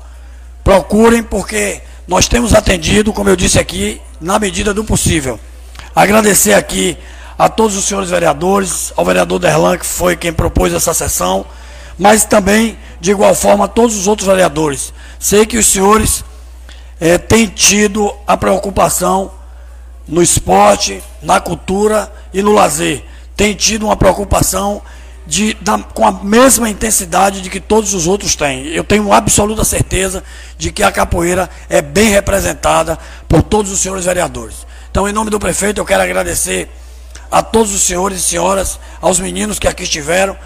Procurem 0.63 1.21
porque 1.21 1.81
nós 2.07 2.29
temos 2.29 2.53
atendido, 2.53 3.11
como 3.11 3.27
eu 3.27 3.35
disse 3.35 3.59
aqui, 3.59 4.01
na 4.21 4.39
medida 4.39 4.73
do 4.73 4.85
possível. 4.85 5.37
Agradecer 5.93 6.53
aqui 6.53 6.97
a 7.37 7.49
todos 7.49 7.75
os 7.75 7.83
senhores 7.83 8.09
vereadores, 8.09 8.93
ao 8.95 9.03
vereador 9.03 9.37
Derlan, 9.37 9.77
que 9.77 9.85
foi 9.85 10.15
quem 10.15 10.31
propôs 10.31 10.73
essa 10.73 10.93
sessão, 10.93 11.45
mas 11.99 12.23
também, 12.23 12.77
de 13.01 13.11
igual 13.11 13.33
forma, 13.33 13.65
a 13.65 13.67
todos 13.67 13.97
os 13.97 14.07
outros 14.07 14.27
vereadores. 14.27 14.93
Sei 15.19 15.45
que 15.45 15.57
os 15.57 15.65
senhores 15.65 16.23
é, 16.99 17.17
têm 17.17 17.47
tido 17.47 18.13
a 18.27 18.37
preocupação 18.37 19.31
no 20.07 20.21
esporte, 20.21 21.03
na 21.21 21.39
cultura 21.39 22.11
e 22.31 22.43
no 22.43 22.53
lazer. 22.53 23.03
Tem 23.35 23.55
tido 23.55 23.87
uma 23.87 23.97
preocupação 23.97 24.83
de, 25.25 25.55
da, 25.55 25.79
com 25.79 26.05
a 26.05 26.11
mesma 26.11 26.69
intensidade 26.69 27.41
de 27.41 27.49
que 27.49 27.59
todos 27.59 27.95
os 27.95 28.05
outros 28.05 28.35
têm. 28.35 28.67
Eu 28.67 28.83
tenho 28.83 29.11
absoluta 29.11 29.63
certeza 29.63 30.23
de 30.57 30.71
que 30.71 30.83
a 30.83 30.91
capoeira 30.91 31.49
é 31.69 31.81
bem 31.81 32.09
representada 32.09 32.99
por 33.27 33.41
todos 33.41 33.71
os 33.71 33.79
senhores 33.79 34.05
vereadores. 34.05 34.67
Então, 34.91 35.09
em 35.09 35.13
nome 35.13 35.31
do 35.31 35.39
prefeito, 35.39 35.79
eu 35.79 35.85
quero 35.85 36.03
agradecer 36.03 36.69
a 37.31 37.41
todos 37.41 37.73
os 37.73 37.81
senhores 37.81 38.19
e 38.19 38.21
senhoras, 38.21 38.79
aos 39.01 39.19
meninos 39.19 39.57
que 39.57 39.67
aqui 39.67 39.83
estiveram. 39.83 40.37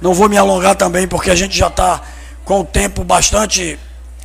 Não 0.00 0.14
vou 0.14 0.28
me 0.28 0.36
alongar 0.36 0.74
também, 0.74 1.06
porque 1.06 1.30
a 1.30 1.34
gente 1.34 1.56
já 1.56 1.68
está 1.68 2.00
com 2.44 2.60
o 2.60 2.64
tempo 2.64 3.04
bastante 3.04 3.78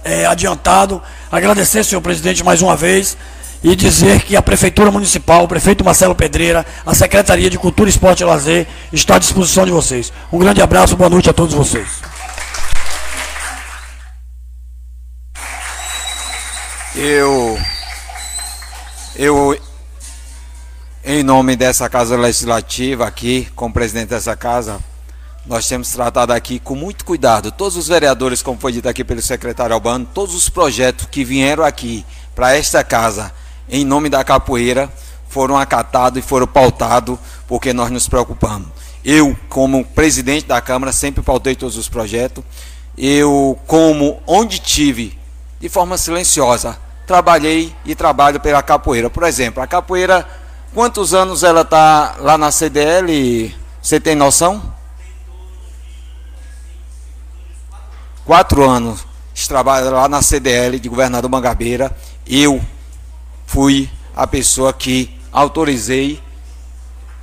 é, 0.04 0.26
adiantado. 0.26 1.02
Agradecer, 1.32 1.84
senhor 1.84 2.02
presidente, 2.02 2.44
mais 2.44 2.62
uma 2.62 2.76
vez 2.76 3.18
e 3.64 3.76
dizer 3.76 4.22
que 4.22 4.36
a 4.36 4.42
Prefeitura 4.42 4.90
Municipal, 4.90 5.44
o 5.44 5.48
prefeito 5.48 5.84
Marcelo 5.84 6.16
Pedreira, 6.16 6.66
a 6.86 6.96
Secretaria 6.96 7.50
de 7.50 7.58
Cultura, 7.58 7.90
Esporte 7.90 8.24
e 8.24 8.26
Lazer 8.26 8.68
está 8.92 9.16
à 9.16 9.20
disposição 9.20 9.66
de 9.66 9.72
vocês. 9.72 10.14
Um 10.32 10.40
grande 10.40 10.62
abraço, 10.62 10.96
boa 10.96 11.10
noite 11.10 11.30
a 11.30 11.34
todos 11.34 11.54
vocês. 11.54 11.88
Eu, 16.96 17.60
eu, 19.16 19.58
em 21.04 21.24
nome 21.24 21.56
dessa 21.56 21.88
Casa 21.90 22.18
Legislativa 22.18 23.06
aqui, 23.06 23.48
como 23.56 23.74
presidente 23.74 24.10
dessa 24.10 24.36
casa, 24.36 24.80
nós 25.46 25.68
temos 25.68 25.90
tratado 25.92 26.34
aqui 26.34 26.60
com 26.60 26.76
muito 26.76 27.06
cuidado, 27.06 27.52
todos 27.52 27.76
os 27.78 27.88
vereadores, 27.88 28.42
como 28.42 28.60
foi 28.60 28.72
dito 28.72 28.88
aqui 28.88 29.04
pelo 29.04 29.22
secretário 29.22 29.74
Albano, 29.74 30.08
todos 30.14 30.36
os 30.36 30.50
projetos 30.50 31.08
que 31.08 31.24
vieram 31.24 31.64
aqui 31.64 32.06
para 32.36 32.56
esta 32.56 32.84
casa, 32.84 33.32
em 33.68 33.84
nome 33.84 34.10
da 34.10 34.24
capoeira, 34.24 34.92
foram 35.28 35.58
acatados 35.58 36.20
e 36.20 36.28
foram 36.28 36.48
pautados 36.48 37.18
porque 37.48 37.72
nós 37.72 37.92
nos 37.92 38.08
preocupamos. 38.08 38.68
Eu, 39.04 39.38
como 39.48 39.86
presidente 39.86 40.46
da 40.46 40.60
Câmara, 40.60 40.92
sempre 40.92 41.24
pautei 41.24 41.56
todos 41.56 41.78
os 41.78 41.88
projetos. 41.88 42.44
Eu, 42.98 43.58
como 43.66 44.22
onde 44.28 44.60
tive, 44.60 45.18
de 45.60 45.70
forma 45.70 45.98
silenciosa, 45.98 46.78
trabalhei 47.08 47.74
e 47.86 47.96
trabalho 47.96 48.40
pela 48.40 48.62
capoeira. 48.62 49.10
Por 49.10 49.24
exemplo, 49.24 49.64
a 49.64 49.68
capoeira, 49.68 50.28
quantos 50.74 51.14
anos 51.14 51.44
ela 51.44 51.62
está 51.62 52.18
lá 52.20 52.38
na 52.38 52.52
CDL? 52.52 53.56
Você 53.82 54.00
tem 54.00 54.16
noção? 54.16 54.62
Quatro 58.30 58.70
anos. 58.70 59.08
Trabalha 59.48 59.90
lá 59.90 60.08
na 60.08 60.22
CDL 60.22 60.80
de 60.80 60.88
Governador 60.88 61.32
Mangabeira. 61.32 61.92
Eu, 62.28 62.64
fui 63.48 63.90
a 64.16 64.28
pessoa 64.28 64.72
que 64.72 65.20
autorizei 65.32 66.22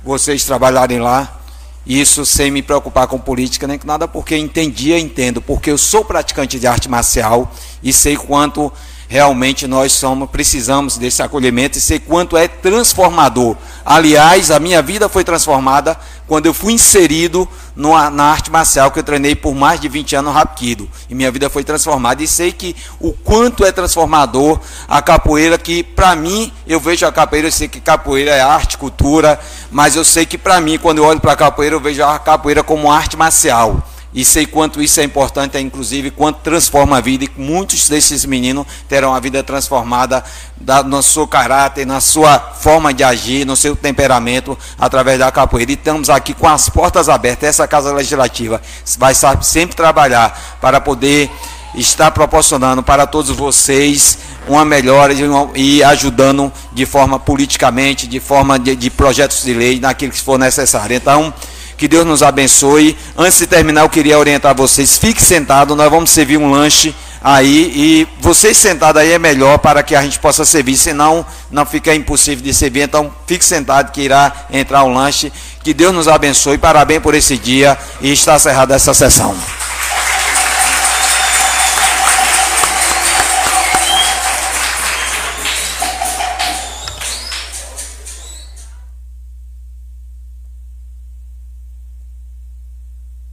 vocês 0.03 0.43
trabalharem 0.43 0.99
lá. 0.99 1.39
Isso 1.85 2.25
sem 2.25 2.51
me 2.51 2.61
preocupar 2.61 3.07
com 3.07 3.17
política 3.17 3.65
nem 3.65 3.79
com 3.79 3.87
nada, 3.87 4.05
porque 4.05 4.35
entendia, 4.35 4.99
entendo, 4.99 5.41
porque 5.41 5.71
eu 5.71 5.77
sou 5.77 6.03
praticante 6.03 6.59
de 6.59 6.67
arte 6.67 6.89
marcial 6.89 7.49
e 7.81 7.93
sei 7.93 8.17
quanto 8.17 8.69
realmente 9.07 9.67
nós 9.67 9.93
somos, 9.93 10.29
precisamos 10.29 10.97
desse 10.97 11.21
acolhimento 11.23 11.77
e 11.77 11.81
sei 11.81 11.99
quanto 11.99 12.35
é 12.35 12.47
transformador. 12.47 13.55
Aliás, 13.85 14.51
a 14.51 14.59
minha 14.59 14.81
vida 14.81 15.07
foi 15.07 15.23
transformada 15.23 15.97
quando 16.27 16.45
eu 16.45 16.53
fui 16.53 16.73
inserido 16.73 17.47
numa, 17.73 18.09
na 18.09 18.25
arte 18.25 18.51
marcial 18.51 18.91
que 18.91 18.99
eu 18.99 19.03
treinei 19.03 19.33
por 19.33 19.55
mais 19.55 19.79
de 19.79 19.87
20 19.87 20.17
anos 20.17 20.33
rápido. 20.33 20.89
E 21.09 21.15
minha 21.15 21.31
vida 21.31 21.49
foi 21.49 21.63
transformada. 21.63 22.21
E 22.21 22.27
sei 22.27 22.51
que 22.51 22.75
o 22.99 23.13
quanto 23.13 23.63
é 23.63 23.71
transformador 23.71 24.59
a 24.87 25.01
capoeira, 25.01 25.57
que 25.57 25.83
para 25.83 26.15
mim, 26.15 26.51
eu 26.67 26.79
vejo 26.79 27.05
a 27.05 27.11
capoeira, 27.11 27.47
eu 27.47 27.51
sei 27.51 27.69
que 27.69 27.79
capoeira 27.79 28.31
é 28.31 28.41
arte, 28.41 28.77
cultura, 28.77 29.39
mas 29.71 29.95
eu 29.95 30.03
sei 30.03 30.25
que 30.25 30.37
para 30.37 30.59
mim, 30.59 30.77
quando 30.77 30.97
eu 30.97 31.05
olho 31.05 31.21
para 31.21 31.31
a 31.31 31.37
capoeira, 31.37 31.75
eu 31.75 31.79
vejo 31.79 32.03
a 32.03 32.19
capoeira 32.19 32.61
como 32.61 32.91
arte 32.91 33.15
marcial 33.15 33.81
e 34.13 34.23
sei 34.23 34.45
quanto 34.45 34.81
isso 34.81 34.99
é 34.99 35.03
importante, 35.03 35.59
inclusive 35.59 36.11
quanto 36.11 36.39
transforma 36.39 36.97
a 36.97 37.01
vida, 37.01 37.25
e 37.25 37.31
muitos 37.37 37.89
desses 37.89 38.25
meninos 38.25 38.65
terão 38.87 39.13
a 39.13 39.19
vida 39.19 39.43
transformada 39.43 40.23
da, 40.55 40.81
no 40.81 41.03
seu 41.03 41.27
caráter, 41.27 41.85
na 41.85 41.99
sua 41.99 42.39
forma 42.39 42.93
de 42.93 43.03
agir, 43.03 43.45
no 43.45 43.55
seu 43.55 43.75
temperamento, 43.75 44.57
através 44.79 45.19
da 45.19 45.31
capoeira. 45.31 45.71
E 45.71 45.75
estamos 45.75 46.09
aqui 46.09 46.33
com 46.33 46.47
as 46.47 46.69
portas 46.69 47.09
abertas. 47.09 47.49
Essa 47.49 47.67
Casa 47.67 47.93
Legislativa 47.93 48.61
vai 48.97 49.13
sempre 49.41 49.75
trabalhar 49.75 50.57
para 50.61 50.79
poder 50.79 51.29
estar 51.75 52.09
proporcionando 52.11 52.81
para 52.81 53.05
todos 53.05 53.35
vocês 53.35 54.17
uma 54.47 54.63
melhora 54.63 55.13
e 55.53 55.83
ajudando 55.83 56.51
de 56.71 56.85
forma 56.85 57.19
politicamente, 57.19 58.07
de 58.07 58.19
forma 58.19 58.57
de, 58.57 58.75
de 58.75 58.89
projetos 58.89 59.43
de 59.43 59.53
lei, 59.53 59.79
naquilo 59.79 60.13
que 60.13 60.21
for 60.21 60.39
necessário. 60.39 60.95
Então, 60.95 61.33
que 61.77 61.87
Deus 61.87 62.05
nos 62.05 62.23
abençoe. 62.23 62.97
Antes 63.15 63.37
de 63.37 63.47
terminar, 63.47 63.81
eu 63.81 63.89
queria 63.89 64.17
orientar 64.17 64.55
vocês. 64.55 64.97
Fique 64.97 65.21
sentado, 65.21 65.75
nós 65.75 65.89
vamos 65.89 66.09
servir 66.09 66.37
um 66.37 66.49
lanche 66.49 66.93
aí 67.23 67.71
e 67.75 68.07
vocês 68.19 68.57
sentados 68.57 69.01
aí 69.01 69.11
é 69.11 69.19
melhor 69.19 69.57
para 69.59 69.83
que 69.83 69.95
a 69.95 70.01
gente 70.01 70.17
possa 70.19 70.45
servir, 70.45 70.77
senão 70.77 71.25
não 71.51 71.65
fica 71.65 71.93
impossível 71.93 72.43
de 72.43 72.53
servir. 72.53 72.81
Então, 72.81 73.11
fique 73.27 73.45
sentado 73.45 73.91
que 73.91 74.01
irá 74.01 74.33
entrar 74.51 74.83
o 74.83 74.87
um 74.87 74.93
lanche. 74.93 75.31
Que 75.63 75.73
Deus 75.73 75.93
nos 75.93 76.07
abençoe. 76.07 76.57
Parabéns 76.57 77.01
por 77.01 77.13
esse 77.13 77.37
dia 77.37 77.77
e 78.01 78.11
está 78.11 78.35
encerrada 78.35 78.73
essa 78.73 78.93
sessão. 78.93 79.35